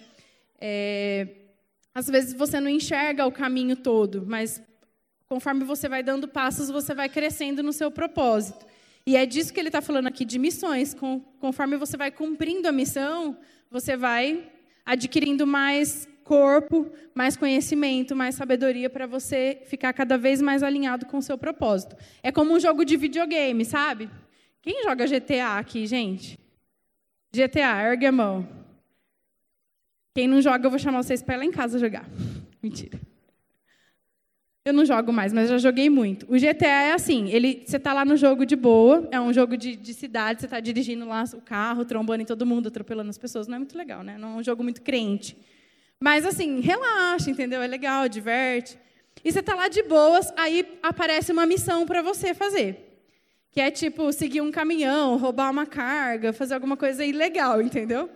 É, 0.60 1.28
às 1.94 2.06
vezes 2.06 2.32
você 2.34 2.60
não 2.60 2.70
enxerga 2.70 3.26
o 3.26 3.32
caminho 3.32 3.76
todo, 3.76 4.24
mas 4.26 4.62
conforme 5.26 5.64
você 5.64 5.88
vai 5.88 6.02
dando 6.02 6.28
passos, 6.28 6.68
você 6.68 6.94
vai 6.94 7.08
crescendo 7.08 7.62
no 7.62 7.72
seu 7.72 7.90
propósito. 7.90 8.66
E 9.06 9.16
é 9.16 9.26
disso 9.26 9.52
que 9.52 9.58
ele 9.58 9.68
está 9.68 9.80
falando 9.80 10.06
aqui, 10.06 10.24
de 10.24 10.38
missões. 10.38 10.94
conforme 11.40 11.76
você 11.76 11.96
vai 11.96 12.10
cumprindo 12.10 12.68
a 12.68 12.72
missão, 12.72 13.36
você 13.70 13.96
vai 13.96 14.48
adquirindo 14.84 15.46
mais 15.46 16.08
corpo, 16.22 16.90
mais 17.14 17.36
conhecimento, 17.36 18.14
mais 18.14 18.36
sabedoria 18.36 18.88
para 18.88 19.06
você 19.06 19.60
ficar 19.66 19.92
cada 19.92 20.16
vez 20.16 20.40
mais 20.40 20.62
alinhado 20.62 21.06
com 21.06 21.18
o 21.18 21.22
seu 21.22 21.36
propósito. 21.36 21.96
É 22.22 22.30
como 22.30 22.54
um 22.54 22.60
jogo 22.60 22.84
de 22.84 22.96
videogame, 22.96 23.64
sabe? 23.64 24.08
Quem 24.60 24.84
joga 24.84 25.06
GTA 25.06 25.58
aqui, 25.58 25.86
gente? 25.86 26.38
GTA, 27.32 27.82
ergue 27.82 28.06
a 28.06 28.12
mão. 28.12 28.61
Quem 30.14 30.26
não 30.26 30.40
joga, 30.40 30.66
eu 30.66 30.70
vou 30.70 30.78
chamar 30.78 31.02
vocês 31.02 31.22
para 31.22 31.36
ir 31.36 31.38
lá 31.38 31.44
em 31.44 31.50
casa 31.50 31.78
jogar. 31.78 32.08
Mentira. 32.62 33.00
Eu 34.64 34.72
não 34.72 34.84
jogo 34.84 35.12
mais, 35.12 35.32
mas 35.32 35.48
já 35.48 35.58
joguei 35.58 35.90
muito. 35.90 36.24
O 36.32 36.38
GTA 36.38 36.66
é 36.66 36.92
assim, 36.92 37.28
ele, 37.30 37.64
você 37.66 37.78
está 37.78 37.92
lá 37.92 38.04
no 38.04 38.16
jogo 38.16 38.46
de 38.46 38.54
boa, 38.54 39.08
é 39.10 39.20
um 39.20 39.32
jogo 39.32 39.56
de, 39.56 39.74
de 39.74 39.92
cidade, 39.92 40.40
você 40.40 40.46
está 40.46 40.60
dirigindo 40.60 41.04
lá 41.04 41.24
o 41.34 41.40
carro, 41.40 41.84
trombando 41.84 42.22
em 42.22 42.26
todo 42.26 42.46
mundo, 42.46 42.68
atropelando 42.68 43.10
as 43.10 43.18
pessoas. 43.18 43.48
Não 43.48 43.56
é 43.56 43.58
muito 43.58 43.76
legal, 43.76 44.04
né? 44.04 44.16
Não 44.16 44.34
é 44.34 44.36
um 44.36 44.42
jogo 44.42 44.62
muito 44.62 44.80
crente. 44.82 45.36
Mas 45.98 46.24
assim, 46.24 46.60
relaxa, 46.60 47.28
entendeu? 47.28 47.60
É 47.60 47.66
legal, 47.66 48.08
diverte. 48.08 48.78
E 49.24 49.32
você 49.32 49.40
está 49.40 49.54
lá 49.54 49.66
de 49.66 49.82
boas, 49.82 50.32
aí 50.36 50.78
aparece 50.80 51.32
uma 51.32 51.44
missão 51.44 51.84
para 51.84 52.00
você 52.00 52.32
fazer. 52.32 53.00
Que 53.50 53.60
é 53.60 53.70
tipo, 53.70 54.12
seguir 54.12 54.40
um 54.40 54.52
caminhão, 54.52 55.16
roubar 55.16 55.50
uma 55.50 55.66
carga, 55.66 56.32
fazer 56.32 56.54
alguma 56.54 56.76
coisa 56.76 57.04
ilegal, 57.04 57.60
entendeu? 57.60 58.08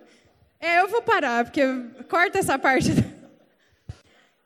É, 0.59 0.81
eu 0.81 0.89
vou 0.89 1.03
parar, 1.03 1.45
porque 1.45 1.63
corta 2.09 2.39
essa 2.39 2.59
parte. 2.59 2.91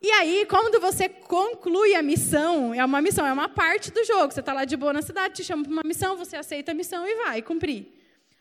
E 0.03 0.11
aí, 0.13 0.47
quando 0.47 0.81
você 0.81 1.09
conclui 1.09 1.95
a 1.95 2.03
missão, 2.03 2.73
é 2.73 2.83
uma 2.85 3.03
missão, 3.03 3.27
é 3.27 3.33
uma 3.33 3.49
parte 3.49 3.91
do 3.91 4.03
jogo. 4.05 4.33
Você 4.33 4.41
está 4.41 4.53
lá 4.53 4.65
de 4.65 4.77
boa 4.77 4.93
na 4.93 5.03
cidade, 5.03 5.35
te 5.35 5.45
chama 5.45 5.63
para 5.63 5.73
uma 5.73 5.83
missão, 5.85 6.17
você 6.17 6.37
aceita 6.37 6.73
a 6.73 6.75
missão 6.75 7.07
e 7.07 7.17
vai 7.17 7.43
cumprir. 7.43 7.87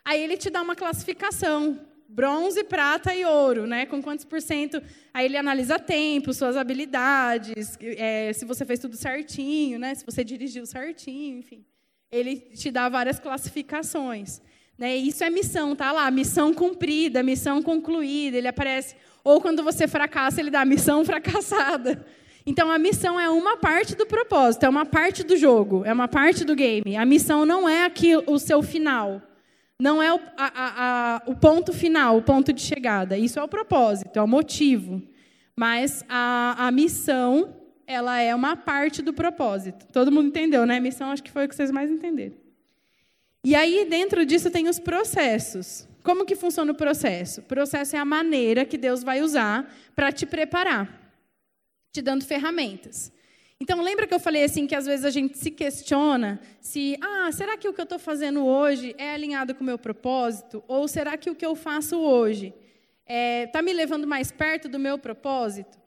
Aí 0.06 0.22
ele 0.22 0.38
te 0.38 0.50
dá 0.50 0.62
uma 0.62 0.76
classificação, 0.76 1.80
bronze, 2.08 2.64
prata 2.64 3.14
e 3.14 3.26
ouro, 3.26 3.68
né? 3.68 3.86
Com 3.86 4.02
quantos 4.02 4.24
por 4.24 4.42
cento? 4.42 4.82
Aí 5.14 5.26
ele 5.26 5.38
analisa 5.38 5.78
tempo, 5.78 6.34
suas 6.34 6.56
habilidades, 6.56 7.78
é, 7.82 8.32
se 8.34 8.46
você 8.46 8.66
fez 8.66 8.80
tudo 8.80 8.96
certinho, 8.96 9.78
né? 9.78 9.94
Se 9.94 10.06
você 10.06 10.24
dirigiu 10.24 10.66
certinho, 10.66 11.40
enfim. 11.40 11.66
Ele 12.10 12.38
te 12.38 12.72
dá 12.72 12.88
várias 12.88 13.20
classificações. 13.20 14.42
Né? 14.80 14.96
Isso 14.96 15.24
é 15.26 15.30
missão, 15.30 15.76
tá 15.76 15.92
lá, 15.92 16.10
missão 16.10 16.54
cumprida, 16.54 17.22
missão 17.22 17.62
concluída. 17.62 18.38
Ele 18.38 18.48
aparece. 18.48 18.96
Ou 19.24 19.42
quando 19.42 19.62
você 19.62 19.88
fracassa, 19.88 20.40
ele 20.40 20.50
dá 20.50 20.64
missão 20.64 21.04
fracassada. 21.06 22.06
Então 22.46 22.72
a 22.72 22.80
missão 22.80 23.20
é 23.20 23.30
uma 23.30 23.58
parte 23.58 23.96
do 23.96 24.06
propósito, 24.06 24.64
é 24.64 24.70
uma 24.70 24.86
parte 24.86 25.24
do 25.24 25.36
jogo, 25.36 25.84
é 25.86 25.92
uma 25.92 26.08
parte 26.08 26.46
do 26.46 26.56
game. 26.56 26.96
A 26.96 27.06
missão 27.06 27.46
não 27.46 27.68
é 27.68 27.84
aqui 27.84 28.16
o 28.26 28.40
seu 28.40 28.64
final. 28.64 29.22
Não 29.82 30.02
é 30.02 30.14
o, 30.14 30.20
a, 30.38 30.52
a, 30.56 31.22
o 31.26 31.36
ponto 31.36 31.72
final, 31.74 32.18
o 32.18 32.22
ponto 32.22 32.52
de 32.52 32.62
chegada. 32.62 33.18
Isso 33.18 33.38
é 33.38 33.44
o 33.44 33.48
propósito, 33.48 34.18
é 34.18 34.22
o 34.22 34.28
motivo. 34.28 35.02
Mas 35.56 36.04
a, 36.08 36.68
a 36.68 36.72
missão, 36.72 37.54
ela 37.86 38.20
é 38.20 38.34
uma 38.34 38.56
parte 38.56 39.02
do 39.02 39.14
propósito. 39.14 39.86
Todo 39.92 40.12
mundo 40.12 40.30
entendeu, 40.30 40.66
né? 40.66 40.80
Missão, 40.80 41.12
acho 41.12 41.22
que 41.22 41.32
foi 41.32 41.46
o 41.46 41.50
que 41.50 41.56
vocês 41.56 41.70
mais 41.70 41.92
entenderam. 41.92 42.36
E 43.44 43.56
aí, 43.56 43.86
dentro 43.86 44.26
disso, 44.26 44.52
tem 44.52 44.68
os 44.68 44.80
processos. 44.80 45.88
Como 46.04 46.26
que 46.26 46.36
funciona 46.36 46.72
o 46.72 46.76
processo? 46.76 47.42
O 47.42 47.44
processo 47.44 47.96
é 47.96 48.00
a 48.00 48.06
maneira 48.06 48.66
que 48.66 48.78
Deus 48.78 49.04
vai 49.04 49.22
usar 49.22 49.74
para 49.96 50.12
te 50.12 50.26
preparar, 50.26 51.14
te 51.94 52.02
dando 52.02 52.26
ferramentas. 52.26 53.12
Então, 53.62 53.82
lembra 53.82 54.08
que 54.08 54.14
eu 54.14 54.20
falei 54.20 54.44
assim 54.44 54.66
que 54.66 54.76
às 54.76 54.86
vezes 54.86 55.06
a 55.06 55.10
gente 55.10 55.38
se 55.38 55.52
questiona 55.52 56.40
se, 56.62 56.98
ah, 57.02 57.30
será 57.32 57.58
que 57.58 57.68
o 57.68 57.74
que 57.74 57.80
eu 57.80 57.84
estou 57.84 58.00
fazendo 58.00 58.46
hoje 58.46 58.96
é 58.98 59.14
alinhado 59.14 59.56
com 59.56 59.62
o 59.62 59.66
meu 59.66 59.78
propósito? 59.78 60.64
Ou 60.68 60.88
será 60.88 61.18
que 61.18 61.30
o 61.30 61.36
que 61.36 61.46
eu 61.46 61.56
faço 61.56 61.98
hoje 61.98 62.48
está 62.48 63.14
é, 63.14 63.48
tá 63.48 63.62
me 63.62 63.74
levando 63.74 64.08
mais 64.08 64.32
perto 64.32 64.70
do 64.70 64.80
meu 64.80 64.98
propósito? 64.98 65.79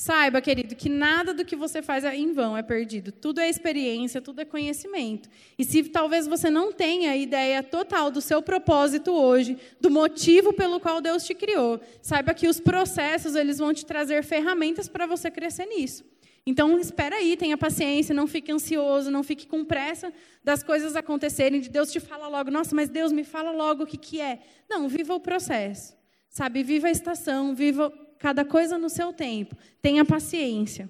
Saiba, 0.00 0.40
querido, 0.40 0.74
que 0.74 0.88
nada 0.88 1.34
do 1.34 1.44
que 1.44 1.54
você 1.54 1.82
faz 1.82 2.04
é 2.04 2.16
em 2.16 2.32
vão, 2.32 2.56
é 2.56 2.62
perdido. 2.62 3.12
Tudo 3.12 3.38
é 3.38 3.50
experiência, 3.50 4.18
tudo 4.22 4.40
é 4.40 4.46
conhecimento. 4.46 5.28
E 5.58 5.62
se 5.62 5.82
talvez 5.82 6.26
você 6.26 6.48
não 6.48 6.72
tenha 6.72 7.10
a 7.10 7.16
ideia 7.18 7.62
total 7.62 8.10
do 8.10 8.18
seu 8.22 8.40
propósito 8.40 9.12
hoje, 9.12 9.58
do 9.78 9.90
motivo 9.90 10.54
pelo 10.54 10.80
qual 10.80 11.02
Deus 11.02 11.22
te 11.24 11.34
criou, 11.34 11.78
saiba 12.00 12.32
que 12.32 12.48
os 12.48 12.58
processos 12.58 13.34
eles 13.34 13.58
vão 13.58 13.74
te 13.74 13.84
trazer 13.84 14.24
ferramentas 14.24 14.88
para 14.88 15.04
você 15.04 15.30
crescer 15.30 15.66
nisso. 15.66 16.02
Então, 16.46 16.78
espera 16.78 17.16
aí, 17.16 17.36
tenha 17.36 17.58
paciência, 17.58 18.14
não 18.14 18.26
fique 18.26 18.50
ansioso, 18.50 19.10
não 19.10 19.22
fique 19.22 19.46
com 19.46 19.66
pressa 19.66 20.10
das 20.42 20.62
coisas 20.62 20.96
acontecerem, 20.96 21.60
de 21.60 21.68
Deus 21.68 21.92
te 21.92 22.00
fala 22.00 22.26
logo, 22.26 22.50
nossa, 22.50 22.74
mas 22.74 22.88
Deus 22.88 23.12
me 23.12 23.22
fala 23.22 23.50
logo 23.50 23.82
o 23.82 23.86
que, 23.86 23.98
que 23.98 24.18
é. 24.18 24.38
Não, 24.66 24.88
viva 24.88 25.14
o 25.14 25.20
processo. 25.20 25.94
Sabe, 26.30 26.62
viva 26.62 26.88
a 26.88 26.90
estação, 26.90 27.54
viva 27.54 27.92
cada 28.20 28.44
coisa 28.44 28.78
no 28.78 28.88
seu 28.88 29.12
tempo. 29.12 29.56
Tenha 29.82 30.04
paciência. 30.04 30.88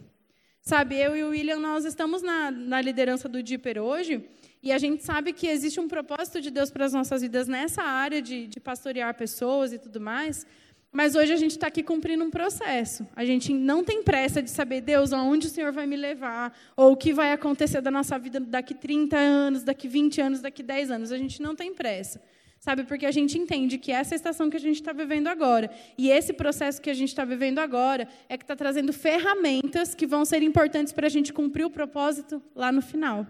Sabe, 0.61 0.97
eu 0.97 1.17
e 1.17 1.25
o 1.25 1.31
William, 1.31 1.59
nós 1.59 1.87
estamos 1.87 2.21
na, 2.21 2.51
na 2.51 2.83
liderança 2.83 3.27
do 3.27 3.43
Dipper 3.43 3.79
hoje, 3.79 4.23
e 4.63 4.71
a 4.71 4.77
gente 4.77 5.03
sabe 5.03 5.33
que 5.33 5.47
existe 5.47 5.81
um 5.81 5.89
propósito 5.89 6.39
de 6.39 6.51
Deus 6.51 6.71
para 6.71 6.85
as 6.85 6.93
nossas 6.93 7.23
vidas 7.23 7.49
nessa 7.49 7.83
área 7.83 8.21
de, 8.21 8.47
de 8.47 8.61
pastorear 8.61 9.15
pessoas 9.15 9.73
e 9.73 9.79
tudo 9.79 9.99
mais, 9.99 10.47
mas 10.93 11.15
hoje 11.15 11.33
a 11.33 11.37
gente 11.37 11.53
está 11.53 11.69
aqui 11.69 11.83
cumprindo 11.83 12.23
um 12.25 12.31
processo. 12.31 13.07
A 13.17 13.25
gente 13.25 13.55
não 13.55 13.83
tem 13.83 14.03
pressa 14.03 14.43
de 14.43 14.51
saber, 14.51 14.83
Deus, 14.83 15.13
aonde 15.13 15.47
o 15.47 15.51
Senhor 15.51 15.73
vai 15.73 15.87
me 15.87 15.97
levar, 15.97 16.55
ou 16.77 16.93
o 16.93 16.97
que 16.97 17.13
vai 17.13 17.33
acontecer 17.33 17.81
da 17.81 17.91
nossa 17.91 18.19
vida 18.19 18.39
daqui 18.39 18.75
30 18.75 19.17
anos, 19.17 19.63
daqui 19.63 19.89
20 19.89 20.21
anos, 20.21 20.41
daqui 20.41 20.63
10 20.63 20.91
anos. 20.91 21.13
A 21.13 21.17
gente 21.17 21.41
não 21.41 21.55
tem 21.55 21.73
pressa 21.73 22.21
sabe? 22.61 22.85
Porque 22.85 23.07
a 23.07 23.11
gente 23.11 23.39
entende 23.39 23.79
que 23.79 23.91
essa 23.91 24.15
é 24.15 24.17
estação 24.17 24.51
que 24.51 24.57
a 24.57 24.61
gente 24.61 24.77
está 24.77 24.93
vivendo 24.93 25.27
agora. 25.27 25.71
E 25.97 26.11
esse 26.11 26.33
processo 26.33 26.81
que 26.81 26.91
a 26.91 26.95
gente 26.95 27.09
está 27.09 27.25
vivendo 27.25 27.59
agora 27.59 28.07
é 28.29 28.37
que 28.37 28.45
está 28.45 28.55
trazendo 28.55 28.93
ferramentas 28.93 29.95
que 29.95 30.07
vão 30.07 30.25
ser 30.25 30.43
importantes 30.43 30.93
para 30.93 31.07
a 31.07 31.11
gente 31.11 31.33
cumprir 31.33 31.65
o 31.65 31.71
propósito 31.71 32.41
lá 32.55 32.71
no 32.71 32.83
final. 32.83 33.27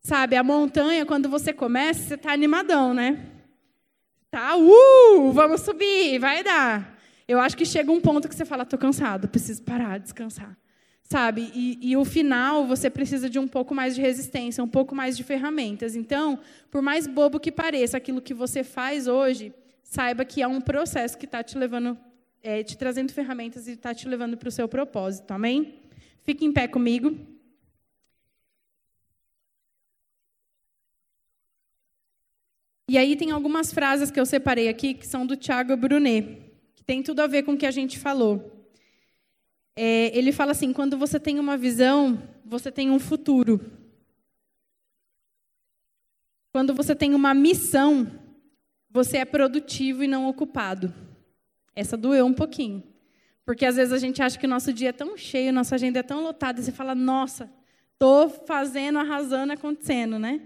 Sabe, 0.00 0.36
a 0.36 0.44
montanha, 0.44 1.04
quando 1.04 1.28
você 1.28 1.52
começa, 1.52 2.00
você 2.00 2.14
está 2.14 2.32
animadão, 2.32 2.94
né? 2.94 3.26
Tá, 4.30 4.56
uh, 4.56 5.32
vamos 5.32 5.62
subir, 5.62 6.18
vai 6.18 6.42
dar. 6.44 6.96
Eu 7.26 7.40
acho 7.40 7.56
que 7.56 7.64
chega 7.64 7.90
um 7.90 8.00
ponto 8.00 8.28
que 8.28 8.34
você 8.34 8.44
fala, 8.44 8.62
estou 8.62 8.78
cansado, 8.78 9.28
preciso 9.28 9.62
parar, 9.62 9.98
descansar 9.98 10.56
sabe? 11.04 11.52
E, 11.54 11.78
e, 11.80 11.96
o 11.96 12.04
final 12.04 12.66
você 12.66 12.88
precisa 12.88 13.28
de 13.28 13.38
um 13.38 13.46
pouco 13.46 13.74
mais 13.74 13.94
de 13.94 14.00
resistência, 14.00 14.64
um 14.64 14.68
pouco 14.68 14.94
mais 14.94 15.16
de 15.16 15.22
ferramentas. 15.22 15.94
Então, 15.94 16.38
por 16.70 16.80
mais 16.82 17.06
bobo 17.06 17.38
que 17.38 17.52
pareça 17.52 17.96
aquilo 17.96 18.22
que 18.22 18.32
você 18.32 18.64
faz 18.64 19.06
hoje, 19.06 19.52
saiba 19.82 20.24
que 20.24 20.42
é 20.42 20.48
um 20.48 20.60
processo 20.60 21.16
que 21.16 21.26
está 21.26 21.42
te 21.42 21.56
levando, 21.58 21.96
é, 22.42 22.62
te 22.62 22.76
trazendo 22.76 23.12
ferramentas 23.12 23.68
e 23.68 23.72
está 23.72 23.94
te 23.94 24.08
levando 24.08 24.36
para 24.36 24.48
o 24.48 24.52
seu 24.52 24.66
propósito. 24.66 25.30
Amém? 25.30 25.74
Fique 26.24 26.44
em 26.44 26.52
pé 26.52 26.66
comigo. 26.66 27.16
E 32.88 32.98
aí 32.98 33.14
tem 33.16 33.30
algumas 33.30 33.72
frases 33.72 34.10
que 34.10 34.20
eu 34.20 34.26
separei 34.26 34.68
aqui 34.68 34.94
que 34.94 35.06
são 35.06 35.26
do 35.26 35.36
Tiago 35.36 35.76
Brunet, 35.76 36.38
que 36.74 36.84
tem 36.84 37.02
tudo 37.02 37.20
a 37.20 37.26
ver 37.26 37.42
com 37.42 37.52
o 37.52 37.56
que 37.56 37.66
a 37.66 37.70
gente 37.70 37.98
falou. 37.98 38.53
É, 39.76 40.16
ele 40.16 40.32
fala 40.32 40.52
assim: 40.52 40.72
quando 40.72 40.96
você 40.96 41.18
tem 41.18 41.38
uma 41.38 41.56
visão, 41.56 42.22
você 42.44 42.70
tem 42.70 42.90
um 42.90 42.98
futuro. 42.98 43.60
Quando 46.52 46.72
você 46.72 46.94
tem 46.94 47.14
uma 47.14 47.34
missão, 47.34 48.10
você 48.88 49.18
é 49.18 49.24
produtivo 49.24 50.04
e 50.04 50.06
não 50.06 50.28
ocupado. 50.28 50.94
Essa 51.74 51.96
doeu 51.96 52.24
um 52.26 52.32
pouquinho. 52.32 52.82
Porque 53.44 53.66
às 53.66 53.76
vezes 53.76 53.92
a 53.92 53.98
gente 53.98 54.22
acha 54.22 54.38
que 54.38 54.46
o 54.46 54.48
nosso 54.48 54.72
dia 54.72 54.90
é 54.90 54.92
tão 54.92 55.16
cheio, 55.16 55.52
nossa 55.52 55.74
agenda 55.74 55.98
é 55.98 56.02
tão 56.02 56.22
lotada, 56.22 56.60
e 56.60 56.62
você 56.62 56.72
fala, 56.72 56.94
nossa, 56.94 57.50
estou 57.92 58.28
fazendo, 58.28 58.98
arrasando, 58.98 59.52
acontecendo, 59.52 60.18
né? 60.18 60.40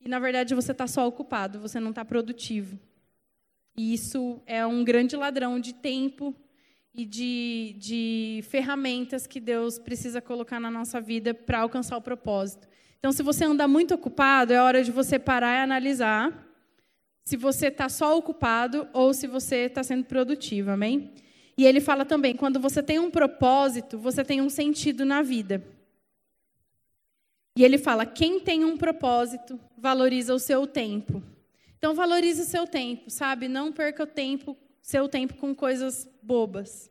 E 0.00 0.08
na 0.08 0.18
verdade 0.18 0.54
você 0.54 0.72
está 0.72 0.86
só 0.86 1.06
ocupado, 1.06 1.58
você 1.58 1.80
não 1.80 1.90
está 1.90 2.04
produtivo. 2.04 2.78
E 3.76 3.94
isso 3.94 4.40
é 4.46 4.64
um 4.66 4.84
grande 4.84 5.16
ladrão 5.16 5.58
de 5.58 5.72
tempo 5.72 6.34
e 6.94 7.04
de, 7.06 7.74
de 7.78 8.44
ferramentas 8.48 9.26
que 9.26 9.40
Deus 9.40 9.78
precisa 9.78 10.20
colocar 10.20 10.60
na 10.60 10.70
nossa 10.70 11.00
vida 11.00 11.32
para 11.32 11.60
alcançar 11.60 11.96
o 11.96 12.02
propósito. 12.02 12.68
Então, 12.98 13.12
se 13.12 13.22
você 13.22 13.44
anda 13.44 13.66
muito 13.66 13.94
ocupado, 13.94 14.52
é 14.52 14.60
hora 14.60 14.84
de 14.84 14.92
você 14.92 15.18
parar 15.18 15.58
e 15.58 15.62
analisar 15.62 16.48
se 17.24 17.36
você 17.36 17.68
está 17.68 17.88
só 17.88 18.16
ocupado 18.16 18.88
ou 18.92 19.14
se 19.14 19.26
você 19.26 19.66
está 19.66 19.82
sendo 19.82 20.04
produtivo, 20.04 20.70
amém? 20.70 21.12
E 21.56 21.64
ele 21.64 21.80
fala 21.80 22.04
também: 22.04 22.34
quando 22.34 22.60
você 22.60 22.82
tem 22.82 22.98
um 22.98 23.10
propósito, 23.10 23.98
você 23.98 24.24
tem 24.24 24.40
um 24.40 24.48
sentido 24.48 25.04
na 25.04 25.22
vida. 25.22 25.64
E 27.56 27.64
ele 27.64 27.78
fala: 27.78 28.04
quem 28.04 28.40
tem 28.40 28.64
um 28.64 28.76
propósito 28.76 29.58
valoriza 29.76 30.34
o 30.34 30.38
seu 30.38 30.66
tempo. 30.66 31.22
Então 31.78 31.94
valorize 31.94 32.42
o 32.42 32.46
seu 32.46 32.66
tempo, 32.66 33.10
sabe? 33.10 33.48
Não 33.48 33.72
perca 33.72 34.04
o 34.04 34.06
tempo, 34.06 34.56
seu 34.82 35.08
tempo 35.08 35.34
com 35.34 35.54
coisas 35.54 36.08
bobas. 36.22 36.90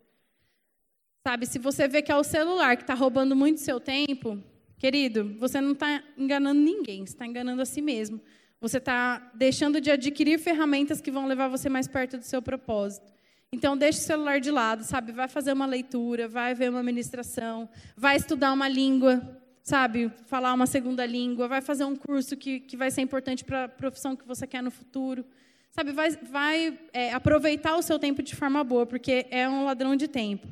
Sabe, 1.27 1.45
se 1.45 1.59
você 1.59 1.87
vê 1.87 2.01
que 2.01 2.11
é 2.11 2.15
o 2.15 2.23
celular 2.23 2.75
que 2.75 2.83
está 2.83 2.95
roubando 2.95 3.35
muito 3.35 3.59
seu 3.59 3.79
tempo, 3.79 4.41
querido, 4.79 5.35
você 5.37 5.61
não 5.61 5.73
está 5.73 6.01
enganando 6.17 6.59
ninguém, 6.59 7.05
você 7.05 7.13
está 7.13 7.27
enganando 7.27 7.61
a 7.61 7.65
si 7.65 7.81
mesmo. 7.81 8.19
Você 8.59 8.77
está 8.77 9.31
deixando 9.35 9.81
de 9.81 9.91
adquirir 9.91 10.39
ferramentas 10.39 11.01
que 11.01 11.11
vão 11.11 11.27
levar 11.27 11.47
você 11.47 11.67
mais 11.67 11.87
perto 11.87 12.17
do 12.17 12.23
seu 12.23 12.41
propósito. 12.41 13.11
Então, 13.51 13.75
deixe 13.75 13.99
o 13.99 14.03
celular 14.03 14.39
de 14.39 14.49
lado, 14.49 14.83
sabe? 14.83 15.11
Vai 15.11 15.27
fazer 15.27 15.51
uma 15.51 15.65
leitura, 15.65 16.27
vai 16.27 16.53
ver 16.53 16.69
uma 16.69 16.81
ministração, 16.81 17.67
vai 17.97 18.15
estudar 18.15 18.53
uma 18.53 18.67
língua, 18.67 19.21
sabe, 19.61 20.09
falar 20.25 20.53
uma 20.53 20.65
segunda 20.65 21.05
língua, 21.05 21.47
vai 21.47 21.61
fazer 21.61 21.83
um 21.83 21.95
curso 21.95 22.37
que, 22.37 22.61
que 22.61 22.77
vai 22.77 22.89
ser 22.89 23.01
importante 23.01 23.43
para 23.43 23.65
a 23.65 23.69
profissão 23.69 24.15
que 24.15 24.25
você 24.25 24.47
quer 24.47 24.63
no 24.63 24.71
futuro. 24.71 25.25
Sabe, 25.71 25.93
vai, 25.93 26.11
vai 26.11 26.79
é, 26.91 27.13
aproveitar 27.13 27.77
o 27.77 27.81
seu 27.81 27.97
tempo 27.97 28.21
de 28.21 28.35
forma 28.35 28.63
boa, 28.63 28.85
porque 28.85 29.25
é 29.31 29.47
um 29.47 29.63
ladrão 29.63 29.95
de 29.95 30.07
tempo. 30.07 30.47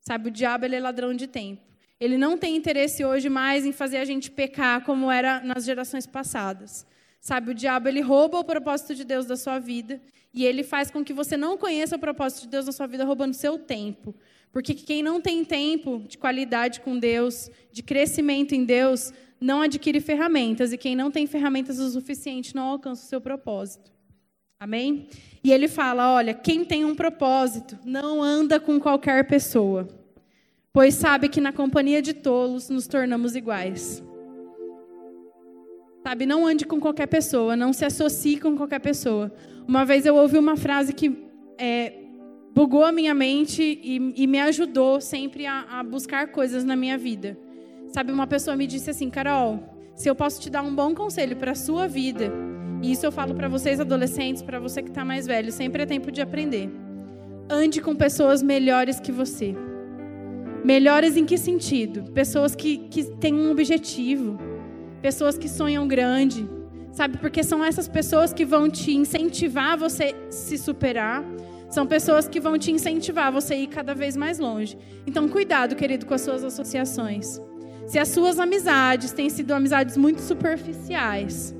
Sabe, 0.00 0.28
o 0.28 0.30
diabo 0.30 0.66
ele 0.66 0.76
é 0.76 0.80
ladrão 0.80 1.14
de 1.14 1.26
tempo. 1.26 1.62
Ele 1.98 2.16
não 2.16 2.36
tem 2.36 2.56
interesse 2.56 3.04
hoje 3.04 3.28
mais 3.28 3.64
em 3.64 3.72
fazer 3.72 3.96
a 3.96 4.04
gente 4.04 4.30
pecar 4.30 4.84
como 4.84 5.10
era 5.10 5.40
nas 5.40 5.64
gerações 5.64 6.06
passadas. 6.06 6.86
Sabe, 7.20 7.50
o 7.50 7.54
diabo 7.54 7.88
ele 7.88 8.00
rouba 8.00 8.38
o 8.38 8.44
propósito 8.44 8.94
de 8.94 9.04
Deus 9.04 9.26
da 9.26 9.36
sua 9.36 9.58
vida 9.58 10.00
e 10.32 10.44
ele 10.44 10.62
faz 10.62 10.90
com 10.90 11.04
que 11.04 11.12
você 11.12 11.36
não 11.36 11.58
conheça 11.58 11.96
o 11.96 11.98
propósito 11.98 12.42
de 12.42 12.48
Deus 12.48 12.66
na 12.66 12.72
sua 12.72 12.86
vida 12.86 13.04
roubando 13.04 13.34
seu 13.34 13.58
tempo. 13.58 14.14
Porque 14.52 14.74
quem 14.74 15.02
não 15.02 15.20
tem 15.20 15.44
tempo 15.44 16.02
de 16.06 16.18
qualidade 16.18 16.80
com 16.80 16.98
Deus, 16.98 17.50
de 17.72 17.82
crescimento 17.82 18.54
em 18.54 18.64
Deus, 18.64 19.12
não 19.40 19.62
adquire 19.62 20.00
ferramentas. 20.00 20.72
E 20.72 20.78
quem 20.78 20.96
não 20.96 21.10
tem 21.10 21.26
ferramentas 21.26 21.78
o 21.78 21.90
suficiente 21.90 22.54
não 22.54 22.64
alcança 22.64 23.04
o 23.04 23.08
seu 23.08 23.20
propósito. 23.20 23.90
Amém? 24.60 25.06
E 25.42 25.50
ele 25.50 25.66
fala: 25.68 26.12
olha, 26.12 26.34
quem 26.34 26.66
tem 26.66 26.84
um 26.84 26.94
propósito 26.94 27.78
não 27.82 28.22
anda 28.22 28.60
com 28.60 28.78
qualquer 28.78 29.26
pessoa, 29.26 29.88
pois 30.70 30.94
sabe 30.94 31.30
que 31.30 31.40
na 31.40 31.50
companhia 31.50 32.02
de 32.02 32.12
tolos 32.12 32.68
nos 32.68 32.86
tornamos 32.86 33.34
iguais. 33.34 34.04
Sabe, 36.06 36.26
não 36.26 36.46
ande 36.46 36.66
com 36.66 36.78
qualquer 36.78 37.06
pessoa, 37.06 37.56
não 37.56 37.72
se 37.72 37.86
associe 37.86 38.38
com 38.38 38.54
qualquer 38.54 38.80
pessoa. 38.80 39.32
Uma 39.66 39.86
vez 39.86 40.04
eu 40.04 40.14
ouvi 40.16 40.36
uma 40.36 40.58
frase 40.58 40.92
que 40.92 41.16
é, 41.56 41.94
bugou 42.52 42.84
a 42.84 42.92
minha 42.92 43.14
mente 43.14 43.62
e, 43.62 44.12
e 44.14 44.26
me 44.26 44.40
ajudou 44.40 45.00
sempre 45.00 45.46
a, 45.46 45.64
a, 45.70 45.82
buscar 45.82 46.28
coisas 46.32 46.64
na 46.64 46.76
minha 46.76 46.98
vida. 46.98 47.38
Sabe, 47.94 48.12
uma 48.12 48.26
pessoa 48.26 48.56
me 48.56 48.66
disse 48.66 48.90
assim, 48.90 49.08
Carol, 49.08 49.62
se 49.94 50.08
eu 50.08 50.14
posso 50.14 50.38
te 50.38 50.50
dar 50.50 50.62
um 50.62 50.74
bom 50.74 50.94
conselho 50.94 51.36
para 51.36 51.52
a 51.52 51.54
sua 51.54 51.86
vida, 51.86 52.49
e 52.82 52.92
isso 52.92 53.04
eu 53.04 53.12
falo 53.12 53.34
para 53.34 53.48
vocês 53.48 53.78
adolescentes, 53.78 54.42
para 54.42 54.58
você 54.58 54.82
que 54.82 54.88
está 54.88 55.04
mais 55.04 55.26
velho, 55.26 55.52
sempre 55.52 55.82
é 55.82 55.86
tempo 55.86 56.10
de 56.10 56.22
aprender. 56.22 56.70
Ande 57.48 57.80
com 57.80 57.94
pessoas 57.94 58.42
melhores 58.42 58.98
que 58.98 59.12
você. 59.12 59.54
Melhores 60.64 61.16
em 61.16 61.26
que 61.26 61.36
sentido? 61.36 62.10
Pessoas 62.12 62.54
que, 62.54 62.78
que 62.78 63.04
têm 63.04 63.34
um 63.34 63.50
objetivo, 63.50 64.38
pessoas 65.02 65.36
que 65.36 65.48
sonham 65.48 65.86
grande, 65.86 66.48
sabe? 66.92 67.18
Porque 67.18 67.42
são 67.42 67.62
essas 67.62 67.86
pessoas 67.86 68.32
que 68.32 68.44
vão 68.44 68.68
te 68.68 68.92
incentivar 68.92 69.72
a 69.72 69.76
você 69.76 70.14
se 70.30 70.56
superar, 70.56 71.22
são 71.68 71.86
pessoas 71.86 72.28
que 72.28 72.40
vão 72.40 72.58
te 72.58 72.72
incentivar 72.72 73.26
a 73.26 73.30
você 73.30 73.56
ir 73.56 73.66
cada 73.68 73.94
vez 73.94 74.16
mais 74.16 74.38
longe. 74.38 74.76
Então, 75.06 75.28
cuidado, 75.28 75.76
querido, 75.76 76.06
com 76.06 76.14
as 76.14 76.20
suas 76.22 76.42
associações. 76.42 77.40
Se 77.86 77.98
as 77.98 78.08
suas 78.08 78.38
amizades 78.38 79.12
têm 79.12 79.28
sido 79.28 79.52
amizades 79.52 79.96
muito 79.96 80.20
superficiais 80.20 81.54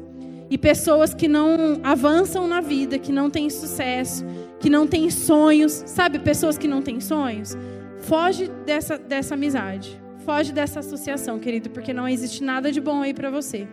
e 0.50 0.58
pessoas 0.58 1.14
que 1.14 1.28
não 1.28 1.80
avançam 1.82 2.46
na 2.46 2.60
vida, 2.60 2.98
que 2.98 3.12
não 3.12 3.30
têm 3.30 3.48
sucesso, 3.48 4.24
que 4.58 4.68
não 4.68 4.86
têm 4.86 5.08
sonhos, 5.08 5.84
sabe, 5.86 6.18
pessoas 6.18 6.58
que 6.58 6.66
não 6.66 6.82
têm 6.82 7.00
sonhos, 7.00 7.56
foge 7.98 8.50
dessa, 8.66 8.98
dessa 8.98 9.34
amizade. 9.34 10.00
Foge 10.26 10.52
dessa 10.52 10.80
associação, 10.80 11.38
querido, 11.38 11.70
porque 11.70 11.94
não 11.94 12.06
existe 12.06 12.44
nada 12.44 12.70
de 12.70 12.80
bom 12.80 13.00
aí 13.00 13.14
para 13.14 13.30
você 13.30 13.66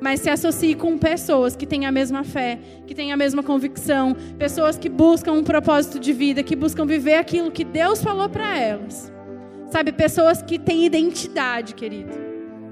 mas 0.00 0.20
se 0.20 0.30
associe 0.30 0.74
com 0.74 0.96
pessoas 0.96 1.54
que 1.54 1.66
têm 1.66 1.84
a 1.84 1.92
mesma 1.92 2.24
fé, 2.24 2.58
que 2.86 2.94
têm 2.94 3.12
a 3.12 3.16
mesma 3.16 3.42
convicção, 3.42 4.16
pessoas 4.38 4.78
que 4.78 4.88
buscam 4.88 5.32
um 5.32 5.44
propósito 5.44 5.98
de 5.98 6.12
vida, 6.12 6.42
que 6.42 6.56
buscam 6.56 6.86
viver 6.86 7.14
aquilo 7.14 7.50
que 7.50 7.64
Deus 7.64 8.02
falou 8.02 8.28
para 8.28 8.58
elas. 8.58 9.12
Sabe, 9.70 9.92
pessoas 9.92 10.42
que 10.42 10.58
têm 10.58 10.84
identidade, 10.84 11.74
querido. 11.74 12.12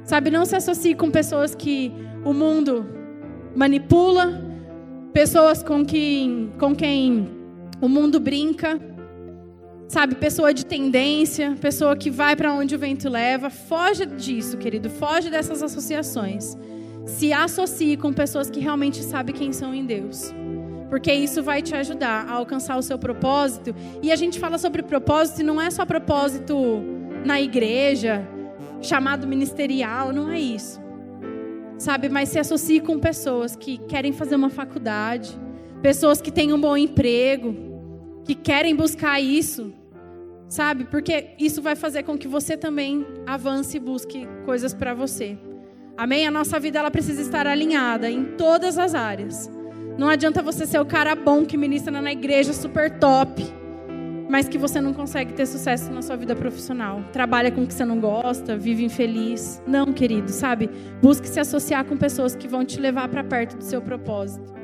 Sabe, 0.04 0.30
não 0.30 0.44
se 0.44 0.56
associe 0.56 0.94
com 0.94 1.10
pessoas 1.10 1.54
que 1.54 1.92
o 2.24 2.32
mundo 2.32 2.97
manipula, 3.58 4.40
pessoas 5.12 5.62
com 5.62 5.84
quem, 5.84 6.52
com 6.58 6.74
quem 6.74 7.28
o 7.80 7.88
mundo 7.88 8.20
brinca. 8.20 8.80
Sabe, 9.88 10.14
pessoa 10.14 10.54
de 10.54 10.64
tendência, 10.64 11.56
pessoa 11.60 11.96
que 11.96 12.10
vai 12.10 12.36
para 12.36 12.52
onde 12.52 12.74
o 12.74 12.78
vento 12.78 13.08
leva. 13.08 13.50
Foge 13.50 14.06
disso, 14.06 14.56
querido. 14.56 14.88
Foge 14.88 15.28
dessas 15.28 15.62
associações 15.62 16.56
se 17.08 17.32
associe 17.32 17.96
com 17.96 18.12
pessoas 18.12 18.50
que 18.50 18.60
realmente 18.60 19.02
sabem 19.02 19.34
quem 19.34 19.52
são 19.52 19.74
em 19.74 19.84
Deus. 19.84 20.32
Porque 20.90 21.12
isso 21.12 21.42
vai 21.42 21.62
te 21.62 21.74
ajudar 21.74 22.26
a 22.28 22.32
alcançar 22.32 22.76
o 22.76 22.82
seu 22.82 22.98
propósito. 22.98 23.74
E 24.02 24.12
a 24.12 24.16
gente 24.16 24.38
fala 24.38 24.58
sobre 24.58 24.82
propósito 24.82 25.40
e 25.40 25.44
não 25.44 25.60
é 25.60 25.70
só 25.70 25.84
propósito 25.84 26.54
na 27.24 27.40
igreja, 27.40 28.26
chamado 28.80 29.26
ministerial, 29.26 30.12
não 30.12 30.30
é 30.30 30.38
isso. 30.38 30.80
Sabe, 31.78 32.08
mas 32.08 32.28
se 32.28 32.40
associe 32.40 32.80
com 32.80 32.98
pessoas 32.98 33.54
que 33.54 33.78
querem 33.78 34.12
fazer 34.12 34.34
uma 34.34 34.50
faculdade, 34.50 35.38
pessoas 35.80 36.20
que 36.20 36.32
têm 36.32 36.52
um 36.52 36.60
bom 36.60 36.76
emprego, 36.76 37.54
que 38.24 38.34
querem 38.34 38.74
buscar 38.74 39.20
isso, 39.20 39.72
sabe? 40.48 40.84
Porque 40.84 41.36
isso 41.38 41.62
vai 41.62 41.76
fazer 41.76 42.02
com 42.02 42.18
que 42.18 42.26
você 42.26 42.56
também 42.56 43.06
avance 43.24 43.76
e 43.76 43.80
busque 43.80 44.26
coisas 44.44 44.74
para 44.74 44.92
você. 44.92 45.38
Amém? 45.96 46.26
A 46.26 46.30
nossa 46.32 46.58
vida 46.58 46.80
ela 46.80 46.90
precisa 46.90 47.22
estar 47.22 47.46
alinhada 47.46 48.10
em 48.10 48.24
todas 48.24 48.76
as 48.76 48.94
áreas. 48.94 49.48
Não 49.96 50.08
adianta 50.08 50.42
você 50.42 50.66
ser 50.66 50.80
o 50.80 50.86
cara 50.86 51.14
bom 51.14 51.44
que 51.44 51.56
ministra 51.56 52.00
na 52.00 52.12
igreja 52.12 52.52
super 52.52 52.98
top, 52.98 53.44
mas 54.28 54.48
que 54.48 54.58
você 54.58 54.80
não 54.80 54.92
consegue 54.92 55.32
ter 55.32 55.46
sucesso 55.46 55.90
na 55.90 56.02
sua 56.02 56.16
vida 56.16 56.36
profissional. 56.36 57.02
Trabalha 57.12 57.50
com 57.50 57.62
o 57.62 57.66
que 57.66 57.74
você 57.74 57.84
não 57.84 57.98
gosta, 57.98 58.56
vive 58.56 58.84
infeliz. 58.84 59.62
Não, 59.66 59.92
querido, 59.92 60.30
sabe? 60.30 60.70
Busque 61.02 61.28
se 61.28 61.40
associar 61.40 61.84
com 61.84 61.96
pessoas 61.96 62.36
que 62.36 62.46
vão 62.46 62.64
te 62.64 62.80
levar 62.80 63.08
para 63.08 63.24
perto 63.24 63.56
do 63.56 63.64
seu 63.64 63.80
propósito. 63.80 64.54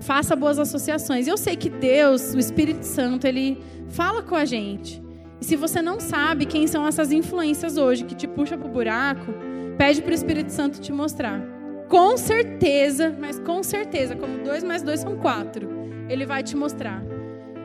Faça 0.00 0.36
boas 0.36 0.58
associações. 0.58 1.26
Eu 1.26 1.36
sei 1.36 1.56
que 1.56 1.70
Deus, 1.70 2.34
o 2.34 2.38
Espírito 2.38 2.84
Santo, 2.84 3.26
ele 3.26 3.58
fala 3.88 4.22
com 4.22 4.34
a 4.34 4.44
gente. 4.44 5.02
E 5.40 5.44
se 5.44 5.56
você 5.56 5.80
não 5.80 5.98
sabe 5.98 6.44
quem 6.44 6.66
são 6.66 6.86
essas 6.86 7.12
influências 7.12 7.76
hoje 7.76 8.04
que 8.04 8.14
te 8.14 8.28
puxa 8.28 8.58
para 8.58 8.68
o 8.68 8.70
buraco, 8.70 9.32
Pede 9.80 10.02
para 10.02 10.10
o 10.10 10.14
Espírito 10.14 10.52
Santo 10.52 10.78
te 10.78 10.92
mostrar. 10.92 11.40
Com 11.88 12.14
certeza, 12.18 13.16
mas 13.18 13.38
com 13.38 13.62
certeza, 13.62 14.14
como 14.14 14.44
dois 14.44 14.62
mais 14.62 14.82
dois 14.82 15.00
são 15.00 15.16
quatro, 15.16 15.66
ele 16.06 16.26
vai 16.26 16.42
te 16.42 16.54
mostrar. 16.54 17.02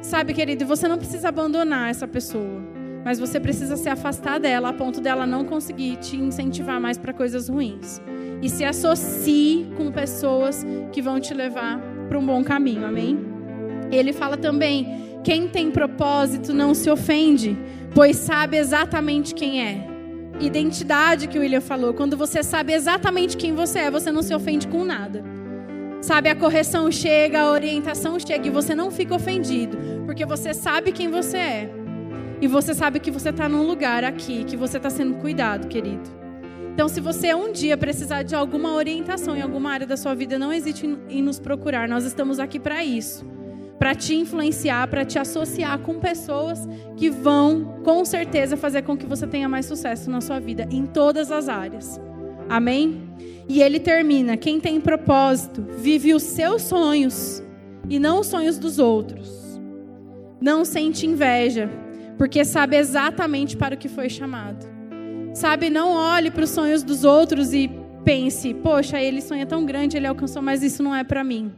Sabe, 0.06 0.36
querido, 0.36 0.68
você 0.68 0.88
não 0.88 1.00
precisa 1.00 1.30
abandonar 1.30 1.90
essa 1.90 2.08
pessoa, 2.08 2.62
mas 3.04 3.18
você 3.20 3.40
precisa 3.40 3.76
se 3.76 3.90
afastar 3.90 4.40
dela 4.40 4.70
a 4.70 4.74
ponto 4.74 5.02
dela 5.02 5.26
não 5.26 5.44
conseguir 5.44 5.96
te 5.96 6.16
incentivar 6.16 6.80
mais 6.80 6.96
para 6.96 7.12
coisas 7.12 7.50
ruins. 7.50 8.00
E 8.40 8.48
se 8.48 8.64
associe 8.64 9.66
com 9.76 9.92
pessoas 9.92 10.64
que 10.92 11.02
vão 11.02 11.20
te 11.20 11.34
levar 11.34 11.82
para 12.08 12.20
um 12.20 12.26
bom 12.26 12.44
caminho, 12.44 12.86
amém? 12.86 13.18
Ele 13.92 14.14
fala 14.14 14.38
também: 14.38 15.20
quem 15.24 15.48
tem 15.48 15.72
propósito 15.72 16.54
não 16.54 16.76
se 16.76 16.88
ofende, 16.88 17.58
pois 17.96 18.16
sabe 18.16 18.58
exatamente 18.58 19.34
quem 19.34 19.64
é 19.64 19.88
identidade 20.40 21.28
que 21.28 21.40
o 21.40 21.42
William 21.42 21.62
falou. 21.62 21.96
Quando 21.96 22.16
você 22.16 22.44
sabe 22.44 22.74
exatamente 22.74 23.36
quem 23.36 23.56
você 23.56 23.80
é, 23.80 23.92
você 23.92 24.12
não 24.12 24.22
se 24.22 24.36
ofende 24.36 24.68
com 24.68 24.86
nada. 24.86 25.24
Sabe, 26.06 26.30
a 26.30 26.36
correção 26.36 26.92
chega, 26.92 27.42
a 27.42 27.50
orientação 27.50 28.20
chega 28.20 28.46
e 28.46 28.52
você 28.52 28.76
não 28.76 28.92
fica 28.92 29.16
ofendido, 29.16 29.76
porque 30.06 30.24
você 30.24 30.54
sabe 30.54 30.92
quem 30.92 31.10
você 31.10 31.38
é. 31.38 31.70
E 32.40 32.48
você 32.48 32.76
sabe 32.76 33.00
que 33.00 33.10
você 33.10 33.30
está 33.30 33.50
num 33.50 33.64
lugar 33.64 34.04
aqui, 34.04 34.44
que 34.44 34.56
você 34.56 34.78
está 34.78 34.92
sendo 34.92 35.16
cuidado, 35.16 35.68
querido. 35.68 36.08
Então, 36.72 36.88
se 36.88 37.02
você 37.02 37.34
um 37.34 37.52
dia 37.52 37.76
precisar 37.76 38.22
de 38.22 38.36
alguma 38.36 38.74
orientação 38.76 39.36
em 39.36 39.42
alguma 39.42 39.72
área 39.72 39.88
da 39.88 39.98
sua 39.98 40.14
vida, 40.14 40.38
não 40.38 40.54
hesite 40.54 40.86
em 41.10 41.24
nos 41.24 41.40
procurar. 41.40 41.90
Nós 41.90 42.06
estamos 42.06 42.38
aqui 42.38 42.60
para 42.60 42.86
isso 42.86 43.26
para 43.80 43.96
te 43.96 44.16
influenciar, 44.16 44.88
para 44.88 45.04
te 45.04 45.18
associar 45.18 45.80
com 45.80 46.00
pessoas 46.00 46.68
que 46.96 47.10
vão, 47.10 47.82
com 47.84 48.06
certeza, 48.06 48.56
fazer 48.56 48.84
com 48.84 48.96
que 48.96 49.08
você 49.08 49.26
tenha 49.26 49.50
mais 49.50 49.66
sucesso 49.66 50.10
na 50.10 50.22
sua 50.22 50.40
vida, 50.40 50.68
em 50.72 50.86
todas 50.86 51.32
as 51.32 51.50
áreas. 51.50 52.00
Amém? 52.48 53.02
E 53.48 53.62
ele 53.62 53.80
termina: 53.80 54.38
quem 54.38 54.60
tem 54.60 54.80
propósito 54.82 55.66
vive 55.78 56.14
os 56.14 56.24
seus 56.24 56.64
sonhos 56.64 57.44
e 57.90 58.00
não 58.00 58.20
os 58.22 58.28
sonhos 58.28 58.58
dos 58.58 58.80
outros. 58.80 59.60
Não 60.42 60.66
sente 60.66 61.06
inveja, 61.06 61.70
porque 62.18 62.44
sabe 62.44 62.78
exatamente 62.78 63.56
para 63.56 63.76
o 63.76 63.78
que 63.78 63.88
foi 63.88 64.10
chamado. 64.10 64.66
Sabe, 65.34 65.70
não 65.70 65.92
olhe 65.92 66.32
para 66.32 66.44
os 66.44 66.50
sonhos 66.50 66.84
dos 66.84 67.04
outros 67.04 67.54
e 67.54 67.70
pense: 68.04 68.54
poxa, 68.54 69.02
ele 69.02 69.22
sonha 69.22 69.46
tão 69.46 69.66
grande, 69.66 69.98
ele 69.98 70.08
alcançou, 70.08 70.42
mas 70.42 70.64
isso 70.64 70.82
não 70.82 70.96
é 70.96 71.04
para 71.04 71.24
mim. 71.24 71.52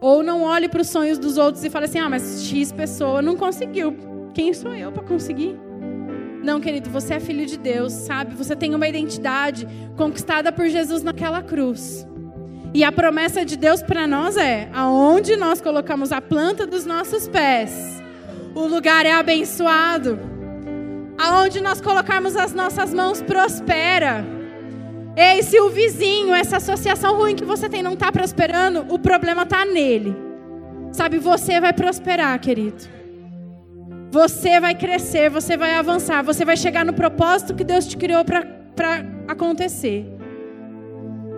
Ou 0.00 0.22
não 0.22 0.42
olhe 0.42 0.68
para 0.68 0.82
os 0.82 0.88
sonhos 0.88 1.18
dos 1.18 1.38
outros 1.38 1.64
e 1.64 1.70
fale 1.70 1.86
assim: 1.86 1.98
ah, 1.98 2.08
mas 2.08 2.44
X 2.44 2.72
pessoa 2.72 3.22
não 3.22 3.36
conseguiu. 3.36 3.96
Quem 4.34 4.52
sou 4.52 4.74
eu 4.74 4.92
para 4.92 5.02
conseguir? 5.02 5.67
Não, 6.42 6.60
querido, 6.60 6.88
você 6.90 7.14
é 7.14 7.20
filho 7.20 7.44
de 7.46 7.58
Deus, 7.58 7.92
sabe? 7.92 8.34
Você 8.34 8.54
tem 8.54 8.74
uma 8.74 8.86
identidade 8.86 9.66
conquistada 9.96 10.52
por 10.52 10.68
Jesus 10.68 11.02
naquela 11.02 11.42
cruz. 11.42 12.06
E 12.72 12.84
a 12.84 12.92
promessa 12.92 13.44
de 13.44 13.56
Deus 13.56 13.82
para 13.82 14.06
nós 14.06 14.36
é: 14.36 14.68
aonde 14.72 15.36
nós 15.36 15.60
colocamos 15.60 16.12
a 16.12 16.20
planta 16.20 16.66
dos 16.66 16.84
nossos 16.84 17.26
pés, 17.26 18.02
o 18.54 18.66
lugar 18.66 19.04
é 19.06 19.12
abençoado. 19.12 20.18
Aonde 21.18 21.60
nós 21.60 21.80
colocarmos 21.80 22.36
as 22.36 22.54
nossas 22.54 22.94
mãos, 22.94 23.20
prospera. 23.20 24.24
Ei, 25.16 25.42
se 25.42 25.58
o 25.60 25.68
vizinho, 25.68 26.32
essa 26.32 26.58
associação 26.58 27.16
ruim 27.16 27.34
que 27.34 27.44
você 27.44 27.68
tem 27.68 27.82
não 27.82 27.94
está 27.94 28.12
prosperando, 28.12 28.86
o 28.88 28.98
problema 29.00 29.42
está 29.42 29.64
nele. 29.64 30.16
Sabe, 30.92 31.18
você 31.18 31.60
vai 31.60 31.72
prosperar, 31.72 32.38
querido. 32.38 32.97
Você 34.10 34.58
vai 34.58 34.74
crescer, 34.74 35.28
você 35.28 35.56
vai 35.56 35.74
avançar, 35.74 36.22
você 36.22 36.44
vai 36.44 36.56
chegar 36.56 36.84
no 36.84 36.92
propósito 36.92 37.54
que 37.54 37.64
Deus 37.64 37.86
te 37.86 37.96
criou 37.96 38.24
para 38.24 39.04
acontecer. 39.26 40.06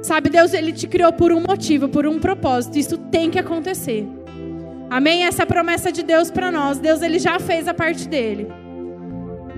Sabe, 0.03 0.31
Deus 0.31 0.55
ele 0.55 0.73
te 0.73 0.87
criou 0.87 1.13
por 1.13 1.33
um 1.33 1.41
motivo, 1.41 1.89
por 1.89 2.07
um 2.07 2.19
propósito. 2.19 2.79
Isso 2.79 2.97
tem 2.97 3.31
que 3.31 3.39
acontecer. 3.39 4.09
Amém? 4.89 5.25
Essa 5.25 5.43
é 5.43 5.45
a 5.45 5.47
promessa 5.47 5.93
de 5.93 6.03
Deus 6.03 6.31
para 6.31 6.51
nós. 6.51 6.79
Deus 6.79 7.03
ele 7.03 7.19
já 7.19 7.39
fez 7.39 7.69
a 7.69 7.75
parte 7.75 8.09
dele. 8.09 8.49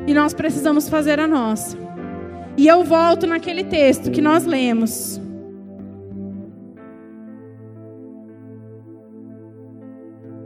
E 0.06 0.12
nós 0.12 0.34
precisamos 0.34 0.88
fazer 0.88 1.20
a 1.20 1.28
nossa. 1.28 1.76
E 2.56 2.66
eu 2.66 2.82
volto 2.82 3.26
naquele 3.26 3.64
texto 3.64 4.10
que 4.10 4.20
nós 4.20 4.44
lemos. 4.44 5.21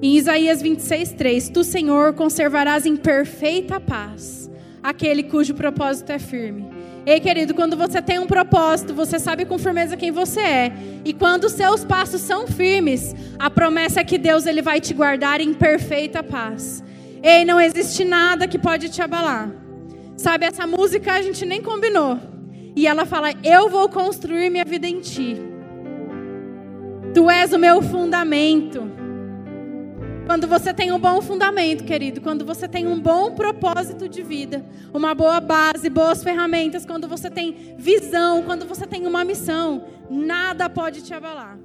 Em 0.02 0.16
Isaías 0.16 0.60
26, 0.60 1.12
3: 1.12 1.48
Tu, 1.48 1.64
Senhor, 1.64 2.12
conservarás 2.14 2.86
em 2.86 2.96
perfeita 2.96 3.80
paz 3.80 4.50
aquele 4.82 5.24
cujo 5.24 5.52
propósito 5.52 6.12
é 6.12 6.18
firme. 6.18 6.64
Ei, 7.04 7.18
querido, 7.18 7.54
quando 7.54 7.76
você 7.76 8.00
tem 8.00 8.18
um 8.20 8.26
propósito, 8.26 8.94
você 8.94 9.18
sabe 9.18 9.44
com 9.44 9.58
firmeza 9.58 9.96
quem 9.96 10.12
você 10.12 10.40
é. 10.40 10.72
E 11.04 11.12
quando 11.12 11.44
os 11.44 11.52
seus 11.52 11.84
passos 11.84 12.20
são 12.20 12.46
firmes, 12.46 13.14
a 13.38 13.50
promessa 13.50 14.00
é 14.00 14.04
que 14.04 14.16
Deus 14.16 14.46
ele 14.46 14.62
vai 14.62 14.80
te 14.80 14.94
guardar 14.94 15.40
em 15.40 15.52
perfeita 15.52 16.22
paz. 16.22 16.84
Ei, 17.22 17.44
não 17.44 17.60
existe 17.60 18.04
nada 18.04 18.46
que 18.46 18.58
pode 18.58 18.88
te 18.88 19.02
abalar. 19.02 19.50
Sabe, 20.16 20.46
essa 20.46 20.66
música 20.66 21.14
a 21.14 21.22
gente 21.22 21.44
nem 21.44 21.60
combinou. 21.62 22.18
E 22.74 22.86
ela 22.86 23.04
fala: 23.04 23.32
Eu 23.42 23.68
vou 23.68 23.88
construir 23.88 24.50
minha 24.50 24.64
vida 24.64 24.86
em 24.86 25.00
ti. 25.00 25.36
Tu 27.12 27.30
és 27.30 27.52
o 27.52 27.58
meu 27.58 27.82
fundamento. 27.82 29.05
Quando 30.26 30.48
você 30.48 30.74
tem 30.74 30.90
um 30.90 30.98
bom 30.98 31.22
fundamento, 31.22 31.84
querido, 31.84 32.20
quando 32.20 32.44
você 32.44 32.66
tem 32.66 32.84
um 32.88 32.98
bom 32.98 33.30
propósito 33.30 34.08
de 34.08 34.24
vida, 34.24 34.66
uma 34.92 35.14
boa 35.14 35.40
base, 35.40 35.88
boas 35.88 36.20
ferramentas, 36.20 36.84
quando 36.84 37.06
você 37.06 37.30
tem 37.30 37.76
visão, 37.78 38.42
quando 38.42 38.66
você 38.66 38.88
tem 38.88 39.06
uma 39.06 39.24
missão, 39.24 39.84
nada 40.10 40.68
pode 40.68 41.02
te 41.02 41.14
abalar. 41.14 41.56